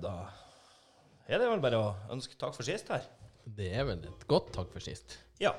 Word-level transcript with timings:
da 0.00 0.14
er 1.28 1.40
det 1.40 1.48
vel 1.48 1.62
bare 1.62 1.80
å 1.80 1.90
ønske 2.12 2.38
takk 2.38 2.56
for 2.56 2.66
sist 2.66 2.90
her. 2.92 3.04
Det 3.42 3.70
er 3.74 3.86
vel 3.88 4.02
et 4.06 4.24
godt 4.30 4.52
takk 4.54 4.70
for 4.72 4.84
sist. 4.84 5.18
Ja. 5.42 5.54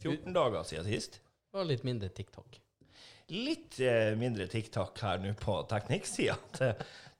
14 0.00 0.32
dager 0.34 0.64
siden 0.68 0.88
sist. 0.88 1.20
Og 1.56 1.66
litt 1.68 1.84
mindre 1.84 2.08
TikTok. 2.14 2.58
Litt 3.30 3.78
eh, 3.84 4.12
mindre 4.18 4.46
TikTok 4.50 4.98
her 5.04 5.20
nå 5.22 5.34
på 5.38 5.60
teknikksida. 5.70 6.36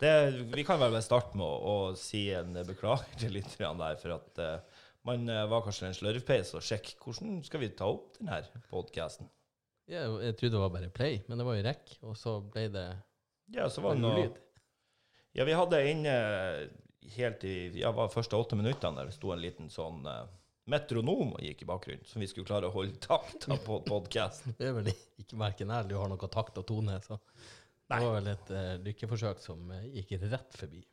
Vi 0.01 0.65
kan 0.67 0.81
vel 0.81 0.97
starte 1.05 1.37
med 1.39 1.45
å, 1.45 1.75
å 1.91 1.99
si 1.99 2.25
en 2.35 2.55
beklager 2.67 3.19
til 3.21 3.35
lytterne 3.37 3.77
der, 3.83 3.99
for 4.01 4.17
at 4.17 4.41
eh, 4.43 4.81
man 5.09 5.29
eh, 5.29 5.45
var 5.51 5.65
kanskje 5.67 5.91
en 5.91 5.99
slørvpeis 5.99 6.55
og 6.57 6.65
sjekk 6.65 6.95
hvordan 7.05 7.43
skal 7.47 7.63
vi 7.63 7.71
ta 7.77 7.91
opp 7.91 8.17
denne 8.19 8.41
podkasten. 8.73 9.29
Ja, 9.91 10.07
jeg 10.23 10.37
trodde 10.39 10.55
det 10.55 10.63
var 10.63 10.73
bare 10.75 10.91
play, 10.95 11.21
men 11.27 11.41
det 11.41 11.47
var 11.47 11.59
jo 11.59 11.67
rekk, 11.67 11.95
og 12.07 12.19
så 12.19 12.39
ble 12.47 12.69
det 12.73 12.87
Ja, 13.55 13.67
så 13.67 13.83
var 13.83 13.97
det 13.97 14.05
noe 14.05 14.19
lyd. 14.21 14.37
Ja, 15.33 15.47
vi 15.47 15.55
hadde 15.55 15.81
inne 15.87 16.15
helt 17.15 17.45
i 17.45 17.55
ja, 17.81 17.93
var 17.95 18.11
første 18.13 18.37
åtte 18.37 18.59
minuttene 18.59 18.99
der 18.99 19.11
det 19.11 19.17
sto 19.17 19.33
en 19.35 19.43
liten 19.43 19.71
sånn 19.73 20.03
uh, 20.07 20.25
metronom 20.71 21.35
og 21.37 21.45
gikk 21.45 21.65
i 21.65 21.69
bakgrunnen, 21.71 22.07
som 22.07 22.23
vi 22.23 22.29
skulle 22.31 22.49
klare 22.49 22.69
å 22.69 22.75
holde 22.75 22.99
takta 23.03 23.57
på 23.65 23.81
podkasten. 23.87 24.55
Det 24.59 24.71
er 24.71 24.77
vel 24.77 24.93
ikke 24.93 25.39
verken 25.41 25.73
her 25.75 25.87
du 25.89 25.97
har 25.99 26.11
noe 26.11 26.31
takt 26.31 26.59
og 26.61 26.67
tone, 26.69 26.99
så 27.07 27.19
det 27.91 27.99
var 28.05 28.19
vel 28.19 28.29
et 28.31 28.53
uh, 28.55 28.75
lykkeforsøk 28.87 29.41
som 29.43 29.71
uh, 29.71 29.87
gikk 29.95 30.19
rett 30.23 30.59
forbi. 30.59 30.85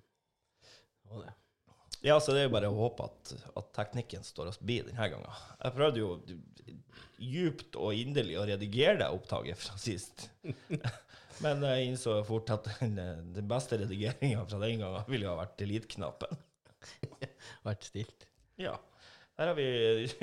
Det 1.07 1.25
det. 1.25 1.35
Ja, 2.05 2.19
så 2.21 2.33
det 2.33 2.43
er 2.43 2.47
jo 2.47 2.53
bare 2.53 2.69
å 2.69 2.77
håpe 2.77 3.07
at, 3.07 3.31
at 3.57 3.69
teknikken 3.73 4.25
står 4.25 4.51
oss 4.51 4.59
bi 4.61 4.79
denne 4.85 5.07
gangen. 5.09 5.45
Jeg 5.63 5.73
prøvde 5.73 6.01
jo 6.03 6.11
djupt 7.17 7.77
og 7.81 7.97
inderlig 7.97 8.37
å 8.37 8.45
redigere 8.45 8.99
det 9.01 9.09
opptaket 9.13 9.57
fra 9.57 9.77
sist. 9.81 10.27
Men 11.43 11.61
jeg 11.61 11.89
innså 11.91 12.15
fort 12.25 12.49
at 12.53 12.67
den, 12.79 12.95
den 13.35 13.49
beste 13.49 13.77
redigeringa 13.77 14.43
fra 14.47 14.59
den 14.63 14.81
gangen 14.81 15.09
ville 15.11 15.29
ha 15.29 15.35
vært 15.37 15.57
delete-knappen. 15.61 16.39
Vært 17.67 17.85
stilt. 17.89 18.25
Ja. 18.61 18.73
Her 19.37 19.51
har 19.51 19.57
vi 19.57 19.67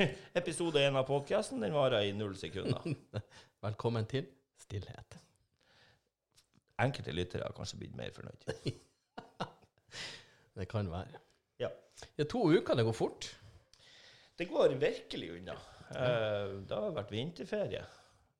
episode 0.40 0.80
én 0.82 0.96
av 0.98 1.06
podkasten. 1.06 1.62
Den 1.62 1.74
varer 1.76 2.08
i 2.08 2.14
null 2.16 2.34
sekunder. 2.40 2.82
Velkommen 3.66 4.08
til 4.10 4.26
stillhet. 4.58 5.18
Enkelte 6.82 7.14
lyttere 7.14 7.46
har 7.46 7.54
kanskje 7.54 7.78
blitt 7.84 7.94
mer 7.98 8.10
fornøyd. 8.16 8.72
Det 10.54 10.66
kan 10.70 10.90
være. 10.90 11.20
Ja. 11.62 11.70
Ja, 12.18 12.26
to 12.30 12.42
uker, 12.50 12.74
det 12.78 12.86
går 12.88 12.96
fort. 12.96 13.28
Det 14.38 14.48
går 14.50 14.74
virkelig 14.82 15.30
unna. 15.36 15.54
Ja. 15.94 16.08
Det 16.66 16.74
har 16.74 16.96
vært 16.96 17.14
vinterferie. 17.14 17.84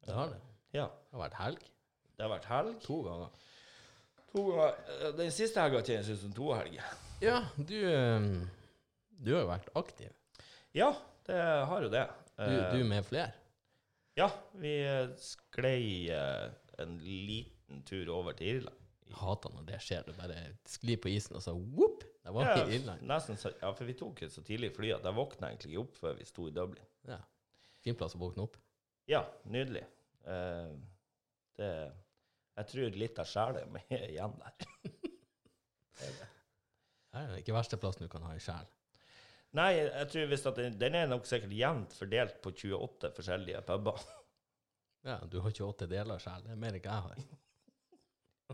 Det 0.05 0.17
har 0.17 0.35
det. 0.35 0.43
Ja. 0.75 0.89
Det 0.91 1.15
har 1.19 1.23
vært 1.29 1.39
helg. 1.39 1.71
Det 2.17 2.23
har 2.27 2.31
vært 2.37 2.49
helg. 2.51 2.77
To 2.87 2.99
ganger. 3.07 3.31
To 4.35 4.45
ganger. 4.51 4.77
Eh, 5.01 5.13
Den 5.19 5.33
siste 5.35 5.61
helga 5.63 5.83
kjennes 5.87 6.11
ut 6.15 6.21
som 6.21 6.33
to 6.37 6.53
helger. 6.55 6.93
Ja, 7.23 7.41
du, 7.57 7.77
eh, 7.91 8.29
du 9.25 9.33
har 9.35 9.43
jo 9.45 9.49
vært 9.51 9.71
aktiv. 9.79 10.13
Ja, 10.75 10.93
det 11.27 11.41
har 11.71 11.83
jo 11.83 11.89
det. 11.93 12.07
Du, 12.37 12.43
Eh, 12.45 12.73
du 12.75 12.85
med 12.85 13.05
flere. 13.07 13.33
Ja, 14.19 14.29
vi 14.59 14.73
eh, 14.83 15.09
sklei 15.19 16.09
eh, 16.11 16.51
en 16.83 16.97
liten 16.99 17.83
tur 17.87 18.09
over 18.11 18.33
til 18.35 18.57
Irland. 18.57 18.81
Jeg 19.07 19.15
hater 19.21 19.53
når 19.55 19.67
det 19.69 19.79
skjer. 19.85 20.03
Du 20.07 20.13
bare 20.19 20.41
sklir 20.67 20.97
på 20.99 21.11
isen, 21.13 21.37
og 21.37 21.43
så 21.45 21.53
whoop! 21.55 22.03
Det 22.25 22.33
var 22.35 22.47
Ja, 22.49 22.65
i 22.67 22.79
Irland. 22.79 23.03
nesten 23.07 23.37
ja, 23.61 23.71
for 23.77 23.85
vi 23.85 23.93
tok 23.95 24.23
et 24.23 24.33
så 24.33 24.43
tidlig 24.43 24.73
fly 24.75 24.95
at 24.97 25.05
jeg 25.05 25.15
våkna 25.15 25.51
egentlig 25.53 25.75
ikke 25.75 25.83
opp 25.85 25.97
før 26.01 26.15
vi 26.19 26.25
sto 26.25 26.47
i 26.49 26.55
Dublin. 26.57 26.87
Ja. 27.07 27.19
Fin 27.85 27.95
plass 27.95 28.15
å 28.17 28.19
våkne 28.23 28.47
opp. 28.47 28.57
Ja, 29.07 29.21
nydelig. 29.45 29.85
Uh, 30.27 30.73
det 31.59 31.71
Jeg 32.55 32.71
tror 32.71 32.99
litt 33.03 33.19
av 33.19 33.27
sjela 33.29 33.65
mi 33.71 33.83
er 33.93 34.09
igjen 34.13 34.35
der. 34.41 34.55
Det 37.15 37.21
er 37.23 37.37
ikke 37.39 37.55
verste 37.55 37.79
plassen 37.79 38.07
du 38.07 38.11
kan 38.11 38.25
ha 38.27 38.33
i 38.35 38.43
sjel. 38.43 38.67
Nei, 39.55 39.71
jeg 39.79 40.07
tror 40.11 40.31
visst 40.33 40.49
at 40.51 40.59
den, 40.59 40.75
den 40.81 40.97
er 40.99 41.07
nok 41.07 41.29
sikkert 41.31 41.55
jevnt 41.55 41.95
fordelt 41.95 42.41
på 42.43 42.51
28 42.51 43.15
forskjellige 43.19 43.65
puber. 43.69 44.03
Ja, 45.05 45.19
du 45.29 45.35
har 45.45 45.53
28 45.53 45.85
deler 45.85 46.21
sjel. 46.23 46.47
Det 46.47 46.55
er 46.55 46.61
mer 46.63 46.77
enn 46.79 46.81
jeg 46.81 47.03
har. 47.05 47.19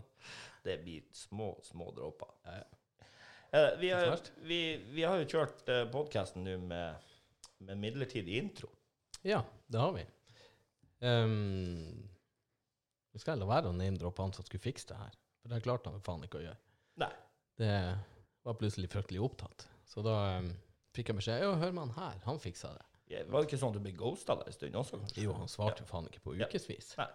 Det 0.65 0.73
blir 0.83 1.05
små, 1.15 1.53
små 1.63 1.93
dråper. 1.95 2.33
Ja, 2.43 2.57
ja. 2.59 3.07
Eh, 3.51 3.79
vi, 3.79 3.91
har, 3.95 4.19
vi, 4.43 4.59
vi 4.91 5.05
har 5.07 5.21
jo 5.21 5.29
kjørt 5.31 5.63
uh, 5.71 5.85
podkasten 5.91 6.43
nå 6.43 6.57
med, 6.67 7.07
med 7.63 7.79
midlertidig 7.79 8.35
intro. 8.39 8.67
Ja, 9.23 9.39
det 9.71 9.79
har 9.79 9.95
vi. 9.95 10.03
Um, 11.07 12.10
vi 13.11 13.19
skal 13.19 13.39
la 13.41 13.47
være 13.49 13.71
å 13.71 13.75
name-droppe 13.75 14.23
han 14.23 14.33
som 14.35 14.45
skulle 14.47 14.63
fikse 14.63 14.87
det 14.91 14.97
her. 14.99 15.15
For 15.41 15.51
det 15.51 15.63
klarte 15.65 15.91
han 15.91 16.03
faen 16.05 16.23
ikke 16.27 16.39
å 16.39 16.45
gjøre. 16.45 16.59
Nei. 17.01 17.11
Det 17.59 17.73
var 18.45 18.57
plutselig 18.59 18.89
fryktelig 18.91 19.21
opptatt. 19.25 19.67
Så 19.85 20.03
da 20.05 20.15
um, 20.39 20.51
fikk 20.95 21.11
jeg 21.11 21.17
beskjed 21.19 21.43
Ja, 21.43 21.51
hør 21.59 21.73
med 21.75 21.89
han 21.89 21.97
her. 21.97 22.21
Han 22.25 22.39
fiksa 22.39 22.71
det. 22.77 22.85
Ja, 23.11 23.25
Var 23.27 23.41
det 23.43 23.49
ikke 23.49 23.59
sånn 23.59 23.73
at 23.73 23.79
du 23.81 23.83
ble 23.83 23.91
ghosta 23.99 24.37
der 24.39 24.47
en 24.47 24.55
stund 24.55 24.77
også? 24.79 25.01
Jo, 25.19 25.33
han 25.35 25.51
svarte 25.51 25.83
jo 25.83 25.89
faen 25.89 26.07
ikke 26.07 26.23
på 26.23 26.37
Ja. 26.39 26.47
ukevis. 26.47 26.93
Ja. 26.97 27.09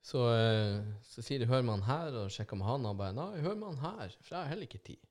Så, 0.00 0.22
uh, 0.32 0.80
så 1.04 1.20
sier 1.22 1.42
de 1.42 1.46
'hør 1.46 1.60
med 1.62 1.74
han 1.76 1.82
her', 1.84 2.16
og 2.22 2.30
sjekker 2.32 2.56
med 2.56 2.66
han, 2.66 2.86
og 2.86 2.94
han 2.94 2.96
bare 3.02 3.12
'nei, 3.12 3.42
hør 3.44 3.54
med 3.60 3.68
han 3.74 3.82
her', 3.84 4.16
for 4.22 4.34
jeg 4.34 4.42
har 4.42 4.48
heller 4.48 4.64
ikke 4.70 4.84
tid. 4.84 5.02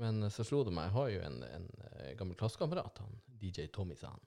Men 0.00 0.22
eh, 0.22 0.30
så 0.32 0.44
slo 0.44 0.62
det 0.64 0.72
meg, 0.72 0.88
jeg 0.88 0.92
har 0.96 1.08
jo 1.08 1.20
en, 1.28 1.42
en 1.42 1.68
eh, 1.90 2.14
gammel 2.16 2.36
klassekamerat, 2.36 2.98
han 2.98 3.20
DJ 3.40 3.66
Tommy, 3.72 3.94
sa 3.96 4.10
han. 4.12 4.24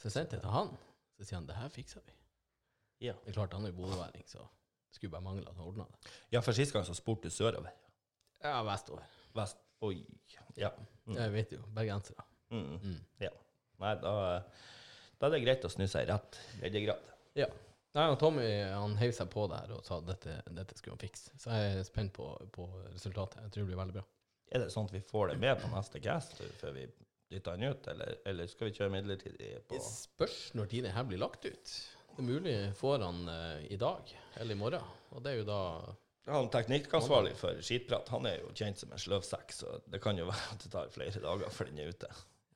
Så 0.00 0.08
jeg 0.08 0.12
sendte 0.12 0.36
jeg 0.36 0.44
til 0.44 0.50
han. 0.56 0.72
Så 1.16 1.24
sier 1.24 1.38
han 1.38 1.46
'det 1.46 1.56
her 1.56 1.68
fikser 1.68 2.00
vi'. 2.00 2.16
Ja. 3.00 3.14
Det 3.24 3.32
er 3.32 3.38
klart, 3.38 3.54
han 3.56 3.64
er 3.64 3.72
jo 3.72 3.78
bodøværing, 3.80 4.26
så 4.28 4.42
skulle 4.92 5.14
bare 5.14 5.24
mangle 5.24 5.48
at 5.48 5.56
han 5.56 5.66
ordna 5.66 5.86
det. 5.88 6.12
ja, 6.34 6.42
for 6.44 6.56
sist 6.56 6.74
gang 6.74 6.84
så 6.84 6.94
spurte 6.94 7.30
du 7.30 7.34
sørover. 7.34 7.70
Ja, 8.44 8.60
vestover. 8.66 9.06
Vest. 9.36 9.60
Oi. 9.86 10.02
Ja. 10.58 10.70
Jeg 11.08 11.32
vet 11.32 11.52
jo, 11.54 11.62
bergensere. 11.74 12.24
Mm. 12.50 12.98
ja. 13.22 13.30
Nei, 13.80 13.94
da, 14.02 14.12
da 15.16 15.28
er 15.28 15.34
det 15.36 15.42
greit 15.44 15.64
å 15.64 15.70
snu 15.72 15.86
seg 15.88 16.04
i 16.04 16.10
rett 16.10 16.38
breddegrad. 16.58 17.06
Ja. 17.38 17.46
Nei, 17.96 18.06
og 18.12 18.18
Tommy 18.20 18.44
han 18.70 18.96
heiv 19.00 19.14
seg 19.16 19.30
på 19.32 19.46
det 19.50 19.62
her 19.62 19.72
og 19.74 19.86
sa 19.86 19.98
at 19.98 20.08
dette, 20.10 20.34
dette 20.54 20.76
skulle 20.78 20.94
han 20.94 21.02
fikse. 21.02 21.32
Så 21.40 21.54
jeg 21.54 21.78
er 21.78 21.86
spent 21.86 22.12
på, 22.14 22.26
på 22.54 22.66
resultatet. 22.92 23.40
Jeg 23.46 23.54
tror 23.54 23.64
det 23.64 23.70
blir 23.72 23.80
veldig 23.80 23.96
bra. 23.96 24.04
Er 24.50 24.64
det 24.64 24.74
sånn 24.74 24.90
at 24.90 24.94
vi 24.94 25.00
får 25.06 25.32
det 25.32 25.38
med 25.42 25.62
på 25.62 25.70
neste 25.72 26.02
cast 26.02 26.36
før 26.60 26.74
vi 26.76 26.84
dytter 27.30 27.56
den 27.56 27.70
ut, 27.70 27.88
eller, 27.92 28.16
eller 28.26 28.50
skal 28.50 28.68
vi 28.68 28.74
kjøre 28.74 28.92
midlertidig 28.96 29.50
på 29.70 29.78
Det 29.78 29.82
spørs 29.86 30.38
når 30.58 30.70
tiden 30.72 30.94
her 30.94 31.06
blir 31.06 31.22
lagt 31.22 31.46
ut. 31.46 31.74
Det 32.16 32.22
er 32.22 32.26
mulig 32.26 32.54
får 32.78 33.04
han 33.06 33.20
eh, 33.32 33.66
i 33.72 33.78
dag 33.80 34.10
eller 34.40 34.54
i 34.54 34.58
morgen. 34.58 34.88
Og 35.14 35.22
det 35.24 35.32
er 35.32 35.40
jo 35.40 35.46
da 35.48 35.60
Han 36.30 36.50
teknikkansvarlig 36.52 37.32
for 37.38 37.58
skitprat, 37.64 38.08
han 38.12 38.26
er 38.28 38.36
jo 38.42 38.50
kjent 38.54 38.78
som 38.78 38.92
en 38.92 39.00
sløvsekk, 39.00 39.54
så 39.56 39.78
det 39.90 39.98
kan 40.04 40.18
jo 40.20 40.28
være 40.30 40.52
at 40.54 40.62
det 40.66 40.70
tar 40.74 40.92
flere 40.94 41.22
dager 41.24 41.50
før 41.54 41.70
den 41.70 41.80
er 41.82 41.90
ute. 41.90 42.10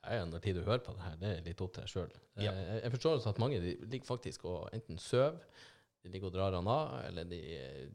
Jeg, 0.05 0.27
når 0.29 0.43
tid 0.45 0.59
du 0.59 0.67
hører 0.67 0.83
på 0.85 0.93
det 0.93 1.01
her, 1.07 1.17
det 1.23 1.31
er 1.33 1.45
litt 1.47 1.63
opp 1.65 1.73
til 1.75 1.83
deg 1.87 1.91
sjøl. 1.91 2.13
Ja. 2.37 2.53
Jeg, 2.53 2.81
jeg 2.85 2.93
forstår 2.93 3.17
også 3.19 3.33
at 3.33 3.41
mange 3.41 3.61
de 3.63 3.73
ligger 3.89 4.07
faktisk 4.11 4.45
og 4.51 4.69
enten 4.77 5.01
sover, 5.01 5.39
de 6.05 6.13
ligger 6.13 6.29
og 6.29 6.35
drar 6.37 6.53
han 6.59 6.69
av, 6.69 6.99
eller 7.09 7.25
de 7.31 7.41
eh, 7.57 7.87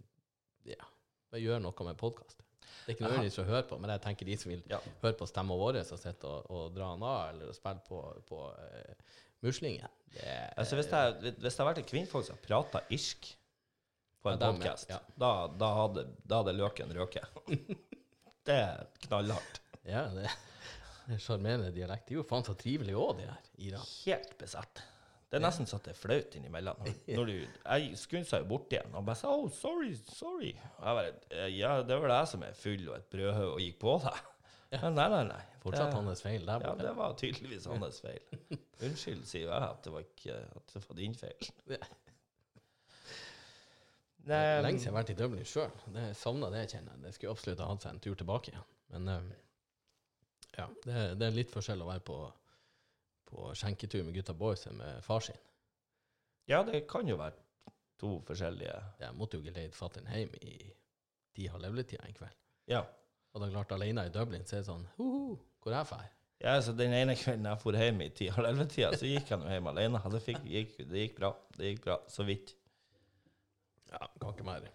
ja, 0.71 0.87
bare 1.29 1.43
gjør 1.43 1.61
noe 1.61 1.85
med 1.85 1.99
podkast. 2.01 2.41
Det 2.89 2.95
er 2.95 2.95
ikke 2.97 3.05
nødvendigvis 3.05 3.39
å 3.43 3.45
høre 3.45 3.65
på, 3.69 3.77
men 3.81 3.93
jeg 3.93 4.01
tenker 4.01 4.25
de 4.25 4.37
som 4.41 4.49
vil 4.51 4.63
Ja. 4.71 4.79
høre 5.03 5.17
på 5.19 5.27
stemma 5.29 5.55
vår 5.59 5.77
og 5.83 5.99
sitter 6.01 6.27
og, 6.31 6.49
og 6.49 6.73
dra 6.73 6.89
han 6.95 7.05
av, 7.05 7.19
eller 7.35 7.53
spille 7.53 7.83
på, 7.85 8.01
på 8.29 8.39
uh, 8.49 9.19
muslingen 9.45 9.87
det 10.15 10.25
er, 10.25 10.49
Altså, 10.57 10.75
hvis, 10.79 10.87
det, 10.89 11.35
hvis 11.37 11.53
det 11.55 11.61
har 11.61 11.69
vært 11.69 11.81
et 11.83 11.89
kvinnfolk 11.91 12.25
som 12.27 12.39
prata 12.41 12.81
irsk 12.89 13.29
på 14.23 14.31
en 14.33 14.39
Ja, 14.41 14.51
podkast, 14.51 14.89
Ja. 14.89 14.97
da, 15.15 15.31
da, 15.47 15.67
hadde, 15.77 16.05
da 16.27 16.41
hadde 16.41 16.55
løken 16.57 16.91
røket. 16.97 17.27
det 18.49 18.55
er 18.57 18.87
knallhardt. 19.05 19.61
Ja, 19.87 20.07
det 20.11 20.25
er 21.13 21.21
sjarmerende 21.23 21.69
dialekt. 21.73 22.09
De 22.09 22.17
er 22.17 22.19
jo 22.19 22.25
faen 22.27 22.43
så 22.45 22.55
trivelige 22.59 22.97
òg, 22.99 23.13
de 23.21 23.27
her. 23.29 23.45
Ira. 23.69 23.83
Helt 24.05 24.33
besatt. 24.41 24.81
Det 25.29 25.37
er 25.37 25.43
nesten 25.45 25.69
så 25.69 25.77
det 25.85 25.93
er 25.93 25.97
flaut 26.01 26.35
innimellom. 26.39 26.81
Når, 27.17 27.29
du, 27.29 27.61
jeg 27.61 27.97
skunsa 28.01 28.41
jo 28.41 28.49
bort 28.49 28.73
igjen 28.73 28.97
og 28.97 29.05
bare 29.05 29.19
sa 29.21 29.29
oh, 29.31 29.45
sorry, 29.53 29.93
sorry. 30.09 30.51
Jeg 30.57 30.97
bare, 30.99 31.13
«Eh, 31.29 31.51
ja, 31.59 31.75
det 31.85 32.01
var 32.01 32.09
det 32.11 32.17
jeg 32.23 32.31
som 32.33 32.45
er 32.49 32.57
full 32.57 32.87
og 32.89 32.97
et 32.97 33.07
brødhøv 33.13 33.53
og 33.53 33.61
gikk 33.63 33.77
på 33.85 33.95
deg. 34.07 34.19
Men 34.71 34.93
nei, 34.93 35.07
nei, 35.09 35.23
nei. 35.31 35.39
Fortsatt 35.63 35.89
Det- 35.89 35.97
hans 35.97 36.21
feil 36.21 36.45
der 36.45 36.61
Ja, 36.61 36.75
det 36.77 36.91
var 36.95 37.13
tydeligvis 37.17 37.65
hans 37.65 38.01
feil. 38.01 38.19
Unnskyld, 38.85 39.23
sier 39.25 39.47
jeg, 39.49 39.63
at 39.69 39.83
det 39.83 39.91
var 39.93 40.03
ikke 40.05 40.35
at 40.55 40.73
det 40.75 40.83
var 40.89 40.95
din 40.99 41.15
feil. 41.17 41.49
Det 44.29 44.35
er 44.35 44.61
lenge 44.61 44.77
siden 44.79 44.91
jeg 44.91 44.93
har 44.93 44.99
vært 44.99 45.11
i 45.13 45.17
Dublin 45.17 45.47
sjøl. 45.47 45.71
Savna 46.17 46.49
det, 46.53 46.65
kjenner 46.73 46.93
jeg. 46.93 47.01
Det 47.05 47.13
skulle 47.15 47.31
absolutt 47.33 47.61
ha 47.63 47.69
hatt 47.71 47.85
seg 47.85 47.95
en 47.95 48.01
tur 48.03 48.15
tilbake 48.19 48.51
igjen. 48.51 48.65
Men 48.93 49.07
eh, 49.13 49.29
ja, 50.59 50.67
det, 50.85 50.97
det 51.19 51.27
er 51.29 51.37
litt 51.37 51.53
forskjell 51.53 51.81
å 51.85 51.87
være 51.89 52.03
på, 52.05 52.17
på 53.31 53.49
skjenketur 53.57 54.03
med 54.05 54.17
gutta 54.19 54.35
boys 54.37 54.67
enn 54.69 54.77
med 54.81 55.01
far 55.05 55.23
sin. 55.25 55.39
Ja, 56.49 56.61
det 56.67 56.83
kan 56.89 57.07
jo 57.09 57.17
være 57.19 57.37
to 57.99 58.19
forskjellige 58.27 58.75
Jeg 59.01 59.15
måtte 59.17 59.37
jo 59.39 59.43
geleide 59.45 59.75
fatter'n 59.75 60.07
hjem 60.13 60.31
i 60.41 60.53
de 61.37 61.47
halv 61.51 61.65
elleve-tida 61.69 62.05
en 62.07 62.15
kveld. 62.17 62.37
Ja. 62.69 62.83
Og 63.33 63.43
da 63.43 63.49
klart 63.51 63.75
alene 63.75 64.07
i 64.07 64.13
Dublin, 64.13 64.45
så 64.47 64.57
er 64.57 64.63
det 64.63 64.69
sånn 64.71 64.87
Hoho, 64.97 65.35
hvor 65.61 65.73
er 65.73 65.83
jeg 65.83 65.91
drar? 65.91 66.07
ja 66.39 66.55
så 66.63 66.71
den 66.73 66.93
ene 66.95 67.17
kvelden 67.19 67.49
jeg 67.49 67.59
for 67.61 67.75
hjem 67.75 68.01
i 68.05 68.09
ti-halv 68.15 68.47
elleve-tida, 68.47 68.93
så 68.95 69.09
gikk 69.09 69.33
jeg 69.33 69.41
nå 69.41 69.49
hjem 69.51 69.69
alene. 69.73 70.01
Det, 70.13 70.21
fikk, 70.23 70.43
gikk, 70.47 70.77
det 70.89 71.05
gikk 71.05 71.17
bra. 71.19 71.33
Det 71.57 71.73
gikk 71.73 71.81
bra, 71.83 71.97
så 72.09 72.25
vidt. 72.27 72.55
Ja, 73.91 74.05
kan 74.21 74.31
ikke 74.31 74.47
være 74.47 74.71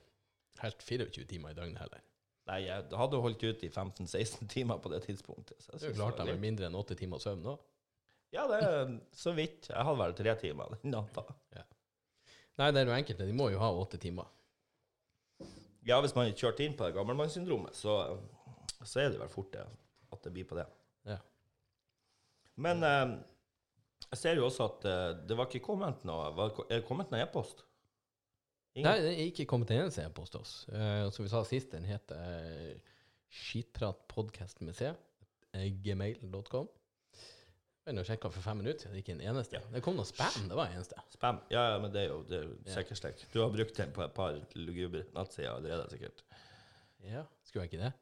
helt 0.64 0.82
24 0.82 1.24
timer 1.30 1.52
i 1.52 1.56
døgnet 1.58 1.80
heller. 1.82 2.02
Nei, 2.48 2.58
jeg 2.66 2.88
hadde 3.00 3.20
holdt 3.24 3.44
ut 3.44 3.62
i 3.64 3.70
15-16 3.70 4.50
timer 4.52 4.80
på 4.84 4.92
det 4.92 5.00
tidspunktet. 5.06 5.56
Så 5.64 5.78
jeg 5.78 5.94
Du 5.94 6.00
klarte 6.00 6.20
det 6.20 6.28
deg 6.28 6.36
med 6.36 6.44
mindre 6.44 6.68
enn 6.68 6.76
åtte 6.76 6.96
timer 6.98 7.22
søvn 7.22 7.44
nå. 7.44 7.56
Ja, 8.34 8.44
det 8.50 8.58
er 8.66 8.94
så 9.14 9.32
vidt. 9.36 9.70
Jeg 9.70 9.86
hadde 9.88 10.00
vel 10.00 10.16
tre 10.18 10.34
timer 10.40 10.74
den 10.82 10.92
natta. 10.92 11.24
Nei, 12.58 12.70
det 12.70 12.82
er 12.82 12.90
jo 12.90 12.96
enkelte. 12.96 13.26
De 13.26 13.36
må 13.36 13.48
jo 13.54 13.60
ha 13.62 13.70
åtte 13.74 13.98
timer. 14.02 14.28
Ja, 15.84 15.98
hvis 16.02 16.14
man 16.16 16.28
er 16.28 16.36
kjørt 16.36 16.60
inn 16.64 16.76
på 16.76 16.86
det 16.86 16.96
gammelmannssyndromet, 16.96 17.76
så, 17.76 17.96
så 18.82 19.04
er 19.04 19.12
det 19.14 19.20
vel 19.22 19.30
fort 19.32 19.52
det 19.54 19.62
at 20.14 20.26
det 20.26 20.32
blir 20.34 20.48
på 20.48 20.58
det. 20.58 20.66
Ja. 21.08 21.18
Men 22.62 22.82
eh, 22.86 23.14
jeg 24.10 24.20
ser 24.20 24.38
jo 24.38 24.48
også 24.48 24.68
at 24.68 24.88
eh, 24.88 25.06
det 25.28 25.38
var 25.38 25.48
ikke 25.48 25.64
kommet 25.64 26.04
noe 26.06 26.30
var 26.36 26.52
Er 26.68 26.80
det 26.80 26.88
kommet 26.88 27.10
noen 27.12 27.24
e-post? 27.24 27.64
Ingen? 28.74 28.88
Nei, 28.88 29.00
det 29.02 29.12
er 29.12 29.28
ikke 29.30 29.46
kommet 29.50 29.70
en 29.70 29.84
eneste 29.84 30.02
e-post 30.02 30.34
til 30.34 30.42
oss. 30.42 30.54
Eh, 30.70 31.06
som 31.14 31.26
vi 31.26 31.30
sa 31.30 31.42
sist, 31.46 31.70
den 31.74 31.86
heter 31.86 32.18
uh, 32.18 32.94
skitpratpodkast 33.34 34.64
med 34.66 34.74
C. 34.78 34.90
eh, 35.54 35.68
Gmail.com. 35.82 36.70
Jeg 37.84 37.98
har 37.98 38.06
sjekka 38.08 38.30
for 38.32 38.40
fem 38.40 38.62
minutter 38.62 38.88
det 38.88 38.96
er 38.96 39.02
ikke 39.02 39.14
en 39.18 39.26
eneste. 39.28 39.58
Ja. 39.58 39.72
Det 39.74 39.82
kom 39.84 39.98
noe 39.98 40.08
spam, 40.08 40.46
det 40.48 40.56
var 40.56 40.70
det 40.70 40.78
eneste. 40.78 41.02
Spam? 41.12 41.42
Ja, 41.52 41.66
ja, 41.74 41.80
men 41.82 41.92
det 41.92 42.06
er 42.06 42.08
jo, 42.08 42.22
det 42.26 42.38
er 42.40 42.46
jo 42.48 42.54
sikkert 42.78 43.00
slik. 43.02 43.26
Du 43.34 43.42
har 43.42 43.52
brukt 43.52 43.76
den 43.76 43.92
på 43.94 44.02
et 44.06 44.14
par 44.16 44.38
lugubre 44.56 45.04
nettsider 45.12 45.52
allerede, 45.52 45.90
sikkert. 45.92 46.24
Ja, 47.04 47.26
skulle 47.44 47.66
jeg 47.66 47.74
ikke 47.74 47.82
det? 47.84 47.92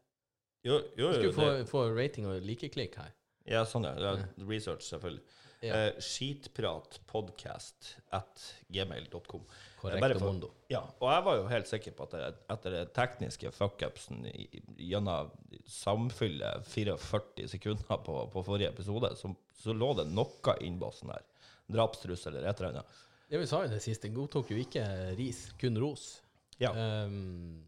Jo, 0.65 0.81
jo, 0.97 1.09
Du 1.13 1.33
skulle 1.33 1.33
få, 1.35 1.67
få 1.67 1.85
rating 1.97 2.27
og 2.31 2.43
likeklikk 2.47 2.95
her. 3.01 3.13
ja, 3.47 3.65
sånn, 3.67 3.85
ja. 3.89 4.17
Research, 4.47 4.85
selvfølgelig. 4.87 5.23
Ja. 5.63 5.75
Eh, 5.77 5.93
skitpratpodcast 6.03 7.97
at 8.11 8.41
gmail.com. 8.69 9.45
Korrekt 9.81 10.19
for- 10.19 10.27
mondo. 10.27 10.51
Ja, 10.69 10.81
og 11.01 11.11
jeg 11.11 11.25
var 11.25 11.37
jo 11.37 11.47
helt 11.49 11.67
sikker 11.67 11.93
på 11.93 12.03
at 12.05 12.11
det, 12.11 12.35
etter 12.51 12.71
det 12.71 12.95
tekniske 12.95 13.51
fuckupsen 13.53 14.27
i- 14.27 14.63
gjennom 14.79 15.31
samfyllet 15.67 16.67
44 16.67 17.49
sekunder 17.49 17.99
på, 18.05 18.31
på 18.33 18.45
forrige 18.45 18.69
episode, 18.71 19.15
så, 19.17 19.35
så 19.63 19.73
lå 19.75 19.95
det 19.97 20.07
noe 20.11 20.57
innbåsen 20.61 21.11
her. 21.11 21.23
Drapstrussel 21.71 22.37
eller 22.37 22.49
et 22.51 22.61
eller 22.61 22.71
annet. 22.73 22.87
Det 23.31 23.39
vi 23.41 23.47
sa 23.47 23.63
jo 23.63 23.69
det 23.73 23.83
siste, 23.83 24.11
godtok 24.13 24.51
jo 24.51 24.57
ikke 24.61 24.85
ris, 25.17 25.53
kun 25.59 25.79
ros. 25.81 26.21
Ja. 26.61 26.73
Ehm, 26.75 27.63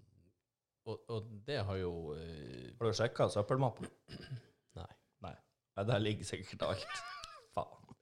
og, 0.85 1.01
og 1.09 1.29
det 1.47 1.59
har 1.65 1.77
jo 1.81 1.93
eh, 2.19 2.73
Har 2.79 2.89
du 2.91 2.97
sjekka 2.99 3.27
søppelmappen? 3.33 3.89
Nei. 4.79 4.89
Nei. 5.25 5.35
Nei, 5.77 5.85
der 5.91 6.03
ligger 6.03 6.29
sikkert 6.29 6.63
alt. 6.69 6.99
Faen. 7.55 7.95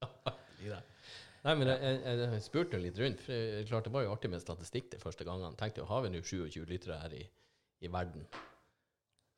Nei, 1.42 1.54
men 1.58 1.66
jeg, 1.72 1.78
jeg, 1.82 2.18
jeg 2.22 2.42
spurte 2.44 2.78
litt 2.78 2.98
rundt, 3.02 3.22
for 3.24 3.34
jeg- 3.34 3.66
klart 3.70 3.86
det 3.88 3.92
var 3.94 4.04
jo 4.06 4.12
artig 4.14 4.30
med 4.30 4.42
statistikk 4.44 4.92
de 4.92 5.00
første 5.02 5.26
gangene. 5.26 5.56
Tenkte 5.58 5.82
jo, 5.82 5.88
har 5.90 6.04
vi 6.04 6.12
nå 6.14 6.20
27 6.22 6.62
lyttere 6.70 7.00
her 7.02 7.16
i, 7.18 7.24
i 7.82 7.90
verden, 7.90 8.22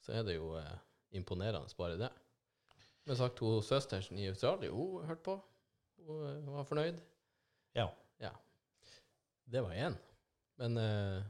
så 0.05 0.12
er 0.19 0.26
det 0.29 0.35
jo 0.37 0.50
eh, 0.61 0.75
imponerende 1.17 1.73
bare 1.81 1.96
det. 2.02 2.11
Men 3.08 3.17
sagt, 3.20 3.41
hun 3.44 3.62
søstersen 3.64 4.20
i 4.20 4.29
Australia, 4.29 4.69
hun 4.73 5.05
hørte 5.08 5.25
på. 5.25 5.38
Hun 6.05 6.26
eh, 6.29 6.52
var 6.58 6.69
fornøyd. 6.69 7.00
Ja. 7.76 7.88
Det 9.44 9.61
var 9.64 9.73
én. 9.76 9.96
Men 10.61 10.76
eh, 10.81 11.25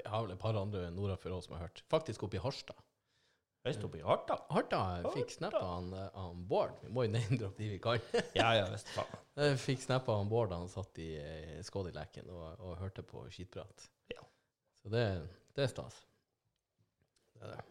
jeg 0.00 0.10
har 0.10 0.24
vel 0.24 0.34
et 0.34 0.40
par 0.42 0.58
andre 0.58 0.88
norda 0.94 1.16
for 1.20 1.36
oss 1.36 1.48
som 1.48 1.56
har 1.56 1.66
hørt. 1.68 1.82
Faktisk 1.92 2.26
oppe 2.26 2.38
i 2.38 2.42
Harstad. 2.42 2.78
Høyst 3.64 3.84
oppe 3.86 3.96
i 3.96 4.04
Harta. 4.04 4.36
Harstad 4.52 5.06
fikk 5.14 5.30
snap 5.32 5.54
av 5.56 5.68
han, 5.70 5.86
eh, 5.96 6.08
han 6.20 6.40
Bård. 6.48 6.74
Vi 6.82 6.90
må 6.92 7.06
jo 7.06 7.12
name-droppe 7.16 7.62
de 7.62 7.68
vi 7.72 7.78
kan. 7.80 8.02
Ja, 8.36 8.50
ja, 8.58 8.66
visst 8.72 8.90
faen. 8.92 9.54
Fikk 9.60 9.80
snap 9.86 10.08
av 10.12 10.20
han 10.20 10.28
Bård 10.28 10.50
da 10.52 10.58
han 10.60 10.68
satt 10.68 11.00
i 11.00 11.14
eh, 11.16 11.60
Skådileken 11.64 12.28
og, 12.28 12.60
og 12.60 12.74
hørte 12.82 13.04
på 13.08 13.24
skitprat. 13.32 13.86
Ja. 14.12 14.20
Så 14.82 14.92
det, 14.92 15.06
det 15.56 15.64
er 15.64 15.72
stas. 15.72 16.02
Det 17.32 17.46
er 17.46 17.54
det. 17.54 17.62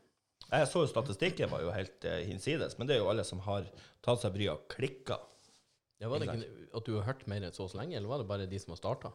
Jeg 0.54 0.70
så 0.70 0.82
jo 0.84 0.90
statistikken 0.90 1.50
var 1.54 1.62
jo 1.64 1.70
helt 1.74 2.06
eh, 2.10 2.24
hinsides, 2.28 2.76
men 2.80 2.90
det 2.90 2.98
er 2.98 3.04
jo 3.04 3.12
alle 3.14 3.26
som 3.26 3.42
har 3.46 3.70
tatt 4.06 4.26
seg 4.26 4.34
bryet 4.34 4.54
og 4.56 4.66
klikka. 4.74 5.20
Ja, 6.02 6.10
var 6.10 6.22
det 6.22 6.34
Ikke 6.34 6.74
at 6.78 6.90
du 6.90 6.96
har 6.98 7.06
hørt 7.08 7.28
mer 7.30 7.46
enn 7.46 7.54
så 7.56 7.70
så 7.70 7.78
lenge, 7.80 7.96
eller 8.00 8.10
var 8.10 8.22
det 8.22 8.28
bare 8.34 8.50
de 8.50 8.60
som 8.60 8.74
har 8.74 8.82
starta? 8.82 9.14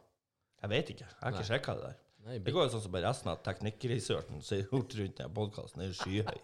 Jeg 0.63 0.73
vet 0.73 0.93
ikke. 0.95 1.11
Jeg 1.11 1.23
har 1.27 1.35
ikke 1.35 1.51
sjekka 1.51 1.75
det 1.79 1.91
der. 1.91 1.99
Nei, 2.27 2.39
Det 2.45 2.53
går 2.53 2.67
jo 2.67 2.73
sånn 2.75 2.83
som 2.85 2.93
bare 2.95 3.09
resten 3.09 3.31
av 3.33 3.39
teknikkresearchen 3.47 4.43
som 4.45 4.57
er 4.59 4.65
gjort 4.67 4.95
rundt 4.99 5.17
denne 5.21 5.35
podkasten, 5.37 5.83
er 5.85 5.93
jo 5.93 5.99
skyhøy. 6.01 6.41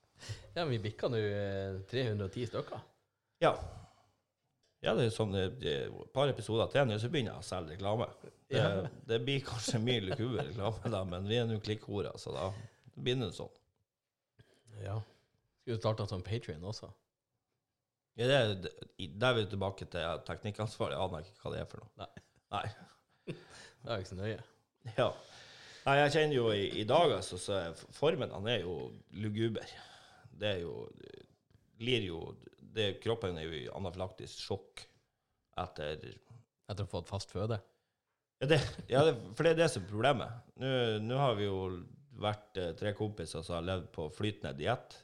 ja, 0.56 0.64
vi 0.68 0.80
bikka 0.82 1.08
nå 1.12 1.20
eh, 1.22 1.78
310 1.92 2.50
stykker. 2.50 2.82
Ja. 3.42 3.54
Ja, 4.82 4.96
det 4.98 5.04
er 5.06 5.14
sånn 5.14 5.34
et 5.38 5.62
par 6.14 6.30
episoder 6.32 6.66
til 6.72 6.88
nå, 6.90 6.96
så 6.98 7.08
begynner 7.12 7.36
jeg 7.36 7.44
å 7.44 7.46
selge 7.46 7.76
reklame. 7.76 8.08
Det, 8.22 8.32
Ja. 8.58 8.66
det 9.08 9.20
blir 9.24 9.44
kanskje 9.46 9.78
mye 9.80 10.02
lukuber 10.08 10.42
reklame, 10.50 10.90
da, 10.92 11.04
men 11.08 11.28
vi 11.30 11.38
er 11.38 11.46
nå 11.48 11.60
klikkhorer, 11.64 12.18
så 12.20 12.34
da 12.34 12.48
begynner 12.98 13.30
det 13.30 13.38
sånn. 13.38 13.54
Ja. 14.82 14.98
Skulle 15.62 15.78
starta 15.78 16.08
som 16.10 16.24
Patrion 16.26 16.64
også. 16.66 16.90
Ja, 18.18 18.26
det, 18.28 18.36
er- 18.36 19.12
der 19.22 19.28
er 19.30 19.36
vi 19.38 19.44
tilbake 19.54 19.86
til 19.88 20.24
teknikkansvaret. 20.26 20.98
Jeg 20.98 21.06
aner 21.06 21.24
ikke 21.30 21.46
hva 21.46 21.52
det 21.54 21.60
er 21.62 21.68
for 21.70 21.80
noe. 21.86 21.92
Nei. 22.02 22.26
Nei. 22.52 22.66
Det 23.82 23.90
er 23.90 24.02
ikke 24.02 24.10
så 24.12 24.18
nøye. 24.18 24.40
Ja. 24.98 25.12
Nei, 25.82 25.96
jeg 25.98 26.12
kjenner 26.14 26.36
jo 26.36 26.46
i, 26.54 26.66
i 26.78 26.84
dag, 26.86 27.10
altså, 27.16 27.38
så 27.42 27.58
formen 27.94 28.30
han 28.30 28.46
er 28.50 28.62
jo 28.62 28.76
luguber. 29.18 29.66
Det 30.30 30.56
er 30.56 30.60
jo 30.62 30.86
Blir 31.82 32.04
jo 32.06 32.18
det, 32.72 33.00
Kroppen 33.02 33.38
er 33.40 33.48
jo 33.48 33.56
i 33.58 33.70
anafylaktisk 33.74 34.44
sjokk 34.46 34.84
etter 35.58 35.98
Etter 36.70 36.84
å 36.84 36.86
ha 36.86 36.92
fått 36.92 37.10
fast 37.10 37.34
føde. 37.34 37.58
Ja, 38.40 38.46
det, 38.48 38.58
ja 38.88 39.02
det, 39.06 39.16
for 39.36 39.44
det 39.44 39.52
er 39.52 39.58
det 39.58 39.66
som 39.72 39.82
er 39.82 39.90
problemet. 39.90 40.46
Nå, 40.62 40.70
nå 41.02 41.18
har 41.18 41.34
vi 41.36 41.48
jo 41.48 41.58
vært 42.22 42.58
eh, 42.60 42.70
tre 42.78 42.94
kompiser 42.96 43.42
som 43.44 43.58
har 43.58 43.66
levd 43.66 43.90
på 43.92 44.06
flytende 44.14 44.54
diett 44.58 44.96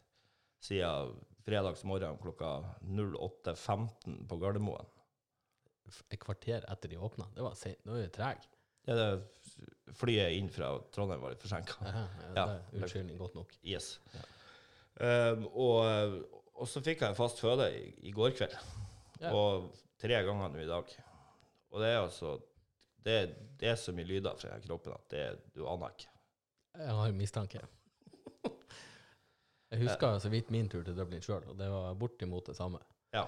siden 0.65 1.13
fredagsmorgen 1.47 2.19
klokka 2.23 2.53
08.15 2.85 4.25
på 4.31 4.39
Gardermoen. 4.41 4.89
Et 6.11 6.19
kvarter 6.21 6.65
etter 6.69 6.93
de 6.93 6.99
åpna. 7.01 7.29
Det 7.35 7.45
var 7.45 7.55
seint. 7.57 7.81
Nå 7.87 7.97
er 7.97 8.07
vi 8.07 8.15
treg. 8.19 8.43
Ja, 8.89 8.95
det 8.97 9.95
flyet 9.99 10.35
inn 10.39 10.49
fra 10.53 10.73
Trondheim 10.95 11.21
var 11.23 11.33
litt 11.35 11.43
forsinka. 11.45 11.77
Ja, 11.85 12.03
Ja. 12.37 12.45
det 12.47 12.57
er 12.57 12.83
unnskyldning 12.83 13.19
godt 13.21 13.35
nok. 13.39 13.53
Yes. 13.67 13.99
Um, 14.99 15.45
og, 15.53 16.19
og 16.59 16.69
så 16.71 16.81
fikk 16.85 17.05
jeg 17.07 17.17
fast 17.19 17.41
føde 17.43 17.69
i, 17.77 17.83
i 18.09 18.13
går 18.15 18.33
kveld. 18.39 18.55
Og 19.33 19.69
tre 20.01 20.21
ganger 20.27 20.53
nå 20.55 20.61
i 20.63 20.69
dag. 20.71 20.93
Og 21.73 21.83
det 21.83 21.89
er 21.93 22.01
altså 22.03 22.37
Det, 23.05 23.15
det 23.61 23.69
er 23.71 23.77
så 23.79 23.93
mye 23.95 24.05
lyder 24.09 24.35
fra 24.41 24.57
kroppen 24.61 24.93
at 24.93 25.05
det, 25.13 25.23
du 25.55 25.63
aner 25.71 25.93
ikke. 25.95 26.09
Jeg 26.79 26.95
har 26.99 27.09
en 27.13 27.19
mistanke. 27.19 27.61
Jeg 29.71 29.83
husker 29.83 30.19
så 30.23 30.31
vidt 30.33 30.51
min 30.51 30.69
tur 30.73 30.83
til 30.85 30.97
Dublin 30.97 31.21
sjøl, 31.25 31.45
og 31.51 31.59
det 31.59 31.69
var 31.71 31.95
bortimot 32.01 32.47
det 32.49 32.57
samme. 32.57 32.79
Ja. 33.15 33.27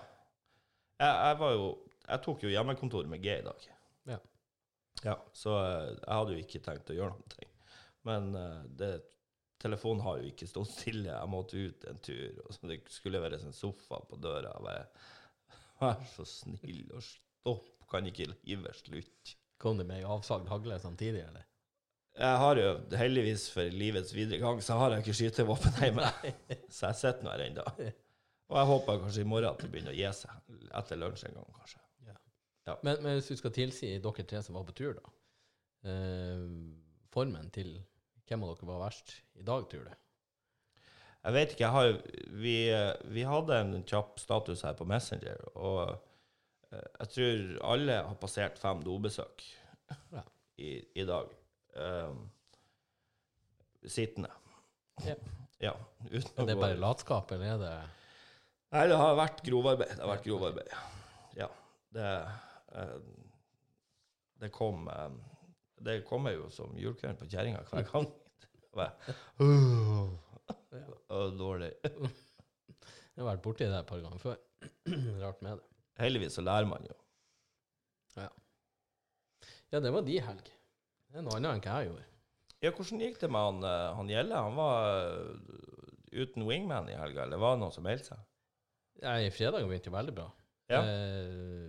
Jeg, 1.00 1.12
jeg 1.28 1.38
var 1.40 1.52
jo 1.56 1.66
Jeg 2.08 2.22
tok 2.24 2.42
jo 2.42 2.48
hjemmekontor 2.50 3.06
med 3.06 3.22
G 3.22 3.34
i 3.38 3.44
dag. 3.46 3.66
Ja. 5.04 5.16
Så 5.32 5.54
eh, 5.58 5.94
jeg 5.94 6.16
hadde 6.16 6.36
jo 6.36 6.44
ikke 6.44 6.62
tenkt 6.64 6.92
å 6.92 6.98
gjøre 6.98 7.16
noe. 7.16 7.48
Men 8.08 8.30
eh, 8.36 8.62
det, 8.80 8.90
telefonen 9.62 10.04
har 10.04 10.20
jo 10.20 10.30
ikke 10.30 10.48
stått 10.50 10.72
stille. 10.72 11.10
Jeg 11.12 11.32
måtte 11.32 11.60
ut 11.60 11.86
en 11.90 12.00
tur. 12.04 12.40
Og 12.46 12.54
så 12.56 12.70
det 12.70 12.80
skulle 12.92 13.22
være 13.22 13.40
en 13.40 13.56
sofa 13.56 14.00
på 14.08 14.20
døra. 14.20 14.56
Jeg 14.68 14.88
Vær 15.80 16.02
så 16.12 16.26
snill 16.28 16.90
og 16.92 17.04
stopp. 17.04 17.68
Kan 17.90 18.06
ikke 18.06 18.28
livet 18.30 18.76
slutte? 18.78 19.38
Kom 19.60 19.80
det 19.80 19.86
med 19.88 19.98
ei 20.00 20.08
avsagd 20.08 20.46
hagle 20.48 20.76
samtidig, 20.80 21.24
eller? 21.26 21.46
Jeg 22.20 22.38
har 22.42 22.58
jo 22.58 22.68
heldigvis 23.00 23.46
for 23.52 23.74
livets 23.74 24.12
videre 24.14 24.40
gang 24.42 24.60
så 24.64 24.76
har 24.80 24.94
jeg 24.94 25.04
ikke 25.04 25.16
skytevåpen 25.18 25.76
hjemme. 25.80 26.06
Så 26.74 26.90
jeg 26.90 26.98
sitter 27.00 27.24
nå 27.24 27.32
her 27.32 27.44
ennå. 27.46 27.64
Og 28.50 28.58
jeg 28.58 28.68
håper 28.70 29.02
kanskje 29.04 29.24
i 29.24 29.28
morgen 29.30 29.50
at 29.52 29.62
det 29.62 29.70
begynner 29.72 29.94
å 29.94 29.98
gi 29.98 30.10
seg. 30.20 30.56
Etter 30.80 30.98
lunsj 31.00 31.28
en 31.28 31.38
gang, 31.38 31.52
kanskje. 31.60 31.82
Men, 32.86 33.00
men 33.04 33.16
hvis 33.18 33.30
du 33.32 33.36
skal 33.40 33.52
tilsi 33.56 33.94
dere 34.02 34.26
tre 34.26 34.42
som 34.44 34.56
var 34.58 34.66
på 34.68 34.74
tur, 34.78 34.94
da 34.98 35.12
eh, 35.90 36.44
Formen 37.10 37.48
til 37.54 37.72
hvem 38.28 38.44
av 38.46 38.52
dere 38.54 38.68
var 38.68 38.84
verst 38.84 39.16
i 39.40 39.42
dag, 39.46 39.64
tror 39.70 39.88
du? 39.88 39.94
Jeg 41.20 41.34
vet 41.36 41.50
ikke, 41.52 41.64
jeg 41.66 41.74
har, 41.74 41.96
vi, 42.40 42.54
vi 43.12 43.24
hadde 43.28 43.56
en 43.60 43.72
kjapp 43.84 44.20
status 44.22 44.62
her 44.64 44.76
på 44.78 44.86
Messenger, 44.88 45.42
og 45.58 45.80
eh, 46.70 46.86
jeg 47.02 47.10
tror 47.16 47.50
alle 47.74 47.98
har 48.06 48.20
passert 48.22 48.60
fem 48.62 48.84
dobesøk 48.86 49.42
Ja. 50.14 50.22
i, 50.62 50.76
i 51.02 51.04
dag. 51.08 51.32
Um, 51.74 52.22
sittende. 53.86 54.30
Ja. 55.06 55.18
Ja. 55.60 55.74
Uten 56.08 56.38
Er 56.40 56.46
det 56.48 56.54
bare 56.56 56.76
latskap, 56.80 57.32
eller 57.36 57.50
er 57.52 57.58
det 57.60 57.72
Nei, 58.72 58.84
det 58.88 58.96
har 58.96 59.16
vært 59.18 59.42
grovarbeid. 59.44 59.90
Det 59.92 60.00
har 60.00 60.08
vært 60.08 60.24
grovarbeid. 60.24 60.70
Ja. 61.36 61.48
Det, 61.92 62.06
eh, 62.06 62.38
det 64.40 64.50
kom 64.54 64.88
eh, 64.88 65.10
Det 65.80 66.02
kommer 66.08 66.36
jo 66.36 66.50
som 66.54 66.76
julekvelden 66.78 67.18
på 67.20 67.30
kjerringa 67.30 67.62
hver 67.70 67.86
gang. 67.88 68.06
Dårlig. 71.40 71.72
Jeg 71.82 73.24
har 73.24 73.26
vært 73.26 73.44
borti 73.44 73.66
det 73.66 73.78
et 73.78 73.88
par 73.88 74.02
ganger 74.04 74.20
før. 74.22 74.38
Rart 75.22 75.40
med 75.44 75.58
det. 75.58 75.66
Heldigvis 76.00 76.36
så 76.38 76.42
lærer 76.44 76.68
man 76.68 76.86
jo. 76.86 76.94
Ja, 78.16 78.28
ja 79.72 79.78
det 79.84 79.92
var 79.92 80.02
de 80.06 80.16
helg. 80.24 80.46
Det 81.10 81.18
er 81.18 81.26
noe 81.26 81.36
annet 81.36 81.56
enn 81.56 81.64
hva 81.64 81.80
jeg 81.80 81.90
gjorde. 81.90 82.06
Ja, 82.60 82.70
hvordan 82.76 83.00
gikk 83.00 83.16
det 83.22 83.30
med 83.32 83.46
han, 83.46 83.58
eh, 83.64 83.94
han 83.96 84.10
Gjelle? 84.12 84.36
Han 84.46 84.56
var 84.58 84.76
eh, 85.00 86.20
uten 86.22 86.42
wingman 86.48 86.90
i 86.92 86.98
helga, 86.98 87.20
eller 87.24 87.38
var 87.40 87.56
det 87.56 87.62
noen 87.64 87.74
som 87.74 87.84
meldte 87.86 88.12
seg? 88.12 88.20
Nei, 89.00 89.32
fredagen 89.32 89.68
begynte 89.70 89.88
jo 89.88 89.96
veldig 89.96 90.14
bra. 90.16 90.26
Ja. 90.70 90.80
Eh, 90.84 91.59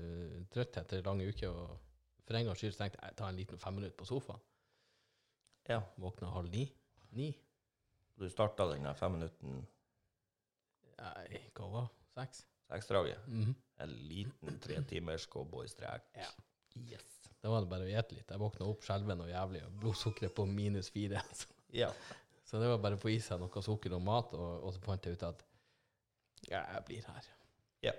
trøtt 0.52 0.78
etter 0.82 1.02
lange 1.06 1.28
uker, 1.32 1.50
og 1.50 1.78
for 2.28 2.38
en 2.38 2.46
gangs 2.50 2.60
skyld 2.62 2.76
tenkte 2.78 3.00
jeg 3.02 3.16
tar 3.20 3.30
en 3.32 3.40
liten 3.40 3.60
femminutt 3.62 3.96
på 4.00 4.06
sofaen. 4.10 4.40
Ja. 5.70 5.80
Våkna 6.02 6.30
halv 6.34 6.50
ni. 6.52 6.66
Ni? 7.16 7.30
Du 8.20 8.28
starta 8.30 8.68
den 8.72 8.84
der 8.88 8.94
femminutten 8.98 9.62
Nei, 11.02 11.40
hva 11.58 11.68
var? 11.74 11.88
Seks? 12.14 12.44
seksdraget? 12.70 13.24
Mhm. 13.28 13.56
En 13.82 13.94
liten 14.08 14.60
tretimers 14.62 15.26
cowboystrek. 15.28 16.04
Ja. 16.16 16.28
Yes. 16.78 17.08
Da 17.42 17.50
var 17.50 17.64
det 17.66 17.72
bare 17.72 17.88
å 17.88 17.90
gjete 17.90 18.16
litt. 18.16 18.30
Jeg 18.30 18.40
våkna 18.40 18.68
opp 18.70 18.84
skjelven 18.86 19.24
og 19.24 19.32
jævlig, 19.32 19.64
og 19.66 19.80
blodsukkeret 19.82 20.36
på 20.38 20.46
minus 20.46 20.92
fire. 20.94 21.24
Så, 21.40 21.48
Ja. 21.74 21.88
så 22.46 22.60
det 22.60 22.68
var 22.70 22.78
bare 22.84 22.98
å 22.98 23.02
få 23.02 23.10
i 23.10 23.20
seg 23.24 23.40
noe 23.40 23.62
sukker 23.64 23.94
og 23.96 24.02
mat, 24.04 24.34
og, 24.36 24.64
og 24.68 24.74
så 24.76 24.82
fant 24.84 25.06
jeg 25.08 25.16
ut 25.16 25.22
at 25.24 25.44
ja, 26.50 26.60
jeg 26.76 26.82
blir 26.90 27.06
her. 27.08 27.28
Ja. 27.86 27.94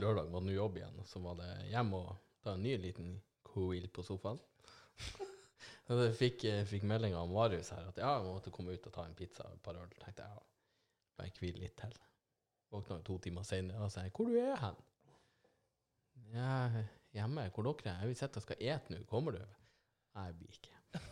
Lørdag 0.00 0.30
var 0.32 0.42
nå 0.42 0.54
jobb 0.54 0.80
igjen, 0.80 1.02
så 1.06 1.20
var 1.22 1.38
det 1.38 1.50
hjem 1.70 1.92
og 1.94 2.08
ta 2.42 2.56
en 2.56 2.64
ny 2.64 2.74
liten 2.82 3.12
hvil 3.52 3.86
på 3.94 4.02
sofaen. 4.02 4.40
og 5.92 6.02
jeg 6.02 6.16
fikk, 6.18 6.46
jeg 6.48 6.66
fikk 6.70 6.86
melding 6.90 7.14
av 7.18 7.30
Marius 7.30 7.70
her 7.74 7.86
at 7.90 8.00
ja, 8.00 8.16
jeg 8.18 8.26
måtte 8.26 8.52
komme 8.54 8.74
ut 8.74 8.88
og 8.90 8.94
ta 8.94 9.04
en 9.06 9.14
pizza 9.18 9.46
og 9.46 9.54
et 9.54 9.62
par 9.62 9.78
øl. 9.78 9.94
tenkte 10.00 10.26
jeg, 10.26 10.34
ja, 10.34 10.42
bare 11.18 11.38
hvile 11.38 11.62
litt 11.62 11.76
til. 11.78 11.94
Våkna 12.74 12.98
to 13.06 13.20
timer 13.22 13.46
senere 13.46 13.86
og 13.86 13.92
sa 13.94 14.02
hvor 14.10 14.30
du 14.30 14.38
er 14.40 14.58
hen? 14.58 14.80
Ja, 16.34 16.54
hjemme. 17.14 17.46
Hvor 17.54 17.66
dere 17.68 17.92
er? 17.92 18.00
Jeg 18.02 18.10
vil 18.10 18.18
sitte 18.18 18.40
og 18.40 18.46
skal 18.46 18.62
ete 18.62 18.94
nå. 18.94 19.02
Kommer 19.10 19.36
du? 19.36 19.42
Jeg 20.14 20.38
blir 20.40 20.58
ikke. 20.58 21.02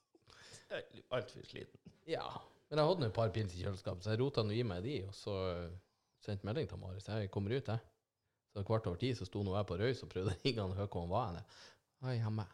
Altfor 1.16 1.46
sliten. 1.48 1.94
Ja. 2.08 2.26
Men 2.68 2.78
jeg 2.78 2.90
hadde 2.90 3.02
nå 3.02 3.08
et 3.08 3.16
par 3.16 3.32
pils 3.34 3.54
i 3.56 3.64
kjøleskapet, 3.64 4.04
så 4.04 4.12
jeg 4.12 4.20
rota 4.20 4.44
nå 4.46 4.54
i 4.54 4.66
meg 4.66 4.84
de, 4.84 5.00
og 5.08 5.14
så 5.16 5.32
uh, 5.56 5.72
sendte 6.22 6.46
melding 6.46 6.68
til 6.70 6.78
Marius. 6.78 7.08
Jeg 7.10 7.30
kommer 7.34 7.56
ut, 7.56 7.72
jeg. 7.72 7.80
Så 8.50 8.64
kvart 8.66 8.86
over 8.90 8.98
ti 8.98 9.12
så 9.14 9.26
sto 9.28 9.42
nå 9.46 9.52
jeg 9.54 9.66
på 9.68 9.76
Røys 9.78 10.00
og 10.04 10.10
prøvde 10.12 10.32
å 10.34 10.38
ringe 10.44 10.60
han 10.64 10.72
og 10.74 10.78
høre 10.80 10.90
hvor 10.90 11.04
han 11.06 11.12
var. 11.14 11.38
Jeg 12.00 12.10
er 12.16 12.18
hjemme. 12.24 12.46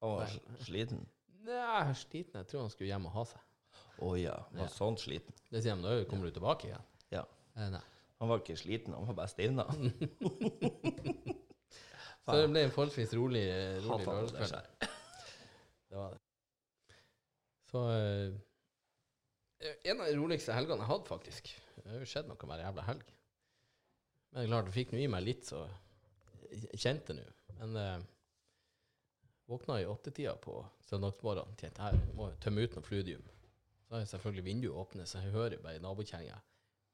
Han 0.00 0.14
var 0.16 0.34
sliten. 0.64 1.02
Nei, 1.44 1.92
sliten. 2.00 2.38
Jeg 2.40 2.48
tror 2.48 2.62
han 2.64 2.72
skulle 2.72 2.88
hjem 2.92 3.08
og 3.10 3.14
ha 3.18 3.24
seg. 3.34 3.46
Å 4.00 4.14
ja. 4.16 4.36
Var 4.56 4.64
Ja. 4.64 4.70
sånn 4.72 4.96
sliten. 5.00 5.34
Det 5.52 5.60
sier 5.64 5.74
han, 5.76 5.84
da 5.84 5.98
kommer 6.08 6.30
du 6.30 6.36
tilbake 6.38 6.70
igjen. 6.70 6.86
Ja. 7.12 7.24
Eh. 7.60 7.76
Han 8.20 8.28
var 8.28 8.40
ikke 8.40 8.56
sliten, 8.60 8.92
han 8.96 9.06
var 9.08 9.16
bare 9.18 9.32
stivna. 9.32 9.64
Så 12.20 12.36
det 12.36 12.48
ble 12.52 12.62
en 12.66 12.72
forholdsvis 12.74 13.12
rolig, 13.16 13.44
rolig 13.84 14.04
lørdagskveld. 14.06 14.88
Det 15.90 15.96
var 15.98 16.12
det. 16.14 16.20
Så 17.70 17.80
eh, 17.94 18.36
En 19.90 20.00
av 20.00 20.06
de 20.10 20.16
roligste 20.18 20.54
helgene 20.54 20.84
jeg 20.84 20.90
hadde, 20.92 21.08
faktisk. 21.08 21.48
Det 21.80 21.88
har 21.90 21.98
jo 22.04 22.08
skjedd 22.12 22.28
noe 22.30 22.48
hver 22.50 22.62
jævla 22.64 22.84
helg. 22.90 23.08
Men 24.34 24.46
klart, 24.46 24.68
det 24.68 24.76
fikk 24.76 24.92
nå 24.94 25.00
i 25.02 25.10
meg 25.10 25.24
litt, 25.26 25.48
så 25.48 25.64
jeg 26.50 26.78
kjente 26.78 27.14
nå. 27.16 27.24
Men 27.60 27.76
eh, 27.78 28.02
våkna 29.50 29.80
i 29.80 29.88
åttetida 29.90 30.36
på 30.42 30.60
søndagsmorgenen. 30.86 31.56
Kjente 31.58 31.82
her 31.82 31.98
må 32.14 32.30
jeg 32.30 32.38
tømme 32.44 32.64
ut 32.64 32.76
noe 32.76 32.86
fludium. 32.86 33.24
Så 33.86 33.96
har 33.96 34.04
jeg 34.04 34.12
selvfølgelig 34.12 34.46
vinduet 34.46 34.78
åpnet, 34.84 35.10
så 35.10 35.18
jeg 35.18 35.34
hører 35.34 35.62
bare 35.62 35.82
nabokjerringa 35.82 36.38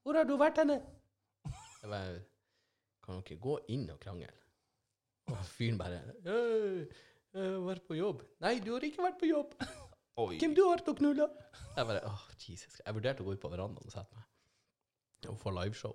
'Hvor 0.06 0.16
har 0.16 0.24
du 0.24 0.36
vært 0.38 0.60
henne?' 0.62 0.80
Jeg 1.82 1.90
bare 1.90 2.20
Kan 3.04 3.20
dere 3.20 3.38
gå 3.38 3.58
inn 3.68 3.90
og 3.90 3.98
krangle? 4.00 4.30
Og 5.26 5.44
fyren 5.44 5.78
bare 5.78 6.00
«Øh, 6.24 6.86
'Jeg 7.34 7.52
har 7.52 7.66
vært 7.66 7.84
på 7.86 7.98
jobb.' 7.98 8.22
'Nei, 8.40 8.58
du 8.64 8.72
har 8.72 8.86
ikke 8.86 9.02
vært 9.02 9.18
på 9.20 9.28
jobb.' 9.28 9.54
Oi. 10.24 10.38
'Hvem 10.38 10.54
du 10.56 10.62
har 10.64 10.76
vært 10.78 10.88
og 10.88 10.96
knulla?' 10.96 11.28
Jeg 11.76 11.86
bare 11.86 12.06
åh, 12.06 12.24
Jesus. 12.48 12.80
Jeg 12.86 12.94
vurderte 12.94 13.20
å 13.20 13.26
gå 13.26 13.36
ut 13.36 13.44
på 13.44 13.52
verandaen 13.52 13.86
og 13.86 13.92
sette 13.92 14.16
meg. 14.16 14.24
Og 15.28 15.38
få 15.38 15.50
liveshow. 15.50 15.92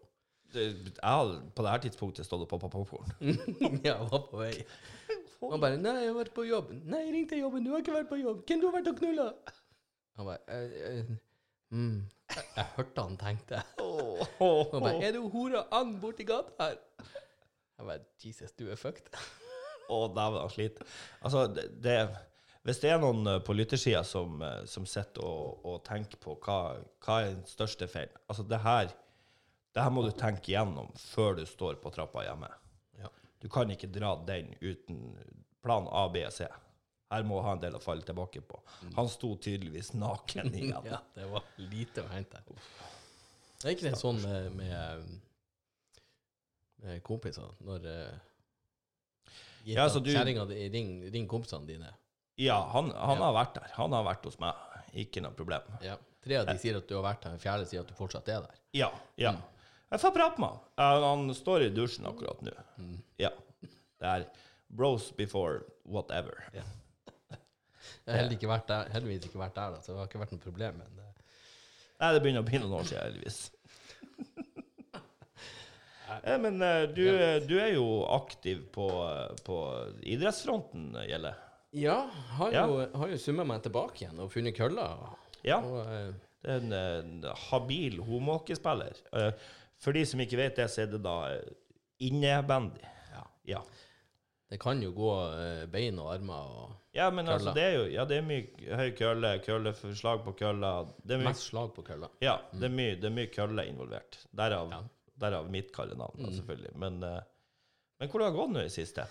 Det, 0.53 0.65
jeg 0.89 1.03
har 1.03 1.36
på 1.55 1.63
det 1.63 1.72
her 1.72 1.84
tidspunktet 1.86 2.27
stått 2.27 2.43
og 2.43 2.50
poppa 2.51 2.70
popkorn. 2.72 3.13
ja, 3.86 3.96
jeg 3.96 4.10
var 4.12 4.25
på 4.31 4.41
vei. 4.41 4.53
Han 5.50 5.62
bare 5.62 5.77
'Nei, 5.77 5.96
jeg 6.03 6.12
har 6.12 6.17
vært 6.20 6.34
på 6.38 6.46
jobb.' 6.46 6.72
'Nei, 6.86 7.01
ring 7.15 7.27
til 7.29 7.41
jobben. 7.41 7.65
Du 7.65 7.72
har 7.74 7.81
ikke 7.81 7.96
vært 7.96 8.10
på 8.12 8.20
jobb. 8.22 8.43
Hvem 8.46 8.62
du 8.62 8.67
har 8.67 8.75
vært 8.77 8.89
og 8.91 8.98
knulla?' 9.00 9.29
Han 10.20 10.27
bare 10.27 10.38
eh, 10.53 10.74
eh, 10.89 11.13
mm. 11.72 11.96
jeg, 12.36 12.43
jeg 12.58 12.65
hørte 12.75 13.05
han 13.08 13.17
tenkte. 13.17 13.62
Han 13.79 14.84
bare 14.86 14.98
'Er 15.01 15.15
du 15.17 15.29
hora 15.34 15.65
and 15.72 16.00
borti 16.01 16.27
gata 16.29 16.51
her?' 16.60 16.81
Jeg 17.79 17.88
bare 17.88 18.00
'Jesus, 18.22 18.51
du 18.51 18.67
er 18.70 18.77
fucked'. 18.77 19.10
Å, 19.89 20.08
dæven, 20.13 20.41
han 20.41 20.50
sliter. 20.53 20.86
Altså, 21.22 21.48
det, 21.48 21.65
det 21.84 21.96
Hvis 22.63 22.77
det 22.79 22.91
er 22.91 23.00
noen 23.01 23.25
eh, 23.27 23.39
på 23.41 23.55
lyttersida 23.58 24.03
som, 24.05 24.43
som 24.70 24.86
sitter 24.86 25.25
og, 25.25 25.65
og 25.65 25.81
tenker 25.88 26.22
på 26.22 26.38
hva, 26.46 26.77
hva 27.01 27.22
er 27.24 27.34
den 27.34 27.48
største 27.50 27.88
feilen 27.89 28.13
Altså, 28.29 28.46
det 28.46 28.62
her 28.62 28.93
det 29.73 29.83
her 29.85 29.93
må 29.95 30.01
du 30.03 30.11
tenke 30.11 30.51
igjennom 30.51 30.89
før 30.99 31.35
du 31.39 31.45
står 31.47 31.77
på 31.83 31.91
trappa 31.95 32.23
hjemme. 32.25 32.49
Ja. 32.99 33.07
Du 33.39 33.47
kan 33.49 33.69
ikke 33.71 33.87
dra 33.91 34.15
den 34.27 34.53
uten 34.61 35.15
plan 35.63 35.87
A, 35.91 36.07
B 36.11 36.25
og 36.27 36.33
C. 36.35 36.47
Her 37.11 37.23
må 37.27 37.41
ha 37.43 37.53
en 37.55 37.59
del 37.63 37.75
å 37.75 37.81
falle 37.83 38.03
tilbake 38.07 38.41
på. 38.47 38.59
Han 38.95 39.09
sto 39.11 39.33
tydeligvis 39.37 39.93
naken 39.99 40.53
igjen. 40.59 40.85
Ja, 40.91 40.99
det 41.15 41.27
var 41.31 41.43
lite 41.59 42.03
å 42.05 42.11
hente. 42.11 42.39
Det 42.47 43.67
er 43.69 43.75
ikke 43.75 43.89
det 43.91 43.97
sånn 43.99 44.19
med, 44.23 44.51
med, 44.57 45.17
med 46.81 47.01
kompiser 47.05 47.51
når 47.67 47.87
uh, 47.87 49.33
Ja, 49.67 49.85
så 49.89 49.99
du- 50.01 50.09
Kjerringa 50.13 50.45
di 50.49 50.69
ring, 50.73 50.95
ring 51.13 51.27
kompisene 51.29 51.67
dine. 51.67 51.91
Ja, 52.41 52.57
han, 52.73 52.89
han 52.95 53.17
Ja. 53.19 53.23
har 53.27 53.33
vært 53.35 53.53
der. 53.59 53.67
Han 53.75 53.93
har 53.93 54.03
vært 54.07 54.23
hos 54.25 54.39
meg. 54.41 54.55
Ikke 54.97 55.21
noe 55.21 55.31
problem. 55.37 55.61
Ja. 55.85 55.97
Tre 56.23 56.37
av 56.41 56.47
de 56.49 56.55
sier 56.61 56.77
at 56.77 56.87
du 56.89 56.95
har 56.97 57.03
vært 57.05 57.21
der, 57.23 57.35
den 57.35 57.41
fjerde 57.41 57.67
sier 57.69 57.81
at 57.83 57.87
du 57.89 57.93
fortsatt 57.97 58.27
er 58.29 58.41
der. 58.47 58.57
Ja. 58.77 58.89
ja. 59.17 59.35
Jeg 59.91 60.00
får 60.00 60.13
prate 60.15 60.39
med 60.41 60.50
han. 60.79 61.03
Han 61.03 61.33
står 61.36 61.65
i 61.67 61.71
dusjen 61.75 62.05
akkurat 62.07 62.41
nå. 62.45 62.53
Ja. 63.19 63.31
Det 64.01 64.07
er 64.07 64.27
bros 64.71 65.10
before 65.17 65.62
whatever. 65.83 66.45
Jeg 66.55 66.63
har 68.07 68.31
ikke 68.33 68.60
der, 68.67 68.88
heldigvis 68.95 69.27
ikke 69.27 69.41
vært 69.41 69.57
der, 69.57 69.75
da, 69.75 69.81
så 69.83 69.91
det 69.93 70.00
har 70.00 70.07
ikke 70.10 70.21
vært 70.24 70.31
noe 70.36 70.43
problem. 70.45 70.79
Men 70.81 70.95
det... 70.98 71.10
Nei, 72.01 72.13
det 72.15 72.21
begynner 72.24 72.41
å 72.41 72.48
bli 72.48 72.62
noen 72.63 72.77
år 72.79 72.88
siden, 72.89 73.03
heldigvis. 73.03 73.39
ja, 76.24 76.38
Men 76.41 76.62
eh, 76.65 76.83
du, 76.95 77.03
eh, 77.12 77.38
du 77.45 77.55
er 77.62 77.74
jo 77.75 77.86
aktiv 78.15 78.63
på, 78.74 78.88
eh, 79.05 79.36
på 79.45 79.57
idrettsfronten, 80.15 80.91
Gjelle. 81.07 81.36
ja, 81.77 82.00
har 82.39 82.51
Ja. 82.55 82.65
jo, 82.67 82.81
har 83.03 83.13
jo 83.13 83.17
summa 83.21 83.45
meg 83.48 83.62
tilbake 83.67 84.05
igjen 84.05 84.19
og 84.19 84.31
funnet 84.33 84.57
køller. 84.57 85.05
Ja. 85.45 85.60
Og, 85.62 85.79
uh, 85.86 86.12
Det 86.41 86.50
er 86.50 86.63
en, 86.63 86.74
en 86.74 87.25
habil 87.51 88.00
homåkespiller. 88.01 88.98
Eh, 89.13 89.31
For 89.81 89.95
de 89.97 90.03
som 90.05 90.21
ikke 90.21 90.38
vet 90.38 90.59
det, 90.59 90.67
så 90.71 90.83
er 90.85 90.91
det 90.91 91.01
da 91.05 91.15
eh, 91.33 91.53
innebandy. 92.07 92.83
ja. 93.13 93.23
Ja. 93.55 93.61
Det 94.51 94.59
kan 94.59 94.81
jo 94.83 94.89
gå 94.91 95.09
eh, 95.39 95.65
bein 95.71 96.00
og 96.03 96.09
armer 96.13 96.50
og 96.61 96.71
Ja, 96.93 97.05
men 97.09 97.29
altså, 97.31 97.53
det 97.55 97.63
er 97.63 97.75
jo 97.77 97.83
ja, 97.88 98.03
det 98.05 98.17
er 98.19 98.25
mye 98.27 98.75
høy 98.75 98.89
kølle, 98.97 99.29
kølle, 99.45 99.71
på 100.25 100.33
kølla. 100.35 100.71
Mest 101.23 101.45
slag 101.47 101.71
på 101.73 101.81
kølla. 101.88 102.09
ja, 102.21 102.33
det 102.51 102.67
er 102.67 102.73
mye, 102.75 102.95
det 103.00 103.07
er 103.07 103.15
mye 103.15 103.29
kølle 103.31 103.65
involvert. 103.69 104.17
Derav, 104.35 104.69
Ja. 104.69 104.81
derav 105.23 105.47
mitt 105.50 105.71
kallenavn, 105.73 106.19
mm. 106.19 106.33
selvfølgelig. 106.33 106.75
Men, 106.75 107.03
eh, 107.03 107.21
men 108.00 108.09
hvordan 108.09 108.25
har 108.27 108.31
det 108.31 108.39
gått 108.41 108.51
nå 108.51 108.65
i 108.65 108.69
siste? 108.69 109.07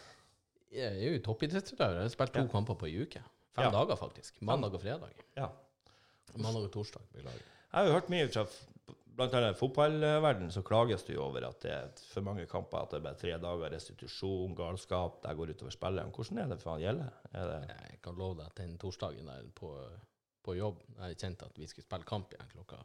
Jeg 0.71 0.93
er 0.93 1.13
jo 1.15 1.23
toppidrettsutøver. 1.25 1.95
Jeg 1.95 2.03
har 2.03 2.09
spilt 2.09 2.33
to 2.35 2.41
Ja. 2.45 2.53
kamper 2.53 2.75
på 2.75 2.87
ei 2.87 3.01
uke. 3.03 3.23
Fem 3.57 3.73
dager, 3.73 3.97
faktisk. 3.97 4.43
Mandag 4.43 4.75
og 4.75 4.81
fredag. 4.83 5.11
Ja. 5.37 5.49
Mandag 6.37 6.69
og 6.69 6.73
torsdag, 6.73 7.01
beklager. 7.13 7.41
Jeg 7.41 7.81
har 7.81 7.87
jo 7.87 7.93
hørt 7.93 8.11
mye 8.11 8.29
fra 8.29 8.45
blant 9.21 9.35
annet 9.37 9.55
i 9.55 9.59
fotballverdenen, 9.61 10.51
så 10.55 10.63
klages 10.67 11.05
det 11.07 11.15
jo 11.19 11.25
over 11.27 11.45
at 11.49 11.61
det 11.63 11.73
er 11.75 11.91
for 12.11 12.25
mange 12.27 12.47
kamper, 12.51 12.83
at 12.83 12.93
det 12.95 12.99
er 13.01 13.05
bare 13.05 13.19
tre 13.21 13.35
dager 13.43 13.75
restitusjon, 13.75 14.55
galskap, 14.59 15.21
det 15.25 15.35
går 15.39 15.53
utover 15.55 15.75
spilleren. 15.75 16.13
Hvordan 16.17 16.41
er 16.43 16.49
det 16.55 16.59
for 16.63 16.75
han 16.75 16.85
Gjelle? 16.85 17.09
Er 17.33 17.51
det 17.53 17.59
Jeg 17.91 18.01
kan 18.07 18.17
love 18.19 18.39
deg 18.41 18.47
at 18.49 18.63
den 18.63 18.79
torsdagen 18.81 19.29
der 19.29 19.47
på, 19.61 19.75
på 20.47 20.57
jobb, 20.57 20.81
jeg 21.03 21.19
kjente 21.21 21.47
at 21.51 21.61
vi 21.61 21.69
skulle 21.71 21.87
spille 21.87 22.09
kamp 22.09 22.33
igjen 22.33 22.51
klokka 22.55 22.81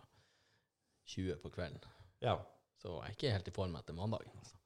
20 1.15 1.39
på 1.44 1.50
kvelden, 1.56 1.82
Ja. 2.22 2.38
så 2.82 3.00
jeg 3.00 3.08
er 3.08 3.15
ikke 3.15 3.32
helt 3.32 3.48
i 3.48 3.56
form 3.56 3.75
etter 3.80 3.94
mandagen. 3.98 4.32
Altså. 4.39 4.58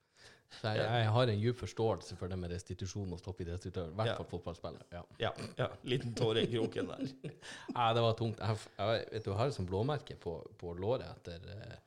Så 0.49 0.71
jeg, 0.73 1.09
har 1.13 1.29
en 1.29 1.39
djup 1.39 1.59
forståelse 1.61 2.15
for 2.17 2.27
det 2.31 2.37
med 2.41 2.49
restitusjon 2.51 3.11
hos 3.13 3.21
toppidrettsutøver, 3.21 3.91
i 3.91 3.97
hvert 3.99 4.07
Ja. 4.09 4.15
fall 4.17 4.25
fotballspiller. 4.31 4.81
Ja. 4.91 5.03
Ja. 5.21 5.29
ja. 5.59 5.67
Liten 5.85 6.15
tåre 6.17 6.41
i 6.41 6.49
kroken 6.49 6.89
der. 6.89 7.03
Nei, 7.75 7.89
det 7.93 8.01
var 8.01 8.15
tungt. 8.17 8.39
Jeg, 8.41 8.57
jeg, 8.79 9.03
vet 9.11 9.25
du, 9.25 9.29
jeg 9.29 9.37
har 9.37 9.51
et 9.51 9.57
sånt 9.59 9.69
blåmerke 9.69 10.17
på, 10.19 10.33
på 10.57 10.73
låret 10.73 11.05
etter, 11.11 11.45
eh, 11.53 11.77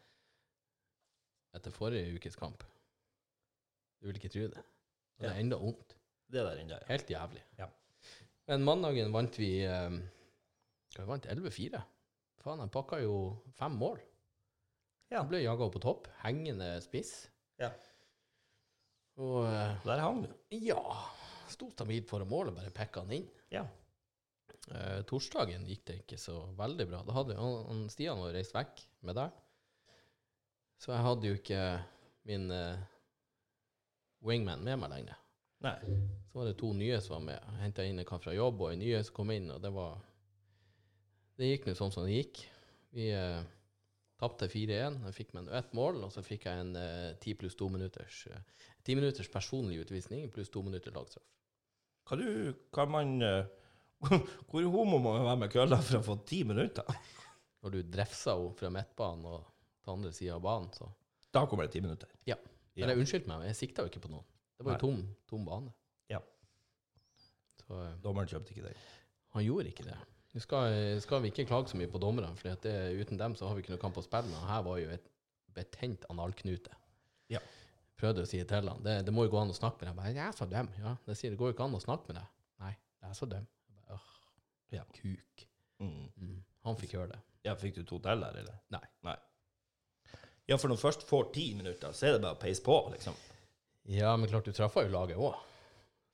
etter 1.58 1.74
forrige 1.74 2.14
ukes 2.16 2.38
kamp. 2.38 2.62
Du 4.00 4.06
vil 4.08 4.16
ikke 4.22 4.30
tro 4.32 4.46
det. 4.54 4.62
Og 4.62 5.24
det 5.26 5.30
er 5.30 5.34
Ja. 5.34 5.40
enda 5.42 5.58
vondt. 5.58 5.96
Det 6.32 6.46
der 6.46 6.62
enda, 6.62 6.78
ja. 6.80 6.86
Helt 6.88 7.10
jævlig. 7.10 7.42
Ja. 7.58 7.66
Men 8.48 8.64
mandagen 8.64 9.12
vant 9.12 9.36
vi 9.38 9.50
um, 9.66 10.00
Vi 10.96 11.04
vant 11.08 11.26
11-4. 11.26 11.82
Faen, 12.42 12.58
jeg 12.60 12.70
pakka 12.74 12.98
jo 13.02 13.36
fem 13.58 13.72
mål. 13.78 13.98
Ja. 15.10 15.18
Jeg 15.20 15.28
ble 15.28 15.42
jaga 15.42 15.68
på 15.70 15.80
topp. 15.82 16.08
Hengende 16.22 16.80
spiss. 16.84 17.28
Ja. 17.60 17.70
Og 19.20 19.44
eh, 19.44 19.74
Der 19.84 20.00
hang 20.00 20.22
du. 20.24 20.30
ja 20.56 20.80
Sto 21.52 21.68
stabilt 21.70 22.08
foran 22.08 22.30
målet, 22.30 22.54
bare 22.56 22.72
pekka 22.72 23.02
han 23.04 23.12
inn. 23.12 23.26
Ja. 23.52 23.66
Eh, 24.72 25.02
torsdagen 25.08 25.66
gikk 25.68 25.82
det 25.90 25.96
ikke 26.02 26.18
så 26.20 26.38
veldig 26.56 26.86
bra. 26.88 27.02
Da 27.04 27.16
hadde 27.18 27.36
han, 27.36 27.58
han 27.68 27.82
Stian 27.92 28.22
var 28.22 28.32
reist 28.32 28.54
vekk 28.56 28.80
med 29.04 29.18
deg. 29.18 29.34
Så 30.80 30.94
jeg 30.94 31.04
hadde 31.04 31.28
jo 31.28 31.36
ikke 31.36 31.60
min 32.30 32.48
eh, 32.54 32.80
wingman 34.24 34.64
med 34.64 34.80
meg 34.80 34.94
lenger. 34.94 35.18
Nei. 35.62 35.76
Så 36.30 36.38
var 36.38 36.48
det 36.48 36.56
to 36.58 36.72
nye 36.74 36.98
som 37.02 37.18
var 37.18 37.26
med. 37.28 37.50
Henta 37.60 37.84
inn 37.86 38.00
en 38.00 38.08
kar 38.08 38.22
fra 38.22 38.34
jobb, 38.34 38.64
og 38.64 38.72
en 38.72 38.80
nye 38.82 39.02
som 39.04 39.18
kom 39.20 39.30
inn, 39.34 39.50
og 39.52 39.60
det 39.62 39.70
var 39.74 40.00
Det 41.38 41.48
gikk 41.48 41.66
nå 41.66 41.72
sånn 41.74 41.92
som 41.94 42.04
det 42.06 42.16
gikk. 42.16 42.42
Vi 42.96 43.06
eh, 43.16 43.44
tapte 44.20 44.48
4-1. 44.52 44.98
Jeg 45.08 45.16
fikk 45.16 45.32
med 45.36 45.48
ett 45.52 45.72
mål, 45.74 46.02
og 46.06 46.12
så 46.14 46.22
fikk 46.24 46.44
jeg 46.46 46.64
en 46.64 46.74
eh, 46.78 47.14
10 47.16 47.38
pluss 47.40 47.56
2 47.58 47.68
minutters 47.72 48.26
eh, 48.30 48.42
10 48.86 48.98
minutters 48.98 49.30
personlig 49.30 49.80
utvisning 49.84 50.30
pluss 50.32 50.50
to 50.50 50.62
minutter 50.64 50.94
lagstraff. 50.94 51.26
Hva 52.08 52.18
du, 52.18 52.28
kan 52.74 52.90
man 52.90 53.22
eh, 53.22 53.44
Hvor 54.50 54.64
homo 54.74 54.98
må 54.98 55.12
man 55.14 55.26
være 55.28 55.40
med 55.44 55.52
kølla 55.52 55.78
for 55.78 56.00
å 56.00 56.06
få 56.06 56.16
ti 56.26 56.40
minutter? 56.46 56.88
Når 57.62 57.76
du 57.76 57.82
drefser 57.94 58.34
henne 58.34 58.56
fra 58.58 58.70
midtbanen 58.74 59.28
og 59.30 59.44
til 59.82 59.94
andre 59.94 60.10
sida 60.14 60.34
av 60.38 60.42
banen, 60.42 60.72
så 60.74 60.88
Da 61.32 61.44
kommer 61.46 61.68
det 61.68 61.76
ti 61.76 61.80
minutter. 61.80 62.10
Ja. 62.26 62.36
Ja. 62.74 62.84
Eller 62.84 62.98
unnskyld 62.98 63.28
meg, 63.30 63.46
jeg 63.50 63.58
sikta 63.60 63.84
jo 63.84 63.92
ikke 63.92 64.02
på 64.04 64.10
noen. 64.12 64.26
Det 64.58 64.66
var 64.66 64.76
jo 64.76 64.82
tom, 64.82 65.04
tom 65.30 65.46
bane. 65.46 65.70
Ja. 66.10 66.18
Så 67.62 67.78
eh, 67.78 67.94
Dommeren 68.02 68.30
kjøpte 68.30 68.54
ikke 68.54 68.66
den. 68.66 68.82
han 69.36 69.46
gjorde 69.46 69.70
ikke 69.72 69.86
det. 69.86 69.96
Nå 70.32 70.40
skal, 70.40 70.74
skal 71.04 71.22
vi 71.22 71.30
ikke 71.32 71.44
klage 71.48 71.70
så 71.72 71.76
mye 71.76 71.90
på 71.92 72.00
dommerne, 72.00 72.30
for 72.40 72.52
uten 72.52 73.18
dem 73.20 73.34
så 73.36 73.48
har 73.48 73.56
vi 73.56 73.64
ikke 73.64 73.74
noe 73.74 73.82
kamp 73.82 73.98
å 74.00 74.04
spille 74.04 74.30
med. 74.30 74.38
Og 74.40 74.48
Her 74.48 74.62
var 74.64 74.78
jo 74.80 74.92
et 74.94 75.10
betent 75.52 76.06
analknute. 76.12 76.72
Ja. 77.32 77.40
Prøvde 78.02 78.24
å 78.24 78.26
si 78.26 78.40
til 78.42 78.68
han 78.72 78.82
det, 78.82 78.96
det 79.06 79.12
må 79.14 79.28
jo 79.28 79.30
gå 79.30 79.38
an 79.38 79.52
å 79.52 79.56
snakke 79.56 79.78
med 79.78 79.86
deg. 79.86 79.92
Jeg 79.92 79.98
bare, 80.00 80.14
Jeg 80.16 80.26
er 80.26 80.38
så 80.38 80.46
dum. 80.50 80.70
Ja, 80.82 80.94
det 81.06 81.14
sier 81.18 81.30
det 81.30 81.38
går 81.38 81.52
jo 81.52 81.54
ikke 81.54 81.66
an 81.68 81.76
å 81.78 81.82
snakke 81.82 82.10
med 82.10 82.18
deg. 82.18 82.30
Nei, 82.64 82.72
jeg 82.74 83.10
er 83.12 83.18
så 83.18 83.28
dum. 83.30 83.44
Jeg 83.70 83.84
du 83.86 83.92
Åh, 83.94 84.08
Ja. 84.74 84.82
kuk. 84.96 85.44
Mm. 85.78 86.08
Mm. 86.16 86.40
Han 86.66 86.76
fikk 86.80 86.96
høre 86.98 87.12
det. 87.12 87.20
Ja, 87.46 87.54
fikk 87.58 87.76
du 87.76 87.82
to 87.84 87.98
til 88.02 88.24
der, 88.24 88.38
eller? 88.42 88.58
Nei. 88.74 88.82
Nei. 89.06 89.16
Ja, 90.50 90.56
for 90.58 90.68
når 90.68 90.78
du 90.78 90.82
først 90.82 91.06
får 91.06 91.30
ti 91.34 91.46
minutter, 91.54 91.94
så 91.94 92.08
er 92.08 92.16
det 92.16 92.22
bare 92.24 92.34
å 92.36 92.40
peise 92.42 92.62
på, 92.66 92.76
liksom. 92.92 93.14
Ja, 93.90 94.16
men 94.16 94.30
klart 94.30 94.46
du 94.46 94.52
treffer 94.54 94.86
jo 94.86 94.94
laget 94.94 95.18
òg. 95.22 95.34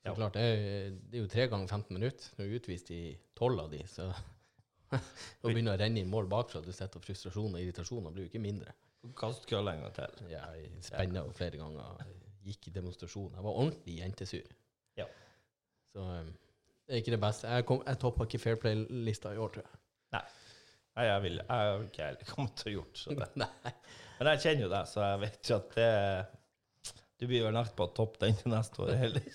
Ja. 0.05 0.13
klart, 0.15 0.33
det 0.37 0.41
er, 0.41 0.91
det 1.09 1.17
er 1.17 1.23
jo 1.25 1.29
tre 1.29 1.47
ganger 1.51 1.67
15 1.67 1.93
minutter. 1.97 2.29
Du 2.37 2.43
er 2.45 2.53
utvist 2.57 2.89
i 2.95 3.01
tolv 3.37 3.59
av 3.65 3.71
de, 3.73 3.81
så 3.89 4.07
å 4.93 5.49
begynne 5.49 5.73
å 5.73 5.79
renne 5.79 6.01
inn 6.01 6.09
mål 6.09 6.29
bakfra, 6.31 6.61
du 6.65 6.71
setter 6.73 7.01
frustrasjon 7.03 7.53
og 7.53 7.59
irritasjon, 7.61 8.05
og 8.05 8.13
blir 8.15 8.25
jo 8.27 8.31
ikke 8.31 8.41
mindre. 8.41 8.73
Kast 9.19 9.45
kølla 9.47 9.73
en 9.77 9.81
gang 9.85 9.93
til. 9.95 10.29
Jeg 10.33 10.69
spenna 10.83 11.21
jo 11.25 11.31
flere 11.35 11.57
ganger, 11.59 12.01
Jeg 12.03 12.53
gikk 12.53 12.67
i 12.67 12.73
demonstrasjon. 12.75 13.33
Jeg 13.35 13.43
var 13.45 13.51
ordentlig 13.61 13.97
jentesur. 13.99 14.49
Ja. 14.99 15.05
Så 15.93 16.03
um, 16.03 16.31
det 16.87 16.95
er 16.97 17.01
ikke 17.03 17.13
det 17.15 17.21
beste. 17.23 17.47
Jeg, 17.47 17.65
kom- 17.69 17.83
jeg 17.87 17.99
toppa 18.01 18.25
ikke 18.27 18.39
Fair 18.43 18.55
Play-lista 18.59 19.31
i 19.35 19.37
år, 19.39 19.53
tror 19.55 19.63
jeg. 19.67 19.79
Nei, 20.97 21.05
jeg 21.05 21.21
vil 21.23 21.37
jeg 21.37 21.45
har 21.47 21.83
ikke 21.85 22.03
heller 22.09 22.27
kommet 22.33 22.55
til 22.59 22.71
å 22.71 22.73
gjort 22.79 22.97
så 22.99 23.13
det. 23.15 23.27
Nei. 23.39 23.71
Men 24.19 24.29
jeg 24.33 24.41
kjenner 24.43 24.65
jo 24.65 24.69
deg, 24.73 24.87
så 24.91 25.03
jeg 25.05 25.19
vet 25.21 25.51
jo 25.51 25.55
at 25.61 25.75
det 25.77 26.95
Du 27.21 27.27
blir 27.29 27.45
vel 27.45 27.55
nødt 27.55 27.71
på 27.77 27.85
å 27.87 27.93
toppe 27.95 28.19
den 28.25 28.35
til 28.39 28.51
neste 28.51 28.81
år 28.83 28.91
heller. 28.99 29.29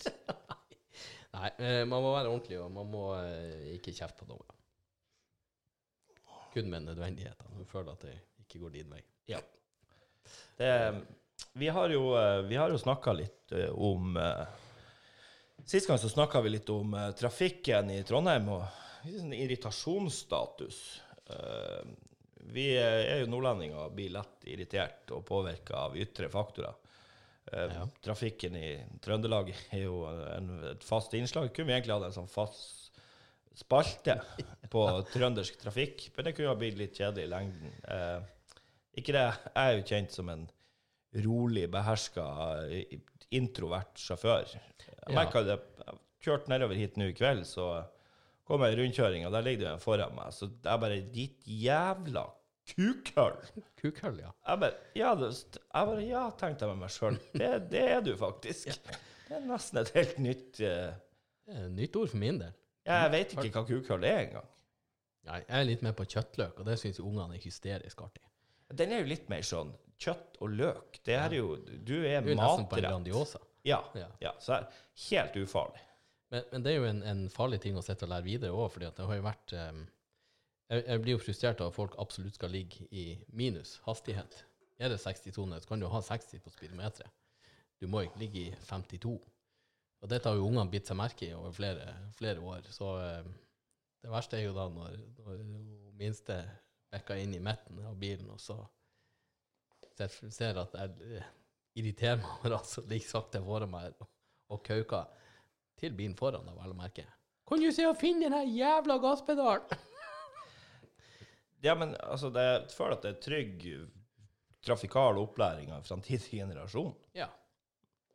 Nei, 1.38 1.48
eh, 1.56 1.80
man 1.88 2.04
må 2.04 2.10
være 2.14 2.28
ordentlig, 2.34 2.58
og 2.60 2.68
man 2.74 2.90
må 2.92 3.06
eh, 3.16 3.70
ikke 3.78 3.94
kjefte 3.96 4.20
på 4.26 4.28
dommerne. 4.34 4.58
Kun 6.54 6.68
med 6.70 6.84
nødvendigheter. 6.90 7.48
Du 7.58 7.64
føler 7.70 7.92
at 7.96 8.04
det 8.06 8.14
ikke 8.44 8.60
går 8.66 8.74
din 8.76 8.92
vei. 8.92 9.00
Det, 10.56 11.02
vi 11.52 11.68
har 11.68 11.88
jo, 11.88 12.16
eh, 12.18 12.42
vi 12.42 12.56
har 12.56 12.70
jo 12.70 12.78
snakka 12.78 13.12
litt 13.12 13.52
eh, 13.52 13.70
om 13.70 14.16
eh, 14.16 14.46
Sist 15.64 15.88
gang 15.88 15.98
så 15.98 16.08
snakka 16.08 16.42
vi 16.44 16.50
litt 16.50 16.68
om 16.68 16.92
trafikken 17.16 17.88
i 17.88 18.02
Trondheim 18.04 18.50
og 18.52 19.06
litt 19.06 19.14
sånn 19.16 19.32
irritasjonsstatus. 19.32 20.80
Vi 22.52 22.66
er 22.76 23.22
jo 23.22 23.30
nordlendinger 23.32 23.86
og 23.86 23.94
blir 23.96 24.12
lett 24.12 24.44
irritert 24.44 25.14
og 25.16 25.22
påvirka 25.24 25.86
av 25.86 25.96
ytre 25.96 26.28
faktorer. 26.28 26.76
Ja. 27.48 27.86
Trafikken 28.04 28.58
i 28.60 28.74
Trøndelag 29.00 29.54
er 29.54 29.86
jo 29.86 30.02
en, 30.10 30.52
et 30.74 30.84
fast 30.84 31.16
innslag. 31.16 31.48
Kunne 31.56 31.70
vi 31.70 31.78
egentlig 31.78 31.96
hatt 31.96 32.10
en 32.10 32.18
sånn 32.18 32.28
fast 32.28 33.00
spalte 33.56 34.18
på 34.68 34.84
trøndersk 35.14 35.56
trafikk, 35.64 36.10
men 36.12 36.28
det 36.28 36.36
kunne 36.36 36.52
ha 36.52 36.60
blitt 36.60 36.76
litt 36.76 37.00
kjedelig 37.00 37.24
i 37.24 37.32
lengden. 37.38 37.72
Ikke 38.96 39.12
det. 39.16 39.24
Jeg 39.54 39.64
er 39.72 39.78
jo 39.78 39.86
kjent 39.88 40.14
som 40.14 40.28
en 40.32 40.44
rolig, 41.24 41.66
beherska, 41.70 42.24
introvert 43.34 43.98
sjåfør. 43.98 44.46
Jeg 44.54 44.94
Ja. 45.08 45.14
merka 45.14 45.42
det. 45.46 45.58
Jeg 45.86 45.98
kjørte 46.24 46.48
nedover 46.48 46.74
hit 46.78 46.96
nå 46.96 47.08
i 47.10 47.12
kveld, 47.16 47.44
så 47.46 47.84
kom 48.46 48.62
jeg 48.62 48.74
i 48.74 48.80
rundkjøringa, 48.82 49.30
der 49.30 49.42
ligger 49.42 49.64
det 49.66 49.72
en 49.74 49.80
foran 49.82 50.14
meg. 50.14 50.32
Så 50.32 50.48
jeg 50.64 50.80
bare 50.80 51.00
Ditt 51.12 51.44
jævla 51.46 52.24
kukhull! 52.74 53.36
Kukhull, 53.80 54.18
ja. 54.20 54.30
Jeg 54.48 54.60
bare 54.60 54.72
Ja, 54.96 55.14
det, 55.14 55.30
jeg 55.52 55.86
bare, 55.90 56.04
ja 56.06 56.30
tenkte 56.30 56.64
jeg 56.64 56.74
med 56.74 56.82
meg 56.86 56.90
sjøl. 56.94 57.18
Det, 57.34 57.70
det 57.70 57.82
er 57.92 58.00
du 58.00 58.14
faktisk. 58.16 58.80
Det 59.28 59.36
er 59.38 59.46
nesten 59.48 59.78
et 59.82 59.90
helt 59.94 60.18
nytt 60.18 60.60
uh... 60.60 60.92
Det 61.44 61.56
er 61.60 61.68
nytt 61.68 61.96
ord 62.00 62.08
for 62.08 62.16
min 62.22 62.38
del. 62.40 62.52
Jeg 62.88 63.10
vet 63.12 63.32
ikke 63.36 63.50
hva 63.52 63.64
kukhull 63.68 64.04
er 64.08 64.18
engang. 64.26 64.46
Nei, 65.24 65.38
jeg 65.40 65.56
er 65.60 65.64
litt 65.68 65.82
mer 65.84 65.92
på 65.96 66.04
kjøttløk, 66.08 66.58
og 66.60 66.66
det 66.68 66.78
syns 66.80 67.00
ungene 67.00 67.36
er 67.36 67.40
hysterisk 67.44 68.00
artig. 68.04 68.24
Den 68.76 68.92
er 68.94 69.02
jo 69.02 69.10
litt 69.10 69.26
mer 69.32 69.44
sånn 69.46 69.72
kjøtt 70.00 70.38
og 70.42 70.54
løk. 70.58 71.00
Det 71.06 71.16
er 71.16 71.36
jo 71.38 71.56
Du 71.56 71.96
er 72.02 72.20
Det 72.20 72.30
er 72.30 72.30
jo 72.34 72.38
nesten 72.40 72.68
på 72.70 72.78
en. 72.78 72.86
Grandiosa. 72.86 73.40
Ja, 73.64 73.82
Ja. 74.20 74.34
Så 74.40 74.58
er 74.58 74.70
helt 75.08 75.36
ufarlig. 75.40 75.82
Men, 76.30 76.46
men 76.52 76.64
det 76.64 76.72
er 76.72 76.80
jo 76.80 76.88
en, 76.88 77.02
en 77.06 77.26
farlig 77.30 77.60
ting 77.62 77.76
å 77.78 77.84
sitte 77.84 78.08
og 78.08 78.12
lære 78.12 78.26
videre 78.26 78.56
òg, 78.56 78.70
for 78.72 78.82
det 78.82 79.06
har 79.06 79.18
jo 79.18 79.24
vært 79.24 79.54
um, 79.54 79.84
jeg, 80.72 80.82
jeg 80.88 81.02
blir 81.04 81.14
jo 81.14 81.20
frustrert 81.22 81.60
av 81.62 81.70
at 81.70 81.76
folk 81.76 81.94
absolutt 82.02 82.38
skal 82.38 82.52
ligge 82.52 82.88
i 82.90 83.04
minus 83.36 83.76
hastighet. 83.84 84.40
Er 84.82 84.90
det 84.90 84.98
60-sone, 85.02 85.60
så 85.62 85.70
kan 85.70 85.82
du 85.82 85.86
ha 85.92 86.00
60 86.02 86.42
på 86.42 86.52
speedometeret. 86.52 87.12
Du 87.80 87.86
må 87.90 88.04
ikke 88.04 88.22
ligge 88.22 88.40
i 88.40 88.56
52. 88.66 89.14
Og 90.04 90.10
dette 90.10 90.28
har 90.28 90.36
jo 90.36 90.48
ungene 90.48 90.70
bitt 90.72 90.88
seg 90.88 90.98
merke 90.98 91.28
i 91.28 91.36
over 91.36 91.54
flere, 91.54 91.94
flere 92.16 92.42
år. 92.42 92.66
Så 92.74 92.90
um, 92.98 93.30
det 94.04 94.12
verste 94.12 94.40
er 94.40 94.48
jo 94.48 94.56
da 94.56 94.66
når, 94.72 94.98
når 95.20 95.44
minste 96.00 96.40
bekker 96.94 97.20
inn 97.20 97.34
i 97.36 97.42
midten 97.42 97.82
av 97.84 97.98
bilen, 98.00 98.30
og 98.30 98.40
så 98.40 98.58
ser, 99.98 100.14
ser 100.32 100.60
at 100.62 100.76
jeg 100.78 101.18
eh, 101.18 101.32
irriterer 101.80 102.22
meg 102.22 102.30
over 102.38 102.56
at 102.60 102.70
som 102.70 102.86
ligger 102.90 103.10
sakte 103.10 103.42
foran 103.44 103.72
meg 103.74 103.98
og 104.52 104.62
kauker 104.64 105.10
til 105.80 105.94
bilen 105.96 106.16
foran, 106.18 106.46
da, 106.46 106.54
vel 106.56 106.74
å 106.74 106.78
merke. 106.78 107.06
Kan 107.48 107.60
du 107.60 107.68
se 107.74 107.84
og 107.88 107.98
finne 108.00 108.28
den 108.28 108.36
her 108.36 108.46
jævla 108.48 108.96
gasspedalen? 109.02 109.90
Ja, 111.64 111.72
men 111.80 111.94
altså, 111.96 112.28
det, 112.28 112.42
jeg 112.44 112.72
føler 112.76 112.98
at 112.98 113.04
det 113.04 113.10
er 113.14 113.20
trygg 113.24 113.62
trafikal 114.64 115.18
opplæring 115.20 115.70
av 115.72 115.86
framtidig 115.88 116.42
generasjon. 116.42 116.92
Ja. 117.16 117.30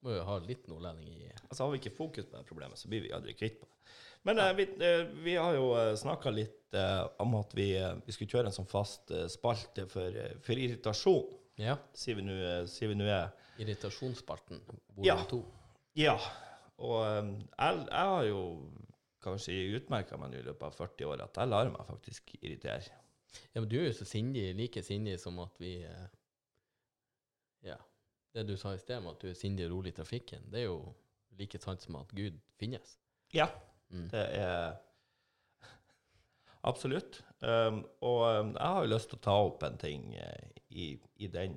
Må 0.06 0.14
jo 0.16 0.24
ha 0.28 0.38
litt 0.44 0.68
nordlending 0.72 1.10
i 1.12 1.26
Altså, 1.50 1.64
Har 1.66 1.72
vi 1.74 1.80
ikke 1.82 1.96
fokus 1.98 2.28
på 2.30 2.38
det 2.38 2.46
problemet, 2.48 2.80
så 2.80 2.88
blir 2.92 3.02
vi 3.04 3.12
aldri 3.16 3.34
kvitt 3.36 3.58
på 3.60 3.68
det. 3.68 3.76
Men 4.28 4.40
eh, 4.44 4.54
vi, 4.58 4.66
eh, 4.86 5.04
vi 5.26 5.36
har 5.40 5.56
jo 5.56 5.70
uh, 5.74 5.94
snakka 5.98 6.32
litt 6.36 6.76
eh, 6.78 7.04
om 7.24 7.36
at 7.40 7.54
vi, 7.56 7.70
eh, 7.80 7.96
vi 8.06 8.14
skulle 8.16 8.30
kjøre 8.32 8.52
en 8.52 8.56
sånn 8.56 8.68
fast 8.70 9.12
eh, 9.16 9.26
spalte 9.32 9.86
for, 9.92 10.16
eh, 10.16 10.36
for 10.46 10.60
irritasjon, 10.60 11.36
Ja. 11.60 11.76
sier 11.96 12.16
vi 12.20 12.24
nå 12.28 12.36
eh, 12.36 13.16
er. 13.16 13.32
Irritasjonsspalten, 13.60 14.62
Ja. 15.04 15.18
to. 15.28 15.42
Ja. 16.00 16.18
Og 16.80 17.00
eh, 17.08 17.32
jeg, 17.58 17.82
jeg 17.90 18.14
har 18.14 18.28
jo 18.28 18.44
kanskje 19.24 19.58
utmerka 19.80 20.20
meg 20.20 20.38
i 20.38 20.44
løpet 20.46 20.68
av 20.68 20.76
40 20.78 21.10
år 21.12 21.24
at 21.26 21.40
jeg 21.42 21.52
lar 21.52 21.72
meg 21.74 21.88
faktisk 21.88 22.36
irritere. 22.40 22.92
Ja, 23.54 23.60
men 23.62 23.68
du 23.72 23.78
er 23.80 23.90
jo 23.90 23.98
så 24.00 24.08
sindig, 24.08 24.52
like 24.58 24.84
sindig 24.84 25.18
som 25.22 25.40
at 25.44 25.60
vi 25.60 25.78
eh. 25.88 26.06
Det 28.34 28.46
du 28.46 28.56
sa 28.58 28.74
i 28.76 28.82
sted 28.82 29.00
om 29.02 29.10
at 29.12 29.22
du 29.22 29.30
er 29.32 29.38
sindig 29.38 29.65
og 29.68 29.78
rolig 29.78 29.94
i 29.94 29.98
trafikken, 29.98 30.46
det 30.52 30.63
er 30.63 30.68
jo 30.68 30.94
like 31.39 31.60
sant 31.62 31.82
som 31.82 31.98
at 32.00 32.12
Gud 32.15 32.38
finnes. 32.60 32.98
Ja. 33.34 33.48
Mm. 33.89 34.06
Det 34.12 34.26
er 34.38 34.78
Absolutt. 36.70 37.24
Um, 37.39 37.82
og 38.06 38.22
um, 38.28 38.54
jeg 38.54 38.68
har 38.68 38.84
jo 38.84 38.94
lyst 38.94 39.10
til 39.10 39.20
å 39.20 39.26
ta 39.26 39.36
opp 39.48 39.63
en 39.63 39.80
ting 39.80 40.12
eh, 40.20 40.62
i, 40.70 40.92
i 41.24 41.30
den 41.32 41.56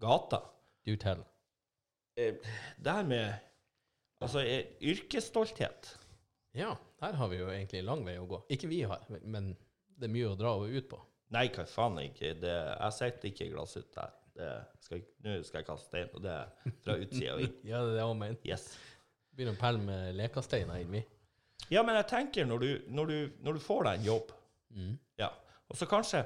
gata. 0.00 0.40
Du 0.86 0.94
teller. 0.96 1.26
Eh, 2.16 2.38
det 2.78 2.98
her 3.00 3.08
med 3.08 3.32
Altså, 4.20 4.42
eh, 4.44 4.66
yrkesstolthet. 4.84 5.94
Ja, 6.52 6.74
der 7.00 7.12
har 7.16 7.28
vi 7.28 7.38
jo 7.38 7.48
egentlig 7.48 7.80
lang 7.86 8.02
vei 8.04 8.18
å 8.20 8.26
gå. 8.28 8.42
Ikke 8.52 8.68
vi 8.68 8.82
har, 8.84 9.06
men 9.08 9.54
det 9.96 10.10
er 10.10 10.12
mye 10.12 10.32
å 10.32 10.36
dra 10.36 10.52
ut 10.60 10.88
på. 10.90 10.98
Nei, 11.32 11.46
hva 11.54 11.64
faen 11.64 11.96
ikke. 12.02 12.34
Det, 12.42 12.52
jeg 12.52 12.96
sitter 12.98 13.30
ikke 13.30 13.46
i 13.46 13.52
glasshytta 13.54 14.02
der. 14.02 14.19
Det 14.40 14.50
skal, 14.86 14.98
jeg- 15.00 15.14
Nå 15.26 15.36
skal 15.44 15.60
jeg 15.60 15.66
kaste 15.68 15.86
stein, 15.90 16.10
og 16.16 16.22
det 16.24 16.32
er 16.32 16.74
fra 16.84 16.96
utsida 17.04 17.34
og 17.36 17.42
inn. 17.44 17.56
Ja, 17.70 17.80
det 17.84 17.90
er 17.90 17.96
det 17.98 18.02
jeg 18.04 18.18
mener. 18.24 18.38
Yes. 18.48 18.66
Begynner 19.36 19.56
å 19.58 19.60
pelle 19.60 19.82
med 19.84 20.14
lekesteiner 20.18 20.80
inn, 20.82 20.94
vi. 20.96 21.02
Ja, 21.70 21.82
men 21.86 21.94
jeg 22.00 22.06
tenker, 22.10 22.46
når 22.48 22.62
du, 22.64 22.70
når 22.96 23.10
du, 23.12 23.16
når 23.46 23.58
du 23.58 23.60
får 23.68 23.84
deg 23.90 24.00
en 24.00 24.08
jobb 24.14 24.36
Mm. 24.70 24.92
Ja. 25.18 25.26
Og 25.66 25.74
så 25.74 25.86
kanskje 25.90 26.20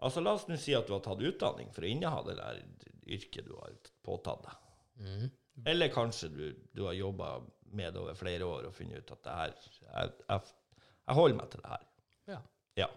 altså 0.00 0.22
La 0.24 0.32
oss 0.32 0.46
nå 0.48 0.56
si 0.56 0.72
at 0.72 0.86
du 0.88 0.94
har 0.94 1.02
tatt 1.04 1.20
utdanning 1.20 1.66
for 1.76 1.84
å 1.84 1.88
inneha 1.90 2.22
det 2.24 2.36
der 2.38 2.62
yrket 3.12 3.44
du 3.44 3.50
har 3.58 3.74
påtatt 4.06 4.46
deg. 4.46 4.62
Mm. 5.04 5.26
Eller 5.68 5.90
kanskje 5.92 6.30
du, 6.32 6.46
du 6.72 6.86
har 6.86 6.94
jobba 6.96 7.34
med 7.76 7.92
det 7.92 8.00
over 8.00 8.16
flere 8.16 8.48
år 8.48 8.70
og 8.70 8.72
funnet 8.72 9.02
ut 9.04 9.12
at 9.18 9.20
det 9.26 9.34
her 9.36 9.52
jeg, 9.52 10.14
jeg, 10.30 10.40
jeg 11.10 11.18
holder 11.20 11.36
meg 11.42 11.50
til 11.52 11.60
det 11.66 11.74
her. 11.74 11.84
Ja. 12.80 12.88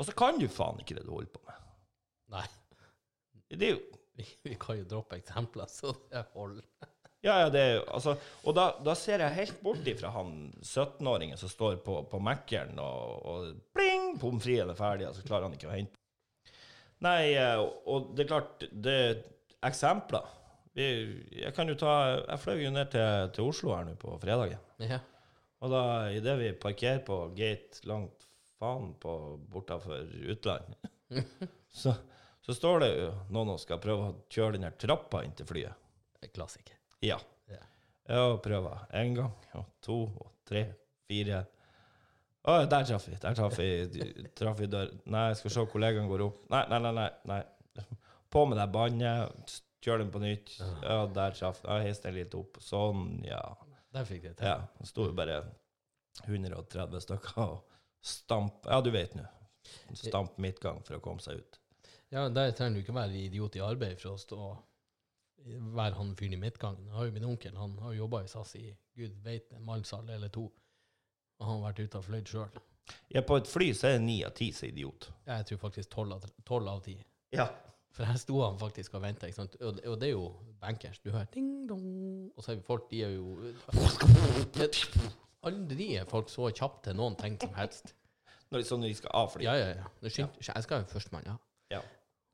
Og 0.00 0.08
så 0.08 0.16
kan 0.16 0.40
du 0.40 0.48
faen 0.48 0.80
ikke 0.80 0.96
det 0.96 1.04
du 1.04 1.12
holder 1.12 1.32
på 1.36 1.44
med. 1.44 1.68
Nei, 2.32 2.46
Det 3.48 3.70
er 3.70 3.76
jo 3.76 3.82
vi, 4.44 4.54
kan 4.58 4.80
jo 4.80 4.86
droppe 4.90 5.18
eksempler, 5.20 5.68
så 5.70 5.92
det 6.10 6.24
holder. 6.34 6.64
Ja, 7.22 7.34
ja, 7.42 7.46
det 7.50 7.60
er 7.60 7.72
jo 7.80 7.84
altså 7.90 8.12
Og 8.46 8.54
da, 8.54 8.68
da 8.86 8.92
ser 8.94 9.24
jeg 9.24 9.34
helt 9.34 9.56
bort 9.62 9.86
ifra 9.90 10.12
han 10.14 10.52
17-åringen 10.62 11.38
som 11.40 11.50
står 11.50 11.80
på, 11.82 11.96
på 12.06 12.20
Mækkern 12.22 12.78
og, 12.78 13.24
og 13.26 13.48
pling, 13.74 14.12
pommes 14.22 14.44
frites 14.44 14.70
er 14.70 14.78
ferdig, 14.78 15.08
og 15.08 15.16
så 15.16 15.24
klarer 15.26 15.48
han 15.48 15.56
ikke 15.56 15.70
å 15.70 15.74
hente 15.74 15.98
Nei, 17.02 17.34
eh, 17.38 17.60
og 17.86 18.12
det 18.18 18.24
er 18.24 18.30
klart, 18.32 18.64
det 18.70 18.94
er 18.98 19.18
eksempler. 19.68 20.24
Jeg 20.78 21.52
kan 21.54 21.70
jo 21.70 21.76
ta 21.78 21.92
Jeg 22.16 22.42
fløy 22.42 22.64
jo 22.64 22.72
ned 22.74 22.90
til, 22.90 23.30
til 23.34 23.50
Oslo 23.50 23.70
her 23.74 23.86
nå 23.86 23.94
på 23.98 24.16
fredagen. 24.22 24.58
Ja. 24.82 24.98
Og 25.62 25.70
da, 25.70 25.82
idet 26.14 26.36
vi 26.38 26.50
parkerer 26.58 27.00
på 27.06 27.20
gate 27.38 27.86
langt 27.86 28.26
faen 28.58 28.92
på 28.98 29.12
bortafor 29.50 30.06
utland, 30.34 30.74
så, 31.82 31.94
så 32.48 32.54
står 32.56 32.80
det 32.80 32.88
jo 32.96 33.08
noen 33.36 33.52
og 33.52 33.60
skal 33.60 33.80
prøve 33.82 34.06
å 34.08 34.14
kjøre 34.32 34.56
den 34.56 34.64
her 34.64 34.76
trappa 34.80 35.20
inn 35.26 35.34
til 35.36 35.44
flyet. 35.48 35.76
Klassiker. 36.32 36.78
Ja. 37.04 37.18
Ja. 37.52 37.60
Ja, 38.08 38.22
prøver. 38.40 38.86
Én 38.96 39.12
gang, 39.18 39.34
og 39.58 39.66
to, 39.84 39.98
og 40.08 40.30
tre, 40.48 40.64
fire. 41.10 41.42
Å, 42.48 42.62
der 42.64 42.88
traff 42.88 43.04
vi. 43.10 43.18
Der 43.20 43.36
traff 43.36 43.58
vi, 43.60 43.68
traf 44.38 44.56
vi 44.62 44.70
dør. 44.72 44.94
Nei, 45.12 45.26
skal 45.36 45.52
se, 45.52 45.66
kollegaen 45.68 46.08
går 46.08 46.24
opp. 46.24 46.40
Nei, 46.54 46.64
nei, 46.72 46.80
nei. 46.86 46.94
nei, 46.96 47.38
nei. 47.76 47.98
På 48.32 48.46
med 48.48 48.56
det 48.60 48.68
båndet. 48.72 49.58
Kjør 49.84 50.02
den 50.02 50.10
på 50.14 50.24
nytt. 50.24 50.56
Ja, 50.82 51.02
der 51.12 51.36
traff 51.36 51.60
den. 51.62 51.84
heis 51.84 52.00
den 52.00 52.16
litt 52.16 52.34
opp. 52.38 52.56
Sånn, 52.64 53.20
ja. 53.28 53.42
Der 53.92 54.08
fikk 54.08 54.24
det 54.24 54.38
til. 54.40 54.48
Ja, 54.48 54.62
Det 54.80 54.88
sto 54.88 55.10
jo 55.10 55.14
bare 55.16 55.42
130 56.24 57.04
stykker 57.04 57.44
og 57.44 57.76
stamp 58.04 58.66
Ja, 58.66 58.80
du 58.80 58.90
vet 58.94 59.14
nå. 59.16 59.28
Stamp 59.96 60.40
midtgang 60.40 60.80
for 60.86 60.96
å 60.96 61.04
komme 61.04 61.20
seg 61.24 61.42
ut. 61.42 61.60
Ja, 62.14 62.28
der 62.32 62.54
trenger 62.56 62.78
du 62.78 62.84
ikke 62.84 62.96
være 62.96 63.20
idiot 63.26 63.56
i 63.58 63.64
arbeid 63.64 64.00
for 64.00 64.14
å 64.14 64.20
stå 64.20 64.48
være 65.46 65.94
han 65.94 66.14
fyren 66.16 66.32
i 66.32 66.40
midtgangen. 66.40 66.86
Jeg 66.86 66.96
har 66.96 67.04
jo 67.04 67.12
min 67.14 67.28
onkel, 67.28 67.56
han 67.56 67.76
har 67.82 67.92
jo 67.92 68.04
jobba 68.04 68.22
i 68.24 68.30
SAS 68.30 68.54
i 68.58 68.64
gud 68.98 69.14
veit 69.24 69.52
en 69.54 69.64
mannsalder 69.64 70.14
eller 70.18 70.32
to. 70.34 70.48
Og 71.38 71.46
han 71.46 71.60
har 71.60 71.68
vært 71.68 71.84
ute 71.84 72.00
og 72.00 72.04
fløyet 72.04 72.32
sjøl. 72.32 72.58
Ja, 73.12 73.22
på 73.22 73.36
et 73.36 73.48
fly 73.48 73.70
så 73.76 73.90
er 73.90 73.98
det 73.98 74.04
ni 74.06 74.18
av 74.24 74.34
ti 74.36 74.50
som 74.52 74.66
er 74.66 74.72
idiot. 74.72 75.10
Jeg 75.28 75.46
tror 75.50 75.62
faktisk 75.68 75.90
tolv 75.92 76.16
av, 76.16 76.26
12 76.48 76.70
av 76.72 76.82
10. 76.84 77.04
Ja. 77.36 77.48
For 77.94 78.08
her 78.08 78.18
sto 78.20 78.40
han 78.42 78.58
faktisk 78.60 78.94
og 78.94 79.02
venta, 79.04 79.28
og, 79.28 79.52
og 79.60 80.00
det 80.00 80.08
er 80.08 80.12
jo 80.12 80.26
bankers. 80.60 80.98
Du 81.04 81.10
hører 81.10 81.28
ding 81.34 81.68
dong, 81.68 81.86
og 82.34 82.44
så 82.44 82.54
er 82.54 82.64
folk, 82.66 82.88
de 82.90 83.02
er 83.04 83.16
jo 83.16 83.36
Aldri 85.48 85.92
er 85.96 86.08
folk 86.10 86.30
så 86.32 86.48
kjappe 86.50 86.82
til 86.88 86.96
noen 86.98 87.14
ting 87.18 87.36
som 87.40 87.52
helst. 87.54 87.94
Når, 88.50 88.64
sånn 88.66 88.80
når 88.82 88.90
de 88.90 88.98
skal 88.98 89.14
avfly. 89.14 89.44
Ja, 89.46 89.54
ja, 89.58 89.68
ja. 89.76 89.90
Det 90.02 90.10
ja. 90.16 90.26
Jeg 90.48 90.64
skal 90.64 90.82
jo 90.82 90.88
førstemann, 90.90 91.28
ja. 91.28 91.36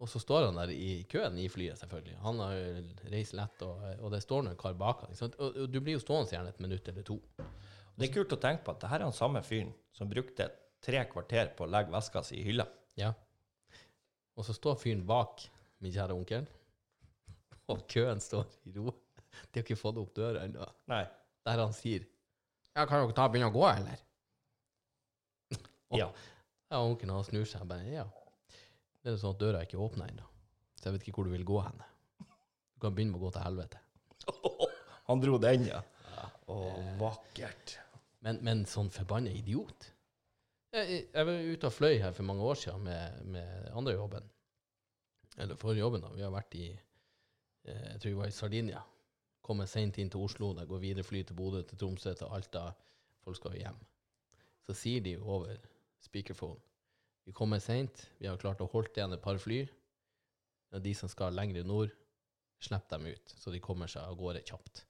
Og 0.04 0.08
så 0.12 0.20
står 0.20 0.50
han 0.50 0.58
der 0.60 0.68
i 0.74 0.88
køen 1.08 1.38
i 1.40 1.46
flyet, 1.48 1.78
selvfølgelig. 1.80 2.18
Han 2.20 2.40
har 2.44 2.58
reist 3.12 3.32
lett, 3.38 3.62
og, 3.64 3.80
og 4.04 4.10
det 4.12 4.20
står 4.20 4.50
en 4.50 4.56
kar 4.60 4.74
bak 4.76 5.00
han. 5.06 5.14
ikke 5.14 5.22
sant? 5.22 5.38
Og, 5.40 5.56
og 5.64 5.70
du 5.72 5.78
blir 5.80 5.96
jo 5.96 6.02
stående 6.02 6.34
gjerne 6.34 6.50
et 6.52 6.60
minutt 6.60 6.90
eller 6.92 7.06
to. 7.08 7.16
Det 7.96 8.08
er 8.10 8.12
kult 8.18 8.34
å 8.36 8.40
tenke 8.42 8.66
på 8.66 8.74
at 8.74 8.82
det 8.82 8.90
her 8.90 9.00
er 9.00 9.06
han 9.08 9.16
samme 9.16 9.40
fyren 9.46 9.70
som 9.96 10.10
brukte 10.10 10.50
tre 10.84 11.00
kvarter 11.08 11.54
på 11.56 11.64
å 11.64 11.70
legge 11.72 11.94
veska 11.94 12.20
si 12.26 12.36
i 12.42 12.44
hylla. 12.44 12.66
Ja. 13.00 13.14
Og 14.36 14.44
så 14.44 14.52
står 14.56 14.76
fyren 14.82 15.06
bak 15.08 15.46
min 15.80 15.94
kjære 15.94 16.16
onkel, 16.18 16.44
og 17.72 17.84
køen 17.94 18.20
står 18.20 18.44
i 18.68 18.74
ro. 18.76 18.92
De 19.48 19.60
har 19.60 19.64
ikke 19.64 19.78
fått 19.80 19.96
opp 20.02 20.12
døra 20.18 20.44
ennå. 20.44 20.66
Nei. 20.92 21.04
Der 21.48 21.60
han 21.64 21.72
sier 21.76 22.04
Ja, 22.74 22.84
kan 22.84 23.00
dere 23.06 23.14
ta 23.16 23.24
begynne 23.30 23.48
å 23.48 23.56
gå, 23.56 23.64
eller? 23.72 24.04
Og- 25.88 25.98
Ja. 26.02 26.10
Ja, 26.74 26.78
onkelen 26.82 27.12
hans 27.14 27.28
snur 27.30 27.44
seg 27.46 27.62
og 27.62 27.68
bare 27.70 27.86
Ja. 27.86 28.04
Det 29.04 29.12
er 29.12 29.18
sånn 29.20 29.34
at 29.34 29.40
døra 29.42 29.60
er 29.60 29.68
ikke 29.68 29.82
åpna 29.84 30.06
ennå, 30.08 30.24
så 30.80 30.88
jeg 30.88 30.94
vet 30.94 31.02
ikke 31.04 31.18
hvor 31.18 31.26
du 31.28 31.34
vil 31.34 31.44
gå 31.44 31.58
hen. 31.60 31.82
Du 32.72 32.80
kan 32.80 32.94
begynne 32.96 33.12
med 33.12 33.20
å 33.20 33.26
gå 33.26 33.32
til 33.34 33.44
helvete. 33.44 33.80
Han 35.10 35.20
dro 35.20 35.36
den, 35.42 35.66
ja. 35.68 35.82
Å, 36.48 36.56
vakkert. 36.96 37.74
Men, 38.24 38.40
men 38.46 38.64
sånn 38.68 38.88
forbanna 38.92 39.32
idiot. 39.36 39.90
Jeg, 40.72 41.04
jeg 41.12 41.28
var 41.28 41.52
ute 41.52 41.68
og 41.68 41.76
fløy 41.76 41.98
her 42.00 42.16
for 42.16 42.26
mange 42.26 42.48
år 42.48 42.56
siden 42.62 42.88
med, 42.88 43.20
med 43.36 43.68
andre 43.76 43.94
jobben. 43.98 44.32
Eller 45.36 45.60
forrige 45.60 45.84
jobben, 45.84 46.06
da. 46.06 46.12
Vi 46.16 46.24
har 46.24 46.32
vært 46.32 46.56
i 46.56 46.66
eh, 46.72 47.86
Jeg 47.92 48.00
tror 48.00 48.08
vi 48.08 48.18
var 48.22 48.32
i 48.32 48.36
Sardinia. 48.40 48.80
Kommer 49.44 49.68
seint 49.68 50.00
inn 50.00 50.08
til 50.08 50.24
Oslo. 50.24 50.54
Det 50.56 50.64
går 50.70 50.80
videre 50.80 51.04
fly 51.04 51.20
til 51.28 51.36
Bodø, 51.36 51.60
til 51.68 51.80
Tromsø, 51.80 52.16
til 52.16 52.32
Alta. 52.32 52.70
Folk 53.20 53.36
skal 53.36 53.58
jo 53.58 53.66
hjem. 53.66 53.82
Så 54.64 54.80
sier 54.80 55.04
de 55.04 55.18
over 55.20 55.60
speakerphone 56.00 56.56
Vi 57.24 57.32
kommer 57.32 57.60
seint. 57.62 58.06
Vi 58.20 58.28
har 58.28 58.40
klart 58.40 58.60
å 58.60 58.68
holde 58.72 58.92
igjen 58.94 59.14
et 59.16 59.22
par 59.24 59.38
fly. 59.40 59.62
De 60.84 60.94
som 60.98 61.08
skal 61.08 61.36
lenger 61.36 61.64
nord, 61.66 61.92
slipp 62.64 62.88
dem 62.90 63.06
ut, 63.06 63.34
så 63.38 63.52
de 63.54 63.60
kommer 63.62 63.90
seg 63.90 64.02
av 64.08 64.16
gårde 64.18 64.42
kjapt. 64.48 64.82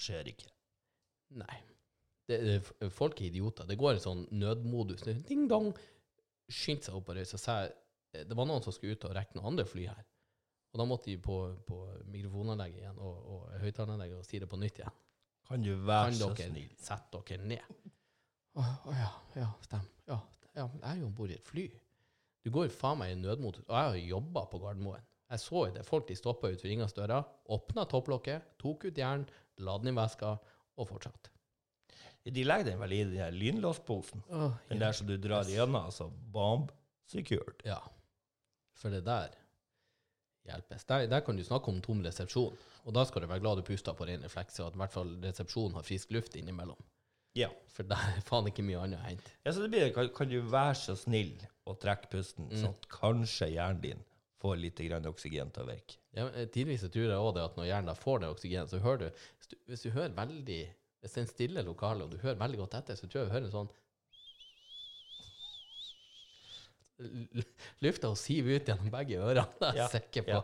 Skjer 0.00 0.30
ikke. 0.32 0.48
Nei. 1.40 1.58
Det, 2.30 2.38
det, 2.46 2.88
folk 2.94 3.20
er 3.20 3.28
idioter. 3.28 3.66
Det 3.68 3.76
går 3.78 3.96
en 3.96 4.04
sånn 4.04 4.22
nødmodus. 4.40 5.02
Er 5.10 5.18
Ding 5.28 5.48
dong! 5.50 5.72
Skyndte 6.50 6.88
seg 6.88 6.96
opp 6.98 7.10
og 7.12 7.18
reiste 7.18 7.38
seg. 7.38 7.74
Det 8.10 8.34
var 8.38 8.48
noen 8.48 8.64
som 8.64 8.74
skulle 8.74 8.96
ut 8.96 9.04
og 9.06 9.14
rekke 9.14 9.36
noen 9.36 9.52
andre 9.52 9.66
fly 9.68 9.84
her. 9.90 10.06
Og 10.70 10.78
da 10.80 10.86
måtte 10.86 11.10
de 11.10 11.16
på, 11.22 11.36
på 11.66 11.76
mikrofonanlegget 12.14 12.84
igjen 12.84 12.98
og, 13.02 13.22
og 13.34 13.46
høyttaleranlegget 13.62 14.20
og 14.22 14.26
si 14.26 14.38
det 14.42 14.48
på 14.50 14.58
nytt 14.58 14.80
igjen. 14.80 14.96
Kan 15.50 15.64
du 15.66 15.72
være 15.74 16.10
Kan 16.12 16.18
så 16.18 16.28
dere 16.38 16.50
snill? 16.52 16.74
sette 16.78 17.22
dere 17.26 17.46
ned? 17.50 17.78
Å 18.58 18.66
å 18.86 18.94
ja, 18.94 19.10
ja, 19.38 19.48
stemmer. 19.66 19.90
Ja, 20.10 20.18
ja, 20.60 20.66
men 20.70 20.84
jeg 20.84 20.90
er 20.92 21.02
jo 21.02 21.08
om 21.08 21.16
bord 21.16 21.32
i 21.32 21.38
et 21.38 21.48
fly. 21.48 21.66
Du 22.44 22.52
går 22.54 22.70
faen 22.72 23.00
meg 23.00 23.14
i 23.14 23.18
nødmotor. 23.20 23.66
Og 23.66 23.74
jeg 23.76 23.90
har 23.90 24.14
jobba 24.14 24.44
på 24.50 24.60
Gardermoen. 24.62 25.06
Jeg 25.30 25.42
så 25.42 25.66
jo 25.66 25.74
det. 25.74 25.84
Folk 25.86 26.08
de 26.08 26.16
stoppa 26.18 26.50
utenfor 26.50 26.94
døra, 26.96 27.20
åpna 27.54 27.84
topplokket, 27.86 28.56
tok 28.58 28.88
ut 28.88 28.98
jern, 28.98 29.26
la 29.62 29.76
den 29.78 29.92
i 29.92 29.96
veska 29.96 30.32
og 30.80 30.88
fortsatte. 30.88 31.30
De 32.30 32.42
legger 32.44 32.72
den 32.72 32.80
vel 32.80 32.92
i 32.92 33.04
den 33.08 33.36
lynlåsposen. 33.38 34.24
Den 34.68 34.82
der 34.82 34.96
som 34.96 35.06
du 35.08 35.16
drar 35.16 35.48
igjennom, 35.48 35.86
altså 35.86 36.10
bomb 36.10 36.72
secured. 37.08 37.62
Ja. 37.64 37.78
For 38.76 38.92
det 38.92 39.04
der 39.06 39.32
hjelpes. 40.48 40.84
Der, 40.84 41.06
der 41.06 41.24
kan 41.24 41.36
du 41.36 41.44
snakke 41.44 41.72
om 41.72 41.80
tom 41.84 42.02
resepsjon. 42.04 42.56
Og 42.84 42.94
da 42.96 43.04
skal 43.06 43.22
du 43.22 43.30
være 43.30 43.42
glad 43.44 43.60
du 43.60 43.66
puster 43.66 43.96
på 43.96 44.06
ren 44.08 44.24
refleks, 44.24 44.58
og 44.60 44.70
at 44.70 44.78
i 44.78 44.82
hvert 44.82 44.94
fall 44.94 45.14
resepsjonen 45.24 45.76
har 45.78 45.86
frisk 45.86 46.12
luft 46.16 46.36
innimellom. 46.36 46.80
Ja. 47.38 47.48
For 47.70 47.86
der 47.86 47.96
er 48.16 48.20
faen 48.26 48.48
ikke 48.50 48.64
mye 48.66 48.80
annet 48.82 48.98
å 48.98 49.06
hente. 49.06 49.30
ja 49.46 49.52
så 49.54 49.62
det 49.62 49.70
blir, 49.70 49.92
kan, 49.94 50.08
kan 50.16 50.28
du 50.28 50.40
være 50.50 50.74
så 50.74 50.96
snill 50.98 51.36
å 51.70 51.76
trekke 51.78 52.10
pusten, 52.10 52.48
Mm. 52.50 52.56
sånn 52.58 52.74
at 52.74 52.88
kanskje 52.90 53.50
hjernen 53.54 53.80
din 53.84 54.00
får 54.40 54.56
litt 54.58 54.80
grann 54.88 55.06
oksygen 55.06 55.52
til 55.54 55.62
å 55.62 55.68
virke? 55.70 55.96
Ja, 56.16 56.26
eh, 56.34 56.46
tidvis 56.50 56.82
tror 56.90 57.06
jeg 57.06 57.14
også 57.20 57.34
det 57.36 57.44
at 57.44 57.56
når 57.60 57.68
hjernen 57.70 57.96
får 57.96 58.20
det 58.24 58.28
oksygen, 58.34 58.68
så 58.68 58.80
hører 58.82 58.98
du 58.98 59.08
hvis, 59.10 59.48
du 59.52 59.56
hvis 59.70 59.82
du 59.86 59.90
hører 59.90 60.16
veldig 60.16 60.60
Hvis 61.00 61.12
det 61.14 61.20
er 61.20 61.22
en 61.22 61.30
stille 61.30 61.62
lokale, 61.64 62.04
og 62.04 62.10
du 62.10 62.18
hører 62.18 62.36
veldig 62.36 62.58
godt 62.58 62.74
etter, 62.80 62.94
så 62.98 63.06
tror 63.08 63.22
jeg 63.22 63.28
du 63.30 63.32
hører 63.32 63.46
en 63.46 63.54
sånn 63.54 63.70
Lufta 67.80 68.10
og 68.12 68.18
siver 68.20 68.58
ut 68.60 68.66
gjennom 68.68 68.90
begge 68.92 69.16
ørene. 69.24 69.46
Det 69.60 69.70
er 69.70 69.78
Ja, 69.78 69.86
sikker 69.88 70.26
på. 70.26 70.34
ja. 70.34 70.42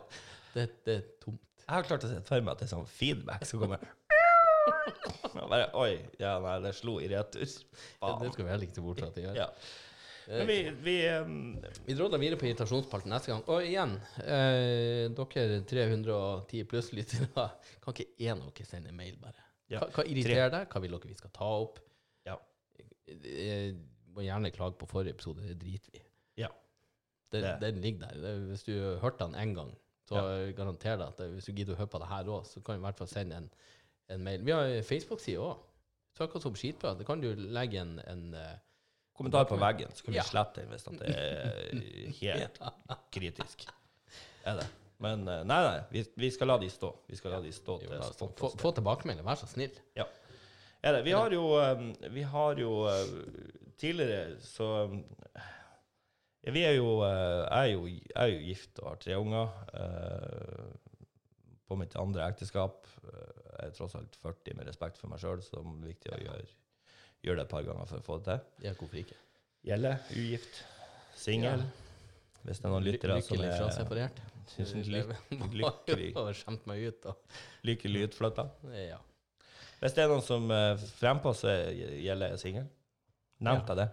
Det, 0.55 0.63
det 0.87 0.95
er 0.95 1.03
tomt. 1.21 1.41
Jeg 1.67 1.75
har 1.75 1.83
klart 1.85 2.05
å 2.07 2.09
se 2.09 2.21
for 2.25 2.41
meg 2.41 2.53
at 2.55 2.61
det 2.63 2.65
er 2.65 2.71
sånn 2.71 2.87
feedback 2.89 3.43
som 3.45 3.59
kommer. 3.61 3.83
Bare, 5.37 5.67
Oi, 5.79 5.91
ja, 6.19 6.37
nei, 6.43 6.55
det 6.63 6.73
slo 6.77 6.97
i 7.03 7.09
retur. 7.11 7.43
Det, 7.43 7.81
Faen. 7.99 8.21
det 8.23 8.31
skal 8.33 8.47
vi 8.47 8.51
heller 8.51 8.71
å 8.71 8.77
se 8.77 8.83
bort 8.85 9.01
fra 9.01 9.09
at 9.11 9.19
det 9.19 9.25
gjør. 9.27 9.37
Ja. 9.39 9.49
Men 10.27 10.47
vi, 10.49 10.55
vi 10.83 10.95
um, 11.23 11.35
Vi 11.85 11.95
drodler 11.95 12.19
videre 12.19 12.39
på 12.39 12.49
irritasjonspalten 12.49 13.13
neste 13.13 13.31
gang. 13.31 13.43
Og 13.53 13.63
igjen, 13.63 13.93
eh, 14.25 15.05
dere 15.15 15.61
310 15.69 16.65
pluss-lyttere, 16.67 17.45
kan 17.83 17.95
ikke 17.95 18.09
én 18.27 18.41
av 18.41 18.49
dere 18.51 18.67
sende 18.67 18.95
mail, 18.95 19.15
bare? 19.21 19.45
Ja, 19.71 19.81
Hva, 19.83 19.89
hva 19.95 20.07
irriterer 20.07 20.51
deg? 20.51 20.67
Hva 20.71 20.83
vil 20.83 20.95
dere 20.97 21.11
vi 21.11 21.19
skal 21.19 21.31
ta 21.35 21.47
opp? 21.61 21.79
Ja. 22.27 22.35
Jeg 23.07 23.77
må 24.15 24.25
gjerne 24.25 24.51
klage 24.55 24.79
på 24.81 24.89
forrige 24.91 25.15
episode, 25.15 25.47
det 25.47 25.57
driter 25.61 25.95
vi. 25.95 26.03
Ja. 26.43 26.51
Den, 27.31 27.47
den 27.63 27.81
ligger 27.83 28.11
der. 28.11 28.43
Hvis 28.49 28.67
du 28.67 28.73
har 28.75 28.99
hørt 29.03 29.19
den 29.23 29.35
én 29.39 29.55
gang, 29.55 29.71
så 30.07 30.21
garanterer 30.55 31.03
jeg 31.03 31.15
at 31.15 31.33
hvis 31.35 31.47
du 31.49 31.55
gidder 31.55 31.75
å 31.75 31.81
høre 31.81 31.91
på 31.91 31.99
det 31.99 32.11
her 32.11 32.29
òg, 32.31 32.45
så 32.47 32.61
kan 32.63 32.77
du 32.77 32.83
i 32.83 32.85
hvert 32.85 32.99
fall 32.99 33.09
sende 33.11 33.39
en, 33.41 33.49
en 34.13 34.23
mail. 34.23 34.43
Vi 34.47 34.53
har 34.55 34.73
Facebook-side 34.87 35.41
òg. 35.43 35.63
Søk 36.17 36.35
oss 36.39 36.47
opp 36.49 36.57
skitbra. 36.57 36.95
Da 36.97 37.05
kan 37.05 37.21
du 37.21 37.29
legge 37.35 37.81
en, 37.83 37.97
en 38.09 38.23
eh, 38.33 38.55
kommentar 39.17 39.45
på 39.49 39.57
veggen, 39.61 39.91
så 39.93 40.05
kan 40.05 40.15
vi 40.15 40.19
Ja. 40.21 40.25
slette 40.25 40.61
den 40.63 40.71
hvis 40.73 40.85
det 40.87 41.11
er 41.13 41.81
helt 42.21 42.61
kritisk. 43.13 43.67
Er 44.47 44.61
det. 44.61 44.67
Men 45.03 45.27
eh, 45.29 45.43
nei, 45.45 45.59
nei, 45.67 45.81
vi, 45.91 46.05
vi 46.17 46.31
skal 46.33 46.49
la 46.53 46.57
de 46.61 46.69
stå. 46.73 46.89
Vi 47.09 47.19
skal 47.19 47.35
la 47.35 47.41
de 47.43 47.51
stå 47.53 47.75
jo, 47.83 47.89
til 47.91 47.99
altså, 47.99 48.31
få, 48.39 48.49
få 48.57 48.71
tilbakemelding, 48.79 49.25
vær 49.27 49.37
så 49.37 49.49
snill. 49.51 49.75
Ja. 49.97 50.07
Er 50.81 50.97
det. 50.97 51.03
Vi 51.05 51.13
har 51.17 51.33
jo, 51.33 51.43
um, 51.57 51.91
vi 52.13 52.23
har 52.31 52.59
jo 52.61 52.71
tidligere 53.81 54.39
så 54.45 54.87
Vi 56.47 56.61
er 56.63 56.77
jo, 56.77 57.01
jeg, 57.03 57.47
er 57.51 57.71
jo 57.73 57.87
jeg 57.89 58.11
er 58.15 58.27
jo 58.31 58.37
gift 58.45 58.79
og 58.79 58.89
har 58.93 58.99
tre 59.03 59.17
unger. 59.19 59.49
På 61.67 61.75
mitt 61.79 61.95
andre 61.99 62.27
ekteskap. 62.31 62.87
Jeg 63.03 63.67
er 63.67 63.73
tross 63.75 63.97
alt 63.99 64.15
40 64.21 64.55
med 64.55 64.69
respekt 64.69 64.99
for 65.01 65.11
meg 65.11 65.19
sjøl, 65.19 65.41
så 65.43 65.57
det 65.57 65.63
er 65.63 65.89
viktig 65.89 66.13
å 66.15 66.21
gjøre, 66.23 66.45
gjøre 67.25 67.41
det 67.41 67.45
et 67.47 67.51
par 67.51 67.65
ganger 67.67 67.89
for 67.89 67.99
å 67.99 68.05
få 68.05 68.19
det 68.21 68.29
til. 68.29 68.67
Ja, 68.67 68.73
hvorfor 68.77 69.01
ikke? 69.01 69.17
Gjelle, 69.67 69.97
ugift, 70.15 70.61
singel. 71.19 71.65
Hvis 72.45 72.61
det 72.61 72.69
er 72.69 72.71
noen 72.71 72.85
lyttere 72.85 73.17
som 73.19 73.35
Lykkelig 73.35 73.49
er 73.49 73.59
fraseparert. 73.59 74.23
lykkelig, 75.59 76.11
skjemt 76.39 76.69
meg 76.69 76.85
ut. 76.87 77.01
da. 77.03 77.15
lykkelig 77.67 78.07
utflytta. 78.07 78.47
ja. 78.85 79.01
Hvis 79.81 79.93
det 79.93 80.05
er 80.05 80.09
noen 80.09 80.23
som 80.25 80.47
uh, 80.49 80.79
frempå 80.97 81.33
så 81.37 81.51
gjelder 82.01 82.33
er 82.33 82.39
singel, 82.41 82.69
nevnte 83.43 83.75
jeg 83.75 83.81
det? 83.83 83.89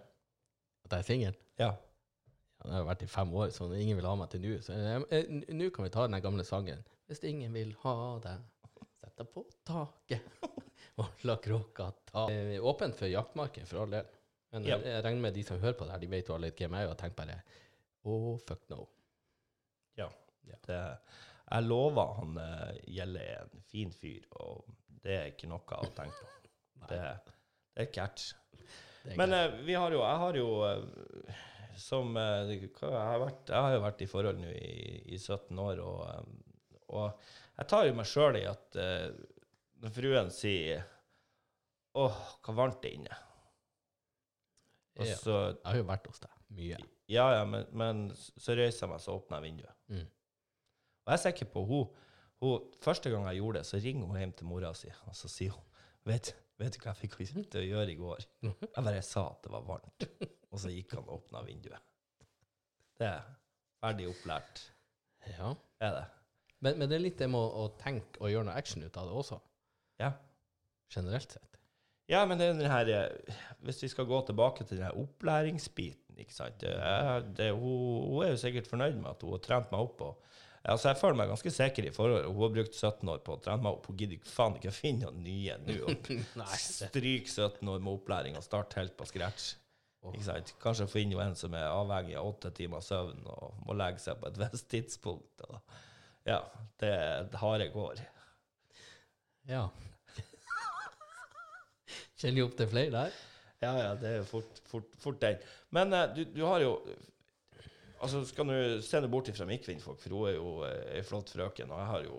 At 0.86 0.94
jeg 0.94 1.02
er 1.02 1.08
singel? 1.08 1.34
Ja. 1.60 1.72
Jeg 2.64 2.72
har 2.72 2.86
vært 2.88 3.02
i 3.04 3.08
fem 3.10 3.34
år, 3.36 3.50
så 3.52 3.66
ingen 3.76 3.98
vil 3.98 4.06
ha 4.08 4.14
meg 4.16 4.30
til 4.32 4.40
nå. 4.40 4.54
Så 4.64 4.72
eh, 4.72 5.02
eh, 5.12 5.32
nå 5.52 5.68
kan 5.74 5.84
vi 5.84 5.92
ta 5.92 6.06
den 6.06 6.16
gamle 6.24 6.46
sangen. 6.48 6.80
Hvis 7.08 7.22
ingen 7.28 7.52
vil 7.52 7.74
ha 7.82 7.94
deg, 8.24 8.44
sett 9.00 9.16
deg 9.20 9.28
på 9.34 9.44
taket 9.66 10.44
og 11.02 11.24
la 11.28 11.36
kråka 11.42 11.90
ta. 12.08 12.26
Eh, 12.32 12.56
Åpent 12.64 12.96
for 12.96 13.10
jaktmarken, 13.10 13.66
for 13.68 13.82
all 13.84 13.90
del. 13.98 14.06
Men 14.54 14.64
Ja. 14.68 14.78
jeg, 14.78 15.02
regner 15.04 15.20
med 15.26 15.34
de 15.34 15.42
som 15.44 15.58
hører 15.60 15.76
på 15.78 15.84
det 15.88 15.96
her, 15.96 16.02
de 16.04 16.10
vet 16.12 16.28
jo 16.30 16.36
alle 16.36 16.52
hvem 16.54 16.76
jeg 16.78 16.86
er, 16.86 16.90
og 16.92 16.98
tenker 17.00 17.16
bare 17.24 17.40
oh, 18.06 18.34
fuck 18.46 18.68
no. 18.70 18.84
Det, 20.44 20.76
jeg 20.76 21.64
lover 21.64 22.10
han 22.18 22.34
gjelder 22.36 22.80
Gjelle 22.92 23.22
er 23.32 23.46
en 23.46 23.62
fin 23.64 23.92
fyr, 23.92 24.26
og 24.44 24.66
det 25.04 25.14
er 25.16 25.30
ikke 25.32 25.48
noe 25.48 25.78
å 25.80 25.88
tenke 25.96 26.18
på. 26.20 26.30
Det, 26.90 26.98
det 27.72 27.86
er 27.86 27.88
catch. 27.94 28.34
Det 29.04 29.14
er 29.14 29.16
Men 29.16 29.32
eh, 29.32 29.54
vi 29.64 29.72
har 29.72 29.94
jo 29.94 30.02
Jeg 30.02 30.18
har 30.20 30.36
jo 30.36 30.48
eh, 30.68 31.38
som 31.80 32.12
eh, 32.20 32.50
jeg, 32.52 32.68
har 32.82 33.22
vært, 33.22 33.48
jeg 33.48 33.56
har 33.66 33.72
jo 33.78 33.80
vært 33.86 34.02
i 34.04 34.08
forhold 34.10 34.42
nå 34.42 34.50
i, 34.52 34.74
i 35.16 35.18
17 35.18 35.62
år, 35.64 35.80
og, 35.80 36.02
eh, 36.10 36.53
og 36.88 37.20
jeg 37.58 37.68
tar 37.70 37.86
jo 37.86 37.94
meg 37.94 38.06
sjøl 38.10 38.36
i 38.40 38.44
at 38.50 38.76
eh, 38.80 39.10
når 39.84 39.92
fruen 39.94 40.30
sier 40.34 40.84
Åh, 41.94 42.16
hva 42.42 42.52
varmt 42.58 42.80
det 42.82 42.90
er 42.90 42.94
inne. 42.98 43.16
Og 44.98 45.06
Ja. 45.06 45.14
så 45.18 45.34
jeg 45.52 45.60
har 45.68 45.76
jo 45.78 45.84
vært 45.86 46.06
hos 46.10 46.18
deg 46.24 46.32
mye. 46.58 46.78
Ja, 47.10 47.26
ja, 47.36 47.44
men, 47.46 47.66
men 47.76 48.00
så 48.16 48.54
reiser 48.58 48.86
jeg 48.86 48.90
meg, 48.94 49.00
så 49.04 49.14
åpner 49.14 49.38
jeg 49.38 49.44
vinduet. 49.50 49.76
Mm. 49.92 50.06
Og 51.04 51.12
jeg 51.12 51.18
er 51.18 51.22
sikker 51.26 51.50
på 51.52 51.62
hun, 51.68 51.84
hun 52.42 52.64
Første 52.82 53.10
gang 53.12 53.26
jeg 53.28 53.38
gjorde 53.42 53.58
det, 53.60 53.66
så 53.68 53.78
ringer 53.84 54.06
hun 54.10 54.18
hjem 54.18 54.32
til 54.38 54.48
mora 54.50 54.72
si, 54.74 54.90
og 55.06 55.14
så 55.18 55.30
sier 55.30 55.54
hun 55.54 55.62
Vet, 56.08 56.32
vet 56.60 56.74
du 56.74 56.80
hva 56.82 56.92
jeg 56.92 57.00
fikk 57.10 57.14
til 57.52 57.60
å 57.62 57.64
gjøre 57.64 57.92
i 57.94 57.98
går? 58.00 58.24
Jeg 58.74 58.84
bare 58.84 59.02
sa 59.06 59.22
at 59.30 59.42
det 59.46 59.52
var 59.54 59.62
varmt, 59.64 60.04
og 60.50 60.58
så 60.60 60.68
gikk 60.74 60.92
han 60.98 61.06
og 61.06 61.14
åpna 61.22 61.40
vinduet. 61.46 61.80
Det 62.98 63.06
er 63.08 63.22
ferdig 63.80 64.10
opplært, 64.10 64.60
Ja. 65.30 65.54
er 65.80 65.94
det. 65.96 66.04
Men, 66.64 66.78
men 66.80 66.88
det 66.90 66.96
er 66.98 67.02
litt 67.04 67.18
det 67.20 67.28
med 67.30 67.40
å, 67.40 67.64
å 67.64 67.72
tenke 67.80 68.20
og 68.22 68.30
gjøre 68.32 68.48
noe 68.48 68.56
action 68.60 68.84
ut 68.86 68.96
av 69.00 69.10
det 69.10 69.18
også, 69.22 69.40
Ja. 70.02 70.12
generelt 70.94 71.34
sett. 71.36 71.50
Ja, 72.10 72.26
men 72.28 72.36
det 72.36 72.46
er 72.50 72.56
den 72.58 72.68
her 72.68 72.88
eh, 72.92 73.36
Hvis 73.64 73.78
vi 73.80 73.88
skal 73.88 74.04
gå 74.04 74.18
tilbake 74.28 74.64
til 74.68 74.76
den 74.76 74.84
her 74.84 74.96
opplæringsbiten, 75.00 76.18
ikke 76.20 76.34
sant 76.36 76.58
det 76.60 76.74
det, 77.38 77.46
hun, 77.56 78.10
hun 78.10 78.24
er 78.26 78.34
jo 78.34 78.40
sikkert 78.42 78.68
fornøyd 78.70 78.98
med 79.00 79.08
at 79.14 79.22
hun 79.24 79.32
har 79.34 79.40
trent 79.42 79.72
meg 79.72 79.80
opp. 79.86 80.02
Og, 80.04 80.34
altså 80.62 80.90
Jeg 80.92 81.00
føler 81.00 81.16
meg 81.22 81.32
ganske 81.32 81.52
sikker 81.56 81.88
i 81.88 81.92
forhold. 81.96 82.28
Hun 82.28 82.42
har 82.44 82.52
brukt 82.58 82.76
17 82.76 83.08
år 83.14 83.22
på 83.24 83.34
å 83.34 83.40
trene 83.42 83.64
meg 83.64 83.78
opp. 83.78 83.88
Hun 83.88 83.96
gidder 84.02 84.28
faen 84.28 84.58
ikke 84.60 84.74
finne 84.76 85.08
noen 85.08 85.24
nye 85.24 85.56
nå. 85.64 85.96
Stryk 86.68 87.32
17 87.32 87.72
år 87.72 87.80
med 87.80 87.92
opplæring 87.96 88.36
og 88.38 88.44
start 88.46 88.76
helt 88.78 88.94
på 89.00 89.08
scratch. 89.08 89.54
Ikke 90.12 90.26
sant? 90.26 90.52
Kanskje 90.60 90.86
finne 90.92 91.16
en 91.24 91.34
som 91.40 91.54
er 91.56 91.70
avhengig 91.72 92.18
av 92.20 92.28
åtte 92.34 92.52
timer 92.54 92.84
søvn 92.84 93.24
og 93.32 93.62
må 93.64 93.72
legge 93.80 94.02
seg 94.04 94.20
på 94.20 94.28
et 94.28 94.38
visst 94.44 94.68
tidspunkt. 94.68 95.46
Og, 95.48 95.56
ja, 96.26 96.40
det 96.80 96.90
er 96.90 97.36
harde 97.40 97.68
går. 97.74 98.00
ja. 99.50 99.66
Kjenner 102.18 102.40
jo 102.40 102.46
opp 102.48 102.54
til 102.58 102.68
flere 102.70 102.92
der. 102.94 103.16
Ja, 103.64 103.72
ja, 103.78 103.90
det 104.00 104.10
er 104.18 104.24
fort, 104.28 104.60
fort, 104.68 104.94
fort 105.00 105.18
den. 105.22 105.40
Men 105.74 105.92
eh, 105.96 106.06
du, 106.16 106.22
du 106.36 106.44
har 106.46 106.60
jo 106.64 106.76
Altså, 108.04 108.20
skal 108.28 108.50
du 108.50 108.82
se 108.84 108.98
nå 109.00 109.08
bort 109.08 109.28
ifra 109.30 109.46
Mikvinnfolk, 109.48 110.00
for 110.02 110.12
hun 110.12 110.26
er 110.28 110.34
jo 110.34 110.48
eh, 110.66 110.98
ei 110.98 111.04
flott 111.06 111.30
frøken, 111.32 111.70
og 111.72 111.78
jeg 111.80 111.86
har 111.88 112.02
jo 112.04 112.18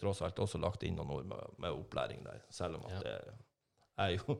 tross 0.00 0.22
alt 0.24 0.38
også 0.40 0.56
lagt 0.62 0.86
inn 0.86 0.96
noen 0.96 1.10
ord 1.12 1.26
med, 1.28 1.50
med 1.60 1.74
opplæring 1.76 2.22
der, 2.24 2.38
selv 2.54 2.78
om 2.78 2.86
at 2.88 2.94
Ja. 2.94 3.00
det, 3.04 3.34
jeg 3.98 4.06
er 4.06 4.14
jo 4.16 4.36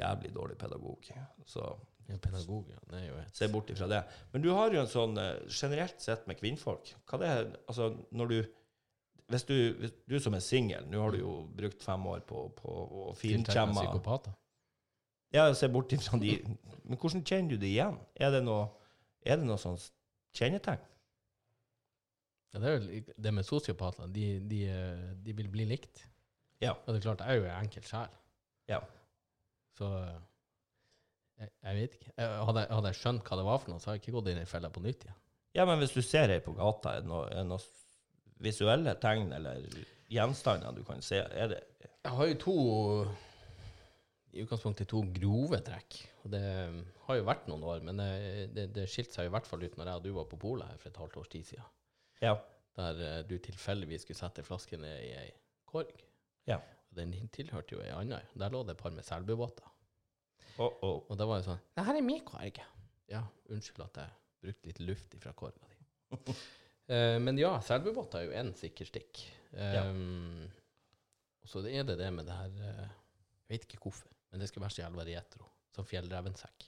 jævlig 0.00 0.32
dårlig 0.34 0.56
pedagog. 0.58 1.06
Så 1.46 1.62
Ja, 2.08 2.16
pedagog, 2.24 2.70
ja. 2.72 2.78
Det 2.88 3.00
er 3.02 3.08
jo 3.10 3.16
et 3.20 3.36
se 3.36 3.48
bort 3.52 3.70
ifra 3.72 3.88
det. 3.90 4.00
Men 4.32 4.44
du 4.44 4.48
har 4.56 4.72
jo 4.72 4.80
en 4.80 4.88
sånn 4.88 5.18
eh, 5.20 5.42
generelt 5.52 6.00
sett 6.00 6.24
med 6.30 6.38
kvinnfolk. 6.40 6.94
Hva 7.08 7.20
det 7.20 7.28
er 7.28 7.50
Altså, 7.66 7.90
når 8.16 8.32
du 8.32 8.38
hvis 9.28 9.44
du, 9.44 9.54
hvis 9.76 9.92
du 10.08 10.14
som 10.24 10.32
er 10.32 10.40
singel, 10.40 10.86
nå 10.88 11.02
har 11.02 11.12
du 11.12 11.18
jo 11.20 11.32
brukt 11.52 11.82
fem 11.84 12.06
år 12.08 12.22
på, 12.24 12.46
på 12.56 12.76
å 13.02 13.10
finkjemme 13.12 13.76
psykopater. 13.76 14.32
ja, 15.36 15.44
se 15.52 15.68
bort 15.68 15.92
ifra 15.92 16.16
de 16.16 16.38
Men 16.48 16.96
hvordan 16.96 17.24
kjenner 17.28 17.52
du 17.52 17.60
det 17.60 17.74
igjen? 17.74 17.98
Er 18.16 18.32
det 18.32 18.40
noe, 18.46 18.70
er 19.20 19.36
det 19.36 19.44
noe 19.44 19.60
sånn 19.60 19.76
kjennetegn? 20.38 20.80
Ja, 22.54 22.62
det 22.62 22.70
er 22.70 22.78
jo 22.78 23.02
det 23.20 23.34
med 23.36 23.44
sosiopater. 23.44 24.08
De, 24.08 24.38
de, 24.48 24.62
de 25.20 25.36
vil 25.36 25.50
bli 25.52 25.68
likt. 25.68 26.06
Ja. 26.64 26.72
Og 26.72 26.94
det 26.94 27.02
er 27.02 27.04
klart, 27.10 27.20
jeg 27.20 27.36
er 27.36 27.42
jo 27.42 27.50
en 27.50 27.66
enkel 27.66 27.84
sjel. 27.84 28.14
Ja. 28.72 28.80
Så 29.76 29.90
eh, 29.98 30.16
jeg, 31.38 31.52
jeg 31.64 31.78
vet 31.78 31.96
ikke. 31.98 32.12
Jeg, 32.16 32.42
hadde, 32.48 32.64
hadde 32.74 32.92
jeg 32.92 33.00
skjønt 33.00 33.28
hva 33.28 33.38
det 33.40 33.46
var 33.48 33.62
for 33.62 33.72
noe, 33.72 33.82
så 33.82 33.90
hadde 33.90 33.98
jeg 33.98 34.04
ikke 34.06 34.16
gått 34.18 34.32
inn 34.32 34.42
i 34.42 34.48
fella 34.48 34.72
på 34.74 34.82
nytt 34.84 35.06
igjen. 35.06 35.20
Ja, 35.56 35.64
men 35.68 35.80
hvis 35.80 35.94
du 35.96 36.02
ser 36.04 36.30
ei 36.34 36.42
på 36.44 36.54
gata, 36.56 36.98
er 36.98 37.06
det 37.06 37.10
noe, 37.10 37.24
er 37.32 37.46
noe 37.48 38.42
visuelle 38.44 38.94
tegn 39.02 39.32
eller 39.34 39.64
gjenstander 40.12 40.76
du 40.76 40.84
kan 40.86 41.00
se? 41.02 41.22
Er 41.24 41.50
det 41.50 41.62
Jeg 41.80 42.12
har 42.14 42.28
jo 42.30 42.36
to 42.42 42.58
i 44.32 44.44
utgangspunktet 44.44 44.88
to 44.90 45.02
grove 45.14 45.60
trekk. 45.64 45.98
Og 46.24 46.32
det 46.34 46.42
um, 46.68 46.80
har 47.08 47.18
jo 47.18 47.26
vært 47.28 47.48
noen 47.50 47.64
år, 47.72 47.82
men 47.86 48.02
eh, 48.04 48.44
det, 48.52 48.68
det 48.76 48.86
skilte 48.90 49.16
seg 49.16 49.28
i 49.28 49.32
hvert 49.32 49.48
fall 49.48 49.64
ut 49.64 49.78
når 49.78 49.90
jeg 49.90 50.00
og 50.00 50.04
du 50.04 50.10
var 50.18 50.28
på 50.30 50.40
polet 50.40 50.68
her 50.68 50.80
for 50.80 50.90
et 50.90 51.00
halvt 51.02 51.20
års 51.22 51.30
tid 51.32 51.46
siden. 51.48 51.70
Ja. 52.22 52.34
Der 52.78 53.00
eh, 53.06 53.22
du 53.28 53.38
tilfeldigvis 53.42 54.04
skulle 54.04 54.20
sette 54.20 54.44
flasken 54.46 54.84
ned 54.84 55.00
i 55.06 55.14
ei 55.22 55.30
korg. 55.68 56.04
Ja. 56.48 56.60
Den 56.94 57.14
tilhørte 57.32 57.76
jo 57.76 57.82
ei 57.84 57.94
anna. 57.94 58.20
Der 58.38 58.52
lå 58.52 58.62
det 58.66 58.76
et 58.76 58.82
par 58.82 58.94
med 58.94 59.06
selbubåter. 59.06 59.66
Å, 60.58 60.66
oh. 60.82 61.02
Og 61.08 61.16
da 61.18 61.26
var 61.28 61.38
det 61.40 61.46
sånn 61.46 61.60
Det 61.76 61.84
her 61.86 61.98
er 62.00 62.02
min 62.06 62.24
korg. 62.26 62.58
Ja, 63.08 63.22
unnskyld 63.48 63.84
at 63.86 64.00
jeg 64.02 64.14
brukte 64.42 64.68
litt 64.70 64.80
luft 64.84 65.14
ifra 65.18 65.32
korga 65.32 65.68
di. 65.68 65.76
Eh, 66.88 67.18
men 67.20 67.36
ja, 67.36 67.50
selbubåter 67.60 68.22
er 68.22 68.30
jo 68.30 68.36
én 68.40 68.54
sikker 68.56 68.86
stikk. 68.88 69.18
Ja. 69.52 69.82
Um, 69.90 70.46
og 71.44 71.50
så 71.52 71.60
er 71.68 71.82
det 71.84 71.98
det 72.00 72.06
med 72.16 72.24
det 72.24 72.32
her 72.32 72.54
eh, 72.64 72.86
Jeg 73.44 73.50
vet 73.52 73.66
ikke 73.66 73.82
hvorfor, 73.82 74.08
men 74.32 74.40
det 74.40 74.48
skal 74.48 74.62
være 74.64 74.72
så 74.72 74.80
jævla 74.86 75.04
retro. 75.04 75.44
Som 75.76 75.84
fjellrevensekk. 75.84 76.64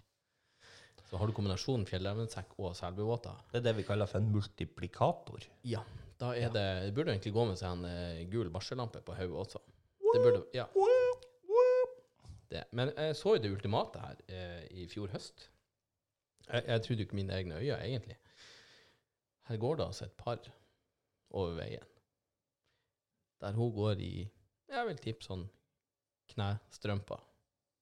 Så 1.08 1.16
har 1.16 1.24
du 1.24 1.32
kombinasjonen 1.32 1.88
fjellrevensekk 1.88 2.52
og 2.60 2.76
selbubåter, 2.76 3.40
Det 3.48 3.62
er 3.62 3.64
det 3.70 3.76
vi 3.80 3.86
kaller 3.88 4.06
for 4.12 4.20
en 4.20 4.28
multiplikator. 4.30 5.48
ja, 5.64 5.80
da 6.20 6.34
er 6.34 6.42
Ja. 6.42 6.52
det 6.52 6.66
Det 6.84 6.94
burde 6.94 7.16
egentlig 7.16 7.32
gå 7.32 7.46
med 7.48 7.56
seg 7.56 7.72
en 7.72 7.84
eh, 7.88 8.20
gul 8.28 8.52
varsellampe 8.52 9.00
på 9.00 9.16
hodet 9.16 9.40
også. 9.40 9.58
Det 10.12 10.20
burde 10.20 10.44
Ja. 10.52 10.66
Det. 12.50 12.64
Men 12.74 12.90
jeg 12.96 13.16
så 13.16 13.36
jo 13.36 13.42
det 13.42 13.52
ultimate 13.52 14.00
her 14.02 14.22
eh, 14.28 14.64
i 14.82 14.86
fjor 14.90 15.12
høst. 15.12 15.46
Jeg, 16.48 16.64
jeg 16.66 16.82
trodde 16.82 17.02
jo 17.02 17.06
ikke 17.06 17.18
mine 17.20 17.36
egne 17.36 17.60
øyne, 17.60 17.78
egentlig. 17.84 18.16
Her 19.46 19.56
går 19.56 19.76
det 19.78 19.86
altså 19.86 20.04
et 20.04 20.16
par 20.18 20.42
over 21.30 21.54
veien. 21.54 21.86
Der 23.40 23.52
hun 23.52 23.72
går 23.74 24.02
i 24.02 24.28
Jeg 24.70 24.86
vil 24.86 24.98
tippe 25.02 25.26
sånn 25.26 25.46
knestrømper. 26.30 27.22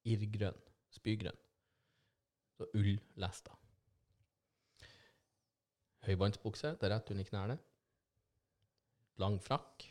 Irrgrønn. 0.08 0.60
Spygrønn. 0.96 1.40
Så 2.56 2.68
ullesta. 2.76 3.56
Høybåndsbukse, 6.08 6.72
det 6.80 6.88
er 6.88 6.94
rett 6.94 7.12
under 7.12 7.28
knærne. 7.28 7.58
Lang 9.20 9.36
frakk. 9.42 9.84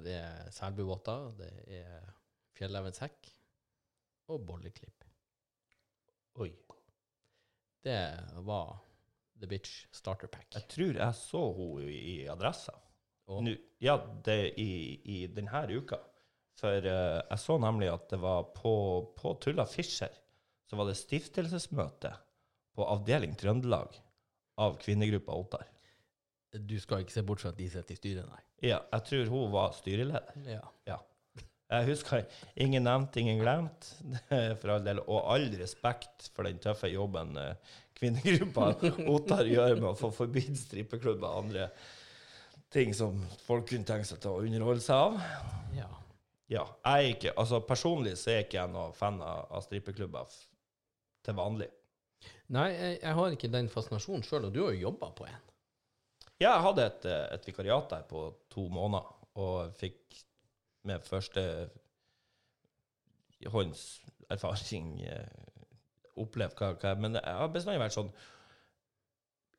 Der 0.00 0.08
er 0.14 0.50
selbuvotter, 0.54 1.32
det 1.36 1.50
er 1.80 2.08
fjellrevensekk 2.60 3.32
og 4.30 4.44
bolleklipp. 4.46 5.06
Oi. 6.40 6.52
Det 7.80 8.00
var 8.46 8.76
The 9.40 9.48
Bitch 9.48 9.86
Starter 9.96 10.28
Pack. 10.28 10.52
Jeg 10.54 10.68
tror 10.68 11.00
jeg 11.00 11.16
så 11.16 11.42
henne 11.56 11.90
i, 11.90 12.14
Adressa. 12.28 12.76
Nå, 13.30 13.54
ja, 13.80 13.96
det 14.26 14.54
i, 14.60 14.70
i 15.08 15.18
denne 15.32 15.62
uka. 15.70 16.00
For 16.60 16.84
uh, 16.84 17.20
jeg 17.24 17.40
så 17.40 17.56
nemlig 17.62 17.88
at 17.88 18.10
det 18.12 18.18
var 18.20 18.50
på, 18.56 18.72
på 19.16 19.34
Tulla 19.40 19.64
Fischer 19.68 20.12
så 20.68 20.78
var 20.78 20.90
det 20.90 20.98
stiftelsesmøte 21.00 22.12
på 22.76 22.86
avdeling 22.86 23.32
Trøndelag 23.38 23.96
av 24.60 24.76
kvinnegruppa 24.82 25.34
Ottar. 25.34 25.64
du 26.52 26.76
skal 26.82 27.02
ikke 27.02 27.16
se 27.16 27.24
bort 27.26 27.42
fra 27.42 27.50
at 27.50 27.58
de 27.58 27.66
sitter 27.70 27.96
i 27.96 27.98
styret, 27.98 28.28
nei. 28.28 28.42
Ja, 28.68 28.82
jeg 28.92 29.06
tror 29.08 29.32
hun 29.32 29.54
var 29.54 29.72
styreleder. 29.74 30.36
Ja. 30.86 31.00
Jeg 31.70 31.86
husker 31.86 32.24
ingen 32.58 32.82
nevnt, 32.86 33.16
ingen 33.20 33.38
glemt. 33.42 33.92
For 34.60 34.74
all 34.74 34.84
del. 34.84 35.02
Og 35.06 35.22
all 35.34 35.46
respekt 35.60 36.30
for 36.34 36.48
den 36.48 36.58
tøffe 36.62 36.90
jobben 36.90 37.36
eh, 37.38 37.78
kvinnegruppa 38.00 38.72
Ottar 39.14 39.46
gjør 39.46 39.76
med 39.78 39.88
å 39.92 39.96
få 39.98 40.10
forbudt 40.14 40.58
strippeklubber 40.58 41.28
og 41.28 41.44
andre 41.44 41.70
ting 42.70 42.94
som 42.94 43.18
folk 43.44 43.68
kunne 43.70 43.86
tenke 43.86 44.06
seg 44.08 44.20
til 44.22 44.32
å 44.32 44.44
underholde 44.46 44.82
seg 44.84 45.08
av. 45.08 45.18
ja. 45.78 45.88
Ja, 46.50 46.64
jeg 46.82 47.12
ikke, 47.14 47.30
altså 47.38 47.60
Personlig 47.62 48.16
så 48.18 48.32
er 48.32 48.40
ikke 48.42 48.56
jeg 48.56 48.72
noen 48.72 48.94
fan 48.98 49.20
av, 49.22 49.44
av 49.54 49.62
strippeklubber. 49.62 50.32
til 51.22 51.36
vanlig. 51.36 51.68
Nei, 52.50 52.70
jeg, 52.72 52.96
jeg 53.04 53.14
har 53.14 53.34
ikke 53.36 53.50
den 53.52 53.68
fascinasjonen 53.70 54.24
sjøl, 54.26 54.48
og 54.48 54.54
du 54.54 54.64
har 54.64 54.72
jo 54.74 54.88
jobba 54.88 55.12
på 55.14 55.28
en. 55.28 55.44
Ja, 56.40 56.54
jeg 56.56 56.64
hadde 56.64 56.86
et, 56.88 57.06
eh, 57.06 57.26
et 57.36 57.46
vikariat 57.46 57.92
der 57.92 58.02
på 58.08 58.24
to 58.50 58.64
måneder, 58.72 59.06
og 59.38 59.76
fikk 59.78 60.16
med 60.88 61.04
første 61.04 61.42
hånds 63.50 63.82
erfaring 64.30 64.92
eh, 65.06 65.26
opplevd 66.20 66.58
hva, 66.60 66.72
hva 66.80 66.92
Men 67.00 67.16
jeg 67.18 67.36
har 67.40 67.50
bestandig 67.52 67.80
vært 67.82 67.96
sånn 67.96 68.12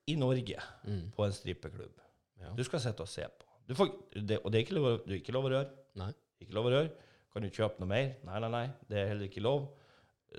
i 0.09 0.15
Norge, 0.17 0.57
Mm. 0.83 1.11
på 1.13 1.23
en 1.25 1.31
strippeklubb. 1.33 1.99
Ja. 2.41 2.49
Du 2.57 2.63
skal 2.65 2.81
sitte 2.81 3.03
og 3.05 3.07
se 3.09 3.23
på. 3.23 3.45
Du 3.69 3.75
får, 3.77 3.91
det, 4.17 4.39
og 4.43 4.51
det 4.51 4.59
er 4.59 4.65
ikke 4.65 4.75
lov, 4.75 4.87
du 5.05 5.13
er 5.13 5.19
ikke 5.21 5.33
lov 5.35 5.45
å 5.45 5.51
røre. 5.53 5.69
Nei. 5.95 6.09
Ikke 6.41 6.55
lov 6.57 6.65
å 6.67 6.71
røre. 6.73 6.89
Kan 7.31 7.45
du 7.45 7.49
kjøpe 7.53 7.79
noe 7.79 7.87
mer? 7.87 8.15
Nei, 8.27 8.39
nei, 8.43 8.49
nei. 8.51 8.63
Det 8.89 8.97
er 8.97 9.11
heller 9.11 9.29
ikke 9.29 9.43
lov. 9.45 9.69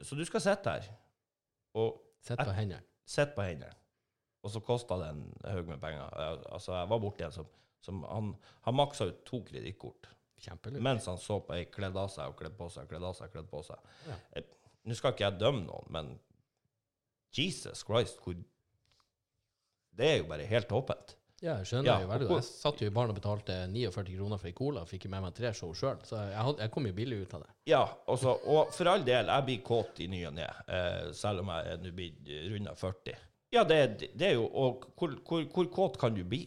Så 0.02 0.18
du 0.18 0.24
skal 0.28 0.42
sitte 0.44 0.64
der 0.74 0.88
og 1.78 2.00
Sitt 2.22 2.38
på 2.42 2.52
hendene. 2.54 2.82
Sitt 3.08 3.32
på 3.36 3.42
hendene. 3.46 3.72
Og 4.42 4.50
så 4.50 4.60
kosta 4.66 4.98
det 5.00 5.08
en 5.14 5.22
haug 5.46 5.70
med 5.70 5.80
penger. 5.80 6.10
Jeg, 6.20 6.42
altså, 6.52 6.74
jeg 6.76 6.90
var 6.90 7.00
borti 7.06 7.24
en 7.24 7.32
som, 7.32 7.46
som 7.80 8.02
Han, 8.10 8.32
han 8.66 8.76
maksa 8.76 9.06
ut 9.08 9.22
to 9.24 9.40
kredittkort 9.46 10.10
Kjempelurt. 10.42 10.82
mens 10.82 11.06
han 11.06 11.18
så 11.22 11.38
på 11.46 11.54
ei 11.54 11.64
kledd 11.70 11.96
av 11.96 12.08
seg 12.10 12.28
og 12.32 12.36
kledd 12.40 12.56
på 12.58 12.68
seg, 12.74 12.88
kledd 12.90 13.04
av 13.06 13.14
seg, 13.18 13.30
kledd 13.32 13.48
på 13.50 13.62
seg. 13.66 13.78
Ja. 14.08 14.18
Eh, 14.36 14.42
Nå 14.82 14.96
skal 14.98 15.12
ikke 15.14 15.28
jeg 15.28 15.38
dømme 15.38 15.62
noen, 15.62 15.86
men 15.94 16.08
Jesus 17.36 17.84
Christ, 17.86 18.18
hvor 18.24 18.34
Det 19.94 20.06
er 20.08 20.16
jo 20.22 20.24
bare 20.30 20.46
helt 20.48 20.72
åpent. 20.72 21.12
Ja, 21.42 21.56
jeg 21.58 21.66
skjønner 21.68 21.88
Ja, 21.90 21.94
jo 22.00 22.08
veldig 22.08 22.26
godt. 22.30 22.44
Jeg 22.46 22.54
satt 22.62 22.80
jo 22.80 22.86
i 22.86 22.92
baren 22.94 23.10
og 23.12 23.16
betalte 23.18 23.56
49 23.68 24.14
kroner 24.16 24.38
for 24.38 24.48
ei 24.48 24.54
cola 24.56 24.84
og 24.84 24.88
fikk 24.88 25.08
med 25.10 25.24
meg 25.24 25.34
tre 25.34 25.50
show 25.58 25.72
sjøl, 25.74 25.98
så 26.06 26.20
jeg, 26.30 26.38
had, 26.46 26.60
jeg 26.62 26.70
kom 26.74 26.86
jo 26.86 26.92
billig 26.96 27.18
ut 27.24 27.34
av 27.34 27.42
det. 27.42 27.50
Ja, 27.72 27.80
også, 28.14 28.34
og 28.54 28.70
for 28.72 28.90
all 28.92 29.02
del, 29.04 29.26
jeg 29.26 29.46
blir 29.48 29.60
kåt 29.66 30.00
i 30.00 30.06
ny 30.10 30.20
og 30.30 30.36
ne, 30.38 30.46
eh, 30.70 31.10
selv 31.18 31.42
om 31.42 31.50
jeg 31.50 31.80
nå 31.82 31.92
blitt 31.98 32.30
runda 32.54 32.74
40. 32.78 33.18
Ja, 33.52 33.64
det, 33.68 33.80
det 34.16 34.28
er 34.30 34.34
jo 34.38 34.46
Og 34.46 34.86
hvor, 34.96 35.12
hvor, 35.28 35.42
hvor 35.52 35.66
kåt 35.74 35.98
kan 36.00 36.14
du 36.16 36.22
bli? 36.24 36.46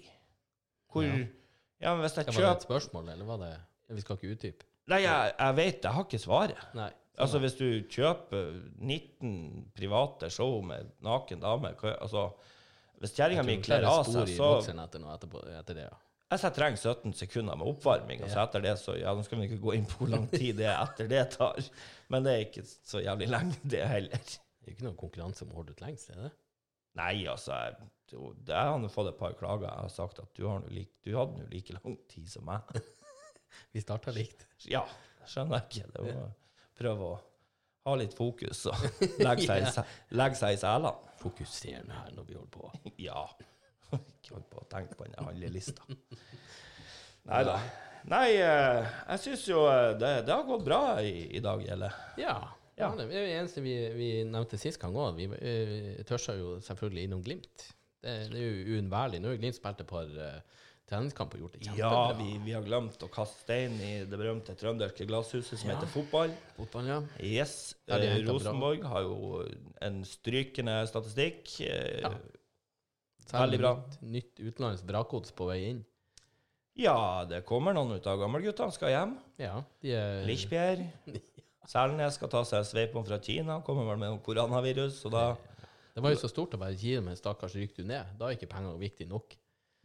Hvor 0.91 1.03
Ja. 1.05 1.25
Ja, 1.83 1.91
men 1.93 2.05
hvis 2.07 2.15
jeg 2.15 2.25
Det 2.25 2.33
var 2.37 2.47
det 2.47 2.55
et 2.55 2.63
spørsmål, 2.65 3.09
eller 3.13 3.25
var 3.27 3.37
det 3.43 3.53
Vi 3.91 4.01
skal 4.03 4.17
ikke 4.17 4.33
utdype. 4.35 4.67
Nei, 4.91 5.01
jeg, 5.01 5.33
jeg 5.39 5.57
vet, 5.57 5.83
jeg 5.83 5.97
har 5.97 6.05
ikke 6.05 6.21
svaret. 6.21 6.65
Nei. 6.77 6.91
Altså, 7.15 7.39
hvis 7.39 7.55
du 7.55 7.67
kjøper 7.89 8.49
19 8.75 9.69
private 9.77 10.29
show 10.33 10.57
med 10.65 10.89
naken 11.05 11.39
dame 11.39 11.71
Altså, 11.93 12.27
hvis 12.99 13.13
kjerringa 13.15 13.45
mi 13.47 13.55
kler 13.63 13.85
av 13.87 14.03
seg, 14.07 14.33
så 14.35 14.49
etter, 14.59 14.99
noe 14.99 15.15
etterpå, 15.15 15.43
etter 15.55 15.79
det, 15.79 15.85
ja. 15.87 15.95
Jeg 16.25 16.41
sier 16.41 16.49
jeg 16.49 16.57
trenger 16.57 16.81
17 16.81 17.13
sekunder 17.15 17.57
med 17.59 17.69
oppvarming, 17.69 18.23
og 18.25 18.31
så 18.33 18.41
etter 18.41 18.63
det 18.65 18.73
så 18.81 18.95
Ja, 18.97 19.13
nå 19.15 19.23
skal 19.23 19.39
vi 19.39 19.45
ikke 19.47 19.61
gå 19.61 19.75
inn 19.77 19.85
på 19.87 20.01
hvor 20.01 20.11
lang 20.11 20.25
tid 20.31 20.57
det 20.57 20.71
etter 20.71 21.09
det 21.11 21.21
tar, 21.35 21.59
men 22.11 22.25
det 22.25 22.33
er 22.33 22.47
ikke 22.47 22.65
så 22.65 23.03
jævlig 23.03 23.29
lenge, 23.29 23.59
det 23.75 23.83
heller. 23.91 24.25
Det 24.25 24.71
er 24.71 24.75
ikke 24.75 24.87
noen 24.87 24.97
konkurranse 24.99 25.45
om 25.45 25.53
å 25.53 25.59
holde 25.61 25.75
ut 25.77 25.85
lengst, 25.85 26.09
er 26.11 26.25
det? 26.25 26.31
Nei, 26.95 27.27
altså 27.29 27.53
Jeg, 27.53 27.89
jeg 28.47 28.55
har 28.55 28.87
fått 28.93 29.11
et 29.11 29.19
par 29.19 29.33
klager. 29.37 29.67
Jeg 29.67 29.83
har 29.83 29.91
sagt 29.91 30.21
at 30.23 30.31
du, 30.37 30.45
har 30.47 30.61
nå 30.63 30.71
lik, 30.71 30.91
du 31.03 31.11
hadde 31.17 31.37
nå 31.41 31.47
like 31.51 31.75
lang 31.75 31.97
tid 32.11 32.27
som 32.31 32.47
meg. 32.47 32.75
Vi 33.75 33.83
starta 33.83 34.13
likt. 34.15 34.45
Ja, 34.71 34.83
skjønner 35.27 35.61
jeg 35.61 35.69
ikke. 35.83 35.91
Det 35.95 36.03
var 36.09 36.29
prøve 36.75 37.09
å 37.13 37.15
ha 37.85 37.95
litt 37.99 38.15
fokus 38.17 38.65
og 38.71 38.85
legge 39.21 39.45
seg, 39.45 39.67
se- 39.77 39.85
legge 40.17 40.39
seg 40.39 40.55
i 40.57 40.61
selene. 40.61 40.93
Fokuser 41.21 41.81
her 41.85 42.13
når 42.15 42.29
vi 42.29 42.37
holder 42.39 42.53
på. 42.57 42.71
Ja. 43.09 43.25
Ikke 43.95 44.33
hold 44.33 44.47
på 44.49 44.59
å 44.63 44.67
tenke 44.67 44.97
på 44.97 45.05
den 45.07 45.15
handlelista. 45.21 45.85
Nei 47.29 47.41
da. 47.47 47.59
Nei, 48.09 48.35
eh, 48.37 48.85
jeg 49.13 49.21
syns 49.23 49.45
jo 49.49 49.63
eh, 49.69 49.93
det, 49.97 50.11
det 50.27 50.33
har 50.33 50.43
gått 50.45 50.65
bra 50.65 50.79
i, 51.01 51.25
i 51.37 51.41
dag, 51.41 51.61
Gjelle. 51.65 51.89
Ja. 52.21 52.35
Ja. 52.75 52.89
ja. 52.89 52.89
Det 52.99 53.05
er 53.07 53.13
det 53.29 53.37
eneste 53.39 53.63
vi, 53.65 53.73
vi 53.95 54.09
nevnte 54.29 54.59
sist 54.61 54.81
gang 54.81 54.97
òg. 54.99 55.15
Vi 55.17 55.29
uh, 55.31 56.03
tørsa 56.05 56.35
jo 56.37 56.57
selvfølgelig 56.65 57.07
innom 57.07 57.23
Glimt. 57.25 57.69
Det, 58.03 58.17
det 58.33 58.41
er 58.41 58.45
jo 58.45 58.75
uunnværlig. 58.75 59.21
Nå 59.23 59.31
har 59.31 59.39
Glimt 59.41 59.57
spilt 59.57 59.81
et 59.81 59.89
par 59.89 60.11
uh, 60.11 60.64
treningskamper 60.89 61.39
og 61.39 61.47
gjort 61.47 61.53
det 61.57 61.65
Ja, 61.65 61.73
kjempebra. 61.73 62.17
vi, 62.19 62.37
vi 62.45 62.51
har 62.53 62.61
glemt 62.65 63.01
å 63.01 63.09
kaste 63.09 63.39
stein 63.41 63.79
i 63.81 63.91
det 64.05 64.19
berømte 64.19 64.53
trønderske 64.59 65.07
glasshuset 65.09 65.57
som 65.57 65.69
Ja. 65.69 65.75
heter 65.75 65.87
fotball. 65.89 66.31
Fotball, 66.57 66.87
ja. 66.87 66.99
Yes. 67.19 67.75
Eh, 67.87 67.97
bra. 68.23 68.33
Rosenborg 68.33 68.83
har 68.83 69.01
jo 69.01 69.43
en 69.81 70.03
strykende 70.03 70.87
statistikk. 70.87 71.59
Eh, 71.65 72.01
Ja. 72.01 72.13
Særlig 73.25 73.57
Veldig 73.57 73.59
bra. 73.59 73.73
Nytt, 73.75 74.01
nytt 74.01 74.39
utenlands 74.53 74.83
brakgods 74.85 75.31
på 75.33 75.47
vei 75.49 75.59
inn. 75.71 75.85
Ja, 76.77 77.25
det 77.25 77.43
kommer 77.47 77.73
noen 77.73 77.95
ut 77.95 78.05
av 78.07 78.19
gammelguttene 78.19 78.71
skal 78.75 78.89
hjem. 78.91 79.17
Ja, 79.39 79.63
de 79.81 79.91
er 79.95 80.25
Lichbjerg. 80.27 80.83
Selnes 81.71 82.13
skal 82.19 82.29
ta 82.29 82.43
seg 82.45 82.65
sveipom 82.67 83.05
fra 83.07 83.17
Kina. 83.17 83.61
Kommer 83.65 83.87
vel 83.89 83.97
med 83.97 84.11
noe 84.11 84.21
koronavirus. 84.21 84.99
Og 85.07 85.11
da 85.15 85.35
Det 85.95 86.03
var 86.03 86.11
jo 86.11 86.19
så 86.19 86.29
stort 86.29 86.53
å 86.53 86.59
bare 86.59 86.75
gi 86.75 86.93
dem 86.95 87.07
en 87.07 87.15
stakkars 87.15 87.55
rykker 87.55 87.77
du 87.77 87.83
ned. 87.85 88.05
Da 88.19 88.27
er 88.27 88.35
ikke 88.35 88.49
penger 88.51 88.77
viktig 88.77 89.07
nok. 89.07 89.33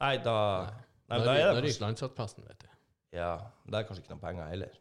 Nei, 0.01 0.17
da 0.19 0.35
Nei, 0.67 0.73
da 1.11 1.19
da 1.27 1.35
er 1.37 1.53
det 1.57 1.65
ryker 1.67 1.85
landslagsplassen, 1.85 2.47
vet 2.47 2.63
du. 2.63 2.71
Ja, 3.17 3.33
det 3.67 3.81
er 3.81 3.87
kanskje 3.89 4.05
ikke 4.05 4.15
noen 4.15 4.23
penger 4.23 4.51
heller. 4.53 4.77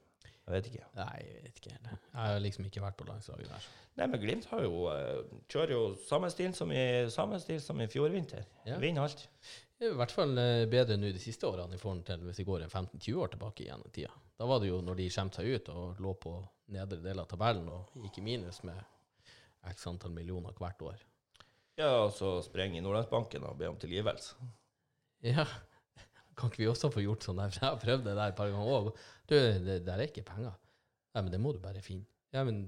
Jeg 0.49 0.55
vet 0.55 0.67
ikke. 0.71 0.85
Nei, 0.97 1.15
jeg 1.21 1.41
vet 1.45 1.57
ikke 1.61 1.71
heller. 1.75 1.97
Jeg 2.09 2.19
har 2.33 2.39
liksom 2.41 2.65
ikke 2.65 2.81
vært 2.81 2.97
på 2.97 3.05
landslaget 3.05 3.49
der. 3.51 3.65
Nei, 3.99 4.05
men 4.07 4.21
Glimt 4.21 4.45
har 4.49 4.63
jo, 4.63 4.85
eh, 4.89 5.41
kjører 5.51 5.73
jo 5.75 5.81
samme 6.07 6.29
stil 6.33 6.53
som 6.57 6.71
i, 6.73 6.83
samme 7.13 7.37
stil 7.43 7.59
som 7.61 7.81
i 7.83 7.89
fjor 7.91 8.09
vinter. 8.13 8.47
Ja. 8.65 8.79
Vinner 8.81 9.05
alt. 9.05 9.27
Det 9.77 9.87
er 9.87 9.93
i 9.93 9.99
hvert 9.99 10.13
fall 10.15 10.33
eh, 10.41 10.65
bedre 10.71 10.97
nå 10.97 11.11
de 11.13 11.21
siste 11.21 11.45
årene 11.47 11.77
i 11.77 11.81
forhold 11.81 12.01
til 12.07 12.23
hvis 12.25 12.41
vi 12.41 12.47
går 12.47 12.65
en 12.65 12.71
15-20 12.71 13.19
år 13.21 13.33
tilbake 13.35 13.65
igjen 13.65 13.85
i 13.85 13.91
tida. 13.93 14.13
Da 14.39 14.47
var 14.49 14.63
det 14.63 14.71
jo 14.71 14.79
når 14.85 14.97
de 15.01 15.09
skjemte 15.13 15.41
seg 15.41 15.53
ut 15.53 15.69
og 15.75 16.01
lå 16.01 16.15
på 16.23 16.33
nedre 16.73 17.01
del 17.03 17.21
av 17.21 17.29
tabellen 17.29 17.69
og 17.73 18.01
gikk 18.05 18.17
i 18.21 18.25
minus 18.25 18.63
med 18.65 18.79
x 19.69 19.85
antall 19.91 20.15
millioner 20.15 20.57
hvert 20.57 20.81
år. 20.81 21.05
Ja, 21.79 21.91
og 22.05 22.13
så 22.15 22.39
sprenge 22.43 22.79
i 22.79 22.83
Nordlandsbanken 22.83 23.45
og 23.47 23.59
be 23.59 23.69
om 23.69 23.77
tilgivelse. 23.79 24.49
Ja, 25.23 25.45
kan 26.39 26.51
ikke 26.51 26.63
vi 26.63 26.69
også 26.71 26.91
få 26.93 27.03
gjort 27.03 27.25
sånn 27.27 27.41
der? 27.41 27.51
For 27.53 27.61
jeg 27.65 27.73
har 27.73 27.83
prøvd 27.83 28.07
det 28.07 28.15
der 28.15 28.31
et 28.31 28.39
par 28.39 28.53
ganger 28.53 28.71
òg. 28.77 28.93
Du, 29.29 29.35
det 29.35 29.81
der 29.87 29.97
er 29.97 30.07
ikke 30.07 30.25
penger. 30.27 30.55
Nei, 31.15 31.25
men 31.25 31.33
det 31.33 31.41
må 31.43 31.53
du 31.55 31.61
bare 31.63 31.83
finne. 31.83 32.07
Ja, 32.29 32.43
men 32.45 32.67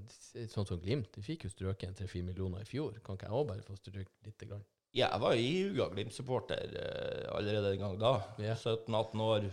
sånn 0.50 0.66
som 0.66 0.80
Glimt, 0.82 1.12
de 1.14 1.22
fikk 1.22 1.46
jo 1.46 1.52
strøket 1.52 1.92
en 1.92 1.98
3-4 2.00 2.26
millioner 2.26 2.64
i 2.64 2.68
fjor. 2.68 2.96
Kan 3.04 3.18
ikke 3.18 3.28
jeg 3.28 3.38
òg 3.38 3.50
bare 3.52 3.66
få 3.66 3.76
strøket 3.78 4.26
lite 4.26 4.48
grann? 4.50 4.64
Ja, 4.92 5.06
jeg 5.06 5.22
var 5.22 5.38
ihuga 5.38 5.86
Glimt-supporter 5.92 6.74
eh, 6.76 7.28
allerede 7.32 7.70
den 7.70 7.80
gang 7.80 7.94
da. 8.00 8.16
Ja. 8.42 8.56
17-18 8.58 9.22
år. 9.24 9.46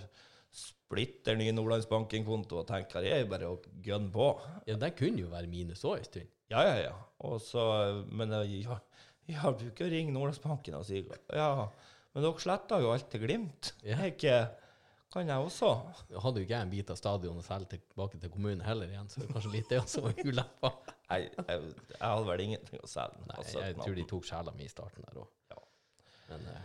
Splitter 0.49 1.37
ny 1.37 1.51
Nordlandsbanken-konto 1.53 2.63
og 2.63 2.67
tenker 2.67 3.05
det 3.05 3.13
er 3.13 3.29
bare 3.29 3.51
å 3.53 3.59
gønne 3.85 4.09
på. 4.11 4.31
Ja, 4.67 4.79
den 4.81 4.95
kunne 4.97 5.21
jo 5.21 5.29
være 5.31 5.51
minus 5.51 5.85
òg 5.85 5.99
en 5.99 6.09
stund. 6.09 6.33
Ja, 6.49 6.65
ja, 6.65 6.75
ja. 6.87 6.95
Og 7.29 7.37
så, 7.45 7.61
men 8.09 8.33
jeg, 8.33 8.63
ja, 8.65 8.79
jeg 9.29 9.55
bruker 9.61 9.85
å 9.85 9.93
ringe 9.93 10.15
Nordlandsbanken 10.15 10.79
og 10.79 10.87
si 10.89 11.03
ja, 11.05 11.51
men 12.13 12.23
dere 12.25 12.39
sletta 12.43 12.79
jo 12.81 12.91
alt 12.93 13.09
til 13.11 13.21
Glimt. 13.25 13.73
Er 13.83 14.05
Ikke, 14.09 14.35
kan 15.13 15.27
jeg 15.27 15.37
også? 15.41 15.69
Jeg 16.09 16.21
hadde 16.21 16.41
jo 16.41 16.45
ikke 16.45 16.55
jeg 16.55 16.61
en 16.67 16.73
bit 16.73 16.89
av 16.93 16.97
stadionet 16.99 17.45
selv 17.45 17.65
tilbake 17.71 18.19
til 18.21 18.29
kommunen 18.33 18.61
heller 18.65 18.87
igjen, 18.91 19.07
så 19.09 19.21
det 19.21 19.29
er 19.29 19.33
kanskje 19.33 19.51
litt 19.55 19.69
det 19.69 19.79
også 19.81 20.01
var 20.05 20.13
ulempa. 20.25 20.71
Nei, 21.09 21.21
jeg, 21.25 21.63
jeg 21.89 22.01
hadde 22.03 22.27
vel 22.27 22.43
ingenting 22.45 22.83
å 22.85 22.89
selge. 22.89 23.23
Nei, 23.29 23.37
jeg, 23.47 23.63
jeg 23.63 23.79
tror 23.81 23.95
de 23.97 24.03
tok 24.11 24.27
sjela 24.29 24.51
mi 24.53 24.67
i 24.67 24.69
starten 24.69 25.07
der 25.07 25.21
òg. 25.23 25.31
Ja. 25.53 25.63
Men 26.29 26.45
nei, 26.51 26.59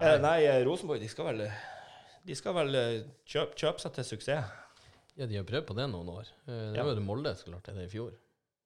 Eh, 0.00 0.14
Nei, 0.16 0.38
eh, 0.48 0.62
Rosenborg 0.64 1.02
de 1.02 1.08
skal 1.12 1.26
vel, 1.26 1.42
de 2.24 2.34
skal 2.38 2.54
vel 2.56 2.70
eh, 2.78 3.02
kjøpe, 3.28 3.52
kjøpe 3.60 3.82
seg 3.82 3.92
til 3.98 4.06
suksess. 4.08 4.46
ja, 5.20 5.26
de 5.28 5.36
har 5.36 5.44
prøvd 5.44 5.66
på 5.68 5.74
det 5.76 5.84
noen 5.92 6.08
år. 6.08 6.30
Eh, 6.48 6.70
Det 6.72 6.84
var 6.86 6.94
jo 6.96 7.02
Molde 7.04 7.34
som 7.36 7.50
klarte 7.52 7.74
det 7.76 7.84
i 7.84 7.90
fjor. 7.92 8.14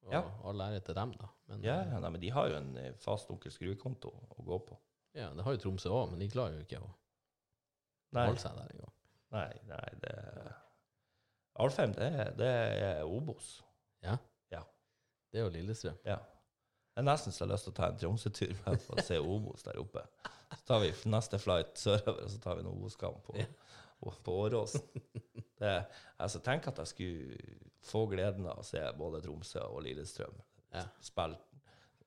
Og 0.07 0.13
Ja. 0.15 0.21
all 0.47 0.61
ære 0.63 0.79
til 0.87 0.95
dem, 0.95 1.11
da. 1.19 1.27
Men 1.49 1.65
Ja, 1.67 1.81
eh, 1.81 1.99
nei, 1.99 2.11
men 2.15 2.21
de 2.23 2.31
har 2.31 2.49
jo 2.53 2.57
en 2.61 2.77
eh, 2.79 2.93
fast 3.03 3.27
onkel 3.35 3.51
Skru-konto 3.51 4.13
å 4.31 4.45
gå 4.47 4.61
på. 4.69 4.79
Ja, 5.15 5.31
det 5.35 5.45
har 5.47 5.55
jo 5.57 5.61
Tromsø 5.63 5.91
òg, 5.95 6.11
men 6.13 6.19
de 6.23 6.29
klarer 6.33 6.59
jo 6.59 6.65
ikke 6.67 6.81
å 6.83 6.89
Nei, 8.15 8.27
holde 8.29 8.41
seg 8.43 8.55
der 8.59 8.71
engang. 8.75 8.93
nei, 9.35 9.49
nei 9.71 9.89
det 10.03 10.15
Alfheim, 11.63 11.93
det, 11.95 12.07
er- 12.21 12.35
det 12.39 12.49
er 12.51 13.05
Obos. 13.07 13.61
Det 15.35 15.41
er 15.41 15.49
jo 15.49 15.51
Lillestrøm. 15.51 15.97
Ja. 16.07 16.15
Jeg 16.95 17.01
er 17.03 17.07
nesten 17.09 17.33
så 17.35 17.47
lyst 17.51 17.65
til 17.67 17.73
å 17.73 17.75
ta 17.75 17.89
en 17.91 17.97
Tromsø-tur 17.99 18.53
med 18.69 18.77
for 18.85 19.01
å 19.01 19.03
se 19.03 19.17
Obos 19.19 19.65
der 19.67 19.81
oppe. 19.83 20.05
Så 20.55 20.61
tar 20.69 20.79
vi 20.85 20.93
neste 21.11 21.41
flight 21.43 21.73
sørover, 21.81 22.21
og 22.23 22.31
så 22.31 22.39
tar 22.45 22.55
vi 22.55 22.63
en 22.63 22.69
Obos-kamp 22.71 23.25
på, 23.27 23.35
Ja. 23.41 23.47
på, 23.99 24.13
på 24.23 24.37
Åråsen. 24.45 24.85
Det, 25.59 25.73
altså, 26.23 26.39
tenk 26.47 26.69
at 26.71 26.79
jeg 26.85 26.87
skulle 26.93 27.57
få 27.83 28.05
gleden 28.13 28.47
av 28.47 28.61
å 28.63 28.67
se 28.69 28.79
både 28.99 29.25
Tromsø 29.27 29.65
og 29.73 29.83
Lillestrøm 29.89 30.39
Ja. 30.75 30.85
spille 31.03 31.41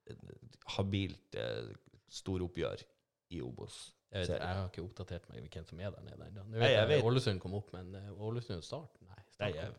et 0.07 0.23
habilt 0.77 1.35
eh, 1.35 1.67
storoppgjør 2.07 2.85
i 3.29 3.41
Obos. 3.43 3.93
Jeg, 4.11 4.23
vet, 4.23 4.29
jeg 4.39 4.55
har 4.55 4.69
ikke 4.69 4.83
oppdatert 4.85 5.25
meg 5.29 5.49
hvem 5.51 5.65
som 5.67 5.79
er 5.83 5.91
der 5.91 6.05
nede 6.05 6.27
ennå. 6.29 6.43
Nå 6.47 6.59
vet 6.61 6.69
jeg 6.71 6.77
jeg 6.79 6.87
vet. 6.93 7.03
Ålesund 7.09 7.41
kom 7.43 7.55
opp, 7.59 7.73
men 7.75 7.89
eh, 7.99 8.09
Ålesund 8.23 8.63
start? 8.63 8.99
Nei. 9.03 9.17
Nei, 9.17 9.51
Start 9.51 9.55
jeg, 9.59 9.73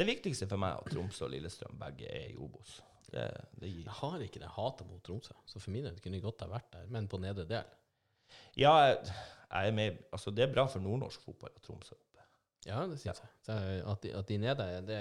det 0.00 0.06
viktigste 0.08 0.46
for 0.50 0.60
meg 0.62 0.74
er 0.74 0.80
at 0.82 0.90
Tromsø 0.94 1.26
og 1.26 1.30
Lillestrøm 1.34 1.76
begge 1.80 2.08
er 2.08 2.30
i 2.32 2.36
Obos. 2.40 2.78
Det, 3.10 3.26
det 3.60 3.68
Jeg 3.72 3.94
har 4.00 4.22
ikke 4.24 4.40
det 4.42 4.50
hatet 4.54 4.86
mot 4.88 5.02
Tromsø, 5.06 5.34
så 5.46 5.60
for 5.62 5.74
min 5.74 5.84
del 5.86 5.98
kunne 6.02 6.18
jeg 6.18 6.24
godt 6.24 6.42
ha 6.46 6.48
vært 6.50 6.70
der, 6.72 6.86
men 6.94 7.08
på 7.10 7.18
nedre 7.22 7.44
del. 7.50 7.68
Ja, 8.58 8.72
jeg, 8.88 9.00
er 9.50 9.72
med 9.74 9.98
Altså, 10.14 10.30
det 10.30 10.44
er 10.46 10.52
bra 10.54 10.64
for 10.70 10.82
nordnorsk 10.82 11.22
fotball 11.26 11.50
at 11.54 11.62
Tromsø 11.66 11.94
er 11.94 12.00
oppe. 12.00 12.26
Ja, 12.66 12.80
det 12.90 12.98
syns 13.00 13.22
jeg. 13.22 13.30
Så 13.46 13.56
at, 13.92 14.02
de, 14.04 14.12
at 14.18 14.28
de 14.28 14.36
nede, 14.38 14.66
det, 14.88 15.00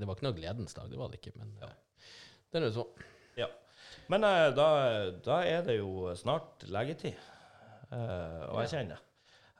det 0.00 0.06
var 0.08 0.16
ikke 0.16 0.26
noe 0.28 0.38
gledens 0.38 0.74
dag, 0.78 0.90
det 0.90 0.98
var 1.00 1.10
det 1.12 1.20
ikke, 1.22 1.34
men 1.42 1.52
Ja. 1.62 1.70
eh, 1.70 2.10
det 2.52 2.60
er 2.60 2.66
nå 2.68 2.72
så. 2.74 2.86
Men 4.12 4.24
eh, 4.24 4.50
da, 4.54 4.66
da 5.24 5.40
er 5.46 5.62
det 5.66 5.78
jo 5.80 6.14
snart 6.18 6.62
legetid. 6.70 7.14
Uh, 7.86 8.42
og 8.50 8.56
jeg 8.64 8.70
kjenner 8.72 8.98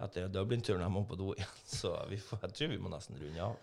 at 0.03 0.11
det 0.13 0.23
er 0.27 0.33
Dublin-turen 0.35 0.83
jeg 0.83 0.91
må 0.93 1.01
på 1.09 1.17
do 1.19 1.27
igjen. 1.35 1.53
Så 1.79 1.91
vi 2.11 2.17
får, 2.21 2.39
jeg 2.47 2.53
tror 2.59 2.69
vi 2.75 2.79
må 2.83 2.89
nesten 2.93 3.19
runde 3.21 3.43
av. 3.43 3.55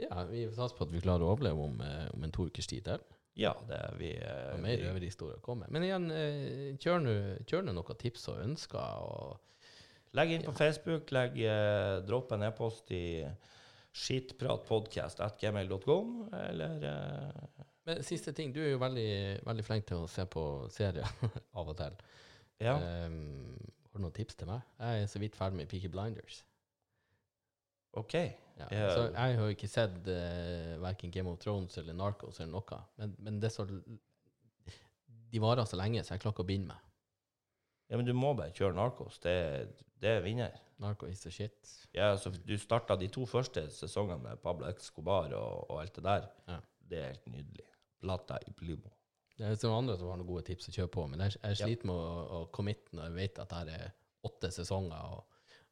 Ja, 0.00 0.14
vi 0.26 0.40
satser 0.48 0.56
satse 0.56 0.76
på 0.78 0.84
at 0.88 0.94
vi 0.94 1.00
klarer 1.04 1.24
å 1.26 1.30
overleve 1.34 1.60
om, 1.68 1.76
eh, 1.84 2.06
om 2.16 2.22
en 2.26 2.34
to 2.34 2.42
ukers 2.48 2.68
tid 2.70 2.82
til. 2.88 3.00
Ja, 3.38 3.52
det 3.68 3.76
er 3.78 3.92
vi, 3.96 4.10
Og 4.52 4.58
mer 4.60 4.76
røverhistorier 4.82 5.40
kommer. 5.44 5.66
Men 5.72 5.82
igjen, 5.86 6.06
kjør 6.82 6.98
nå- 7.00 7.72
noen 7.72 7.96
tips 7.96 8.28
og 8.28 8.42
ønsker. 8.44 8.88
og 9.00 9.40
Legg 10.12 10.28
inn 10.34 10.44
på 10.44 10.52
Facebook. 10.52 11.08
Legg, 11.16 11.32
dropp 12.04 12.32
en 12.36 12.42
e-post 12.44 12.90
i 12.92 13.24
skitpratpodkast.gmail.com, 13.96 16.28
eller 16.50 16.84
Men 17.88 18.02
siste 18.06 18.32
ting, 18.36 18.52
du 18.54 18.60
er 18.62 18.74
jo 18.74 18.80
veldig, 18.82 19.42
veldig 19.46 19.64
flink 19.66 19.88
til 19.88 20.04
å 20.04 20.10
se 20.10 20.24
på 20.30 20.42
serier 20.70 21.08
av 21.58 21.72
og 21.72 21.76
til. 21.78 21.96
Ja. 22.62 22.76
Um, 22.78 23.56
har 23.90 23.98
du 23.98 24.04
noen 24.04 24.14
tips 24.14 24.38
til 24.38 24.50
meg? 24.52 24.62
Jeg 24.78 25.02
er 25.02 25.10
så 25.10 25.22
vidt 25.22 25.36
ferdig 25.38 25.58
med 25.58 25.70
Peaky 25.70 25.90
Blinders. 25.92 26.44
OK. 27.98 28.14
Ja. 28.14 28.68
Ja. 28.70 28.86
Så 28.94 29.08
jeg 29.08 29.36
har 29.40 29.42
jo 29.42 29.56
ikke 29.56 29.68
sett 29.68 29.98
uh, 30.06 30.78
verken 30.84 31.12
Game 31.12 31.30
of 31.32 31.40
Thrones 31.42 31.76
eller 31.80 31.96
Narcos 31.98 32.40
eller 32.40 32.54
noe. 32.54 32.80
Men, 33.00 33.16
men 33.18 33.42
det 33.42 33.50
så 33.52 33.66
De 35.32 35.40
varer 35.40 35.66
så 35.66 35.78
lenge, 35.80 36.04
så 36.04 36.14
jeg 36.14 36.22
klarer 36.22 36.36
ikke 36.36 36.46
å 36.46 36.52
binde 36.52 36.70
meg. 36.70 36.88
Ja, 37.90 37.98
men 37.98 38.06
du 38.08 38.14
må 38.16 38.30
bare 38.36 38.54
kjøre 38.56 38.76
Narcos. 38.76 39.18
Det, 39.20 39.34
det 40.00 40.16
er 40.16 40.24
vinner. 40.24 40.54
Narco 40.82 41.06
is 41.06 41.20
the 41.20 41.30
shit. 41.30 41.72
Ja, 41.94 42.14
så 42.18 42.30
du 42.32 42.54
starta 42.58 42.96
de 42.98 43.08
to 43.12 43.26
første 43.28 43.66
sesongene 43.70 44.22
med 44.22 44.40
Pablo 44.42 44.66
Escobar 44.70 45.32
og, 45.38 45.70
og 45.70 45.82
alt 45.82 45.94
det 45.98 46.04
der. 46.06 46.28
Ja. 46.48 46.58
Det 46.90 46.98
er 46.98 47.12
helt 47.12 47.26
nydelig. 47.32 47.66
Plata 48.02 48.38
i 48.46 48.52
Plimo. 48.58 48.90
Det 49.36 49.46
er 49.48 49.56
noen 49.64 49.78
andre 49.82 49.96
som 49.98 50.10
har 50.12 50.18
noen 50.20 50.28
gode 50.28 50.44
tips 50.46 50.68
å 50.68 50.74
kjøpe 50.76 50.92
på, 50.96 51.04
men 51.10 51.22
jeg, 51.24 51.36
jeg 51.40 51.56
Ja. 51.58 51.66
sliter 51.66 51.88
med 51.88 51.96
å, 51.96 52.24
å 52.38 52.40
committe 52.54 52.94
når 52.94 53.04
jeg 53.08 53.14
vet 53.16 53.38
at 53.42 53.54
det 53.66 53.76
er 53.78 53.92
åtte 54.28 54.50
sesonger, 54.54 55.14
og 55.16 55.24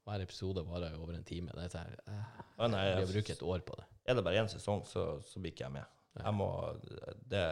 hver 0.08 0.24
episode 0.24 0.64
varer 0.66 0.96
over 0.98 1.14
en 1.14 1.24
time. 1.24 1.52
Det 1.54 1.66
er 1.68 1.74
sånn, 1.74 1.96
eh, 2.08 2.36
Å, 2.58 2.68
jeg 2.72 2.94
jeg- 2.96 3.11
bruker 3.12 3.32
et 3.36 3.42
år 3.54 3.64
på 3.68 3.76
det. 3.78 3.86
Er 4.06 4.14
det 4.14 4.24
bare 4.24 4.40
én 4.42 4.48
sesong, 4.50 4.84
så, 4.86 5.04
så 5.22 5.40
blir 5.42 5.52
ikke 5.52 5.66
jeg 5.68 5.72
med. 5.76 5.84
Jeg, 6.18 6.34
må, 6.34 6.48
det, 7.30 7.42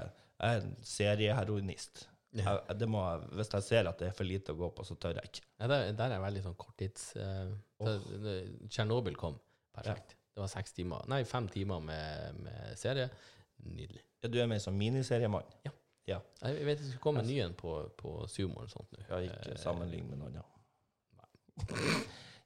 jeg 0.40 0.56
er 0.56 0.62
en 0.64 0.76
serieheroinist. 0.82 2.08
Ja. 2.32 2.56
Jeg, 2.68 2.78
jeg- 2.80 3.28
hvis 3.38 3.52
jeg 3.54 3.62
ser 3.68 3.88
at 3.88 3.98
det 3.98 4.08
er 4.08 4.16
for 4.16 4.24
lite 4.24 4.52
å 4.52 4.58
gå 4.58 4.72
på, 4.74 4.84
så 4.84 4.96
tør 4.98 5.14
jeg 5.20 5.30
ikke. 5.30 5.44
Ja, 5.60 5.66
der, 5.70 5.92
der 5.92 6.04
er 6.10 6.16
jeg 6.16 6.24
veldig 6.26 6.42
sånn 6.48 6.56
korttids... 6.56 7.10
Uh, 7.16 7.54
oh. 7.78 9.12
kom. 9.16 9.38
Perfekt. 9.72 10.16
Det 10.34 10.42
var 10.42 10.50
seks 10.50 10.72
timer, 10.72 11.06
nei, 11.10 11.24
fem 11.26 11.48
timer 11.50 11.80
med, 11.82 12.36
med 12.44 12.78
serie. 12.78 13.08
Nydelig. 13.64 14.02
Ja, 14.22 14.28
du 14.28 14.38
er 14.42 14.46
med 14.50 14.60
som 14.62 14.76
miniseriemann. 14.78 15.44
Ja. 15.64 15.72
Jeg 16.08 16.64
vet 16.64 16.78
det 16.80 16.86
skal 16.88 17.00
komme 17.04 17.20
en 17.20 17.26
ny 17.28 17.36
en 17.44 17.52
på, 17.58 17.72
på 17.98 18.14
Sumo 18.32 18.62
eller 18.62 18.70
sånt 18.72 18.88
nå. 18.94 19.02
Ja, 19.10 19.18
ikke 19.26 19.52
Eh, 19.52 19.58
sammenlign 19.60 20.06
med 20.08 20.18
noe 20.22 20.30
Ja. 20.32 20.44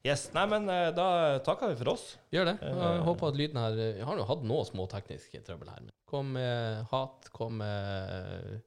Yes, 0.03 0.25
nei, 0.35 0.43
men 0.51 0.67
eh, 0.67 0.89
da 0.91 1.39
takker 1.45 1.69
vi 1.71 1.77
for 1.79 1.93
oss. 1.93 2.17
Gjør 2.33 2.45
det. 2.51 2.57
Jeg 2.59 2.75
Eh. 2.75 3.03
håper 3.07 3.27
at 3.29 3.37
lyden 3.39 3.57
her 3.61 3.71
Jeg 3.79 4.03
har 4.09 4.17
jo 4.19 4.25
hatt 4.27 4.43
noe 4.43 4.65
småtekniske 4.67 5.43
trøbbel 5.47 5.69
her. 5.71 5.79
Men 5.85 5.91
kom 6.05 6.33
med 6.35 6.83
hat, 6.91 7.29
kom 7.31 7.57
med 7.63 8.61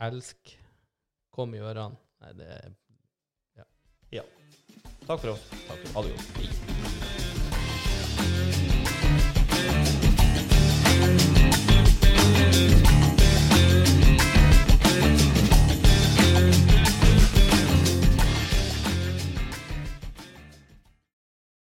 elsk, 0.00 0.56
kom 1.30 1.54
i 1.54 1.58
ørene. 1.62 1.96
Nei, 2.20 2.32
det 2.32 2.48
er 2.50 2.70
Takk 5.06 5.20
for 5.20 5.30
oss. 5.32 5.40
Takk. 5.66 5.80
Ha 5.94 6.02
det 6.02 6.10
godt. 6.14 6.26
Hei. 6.38 6.46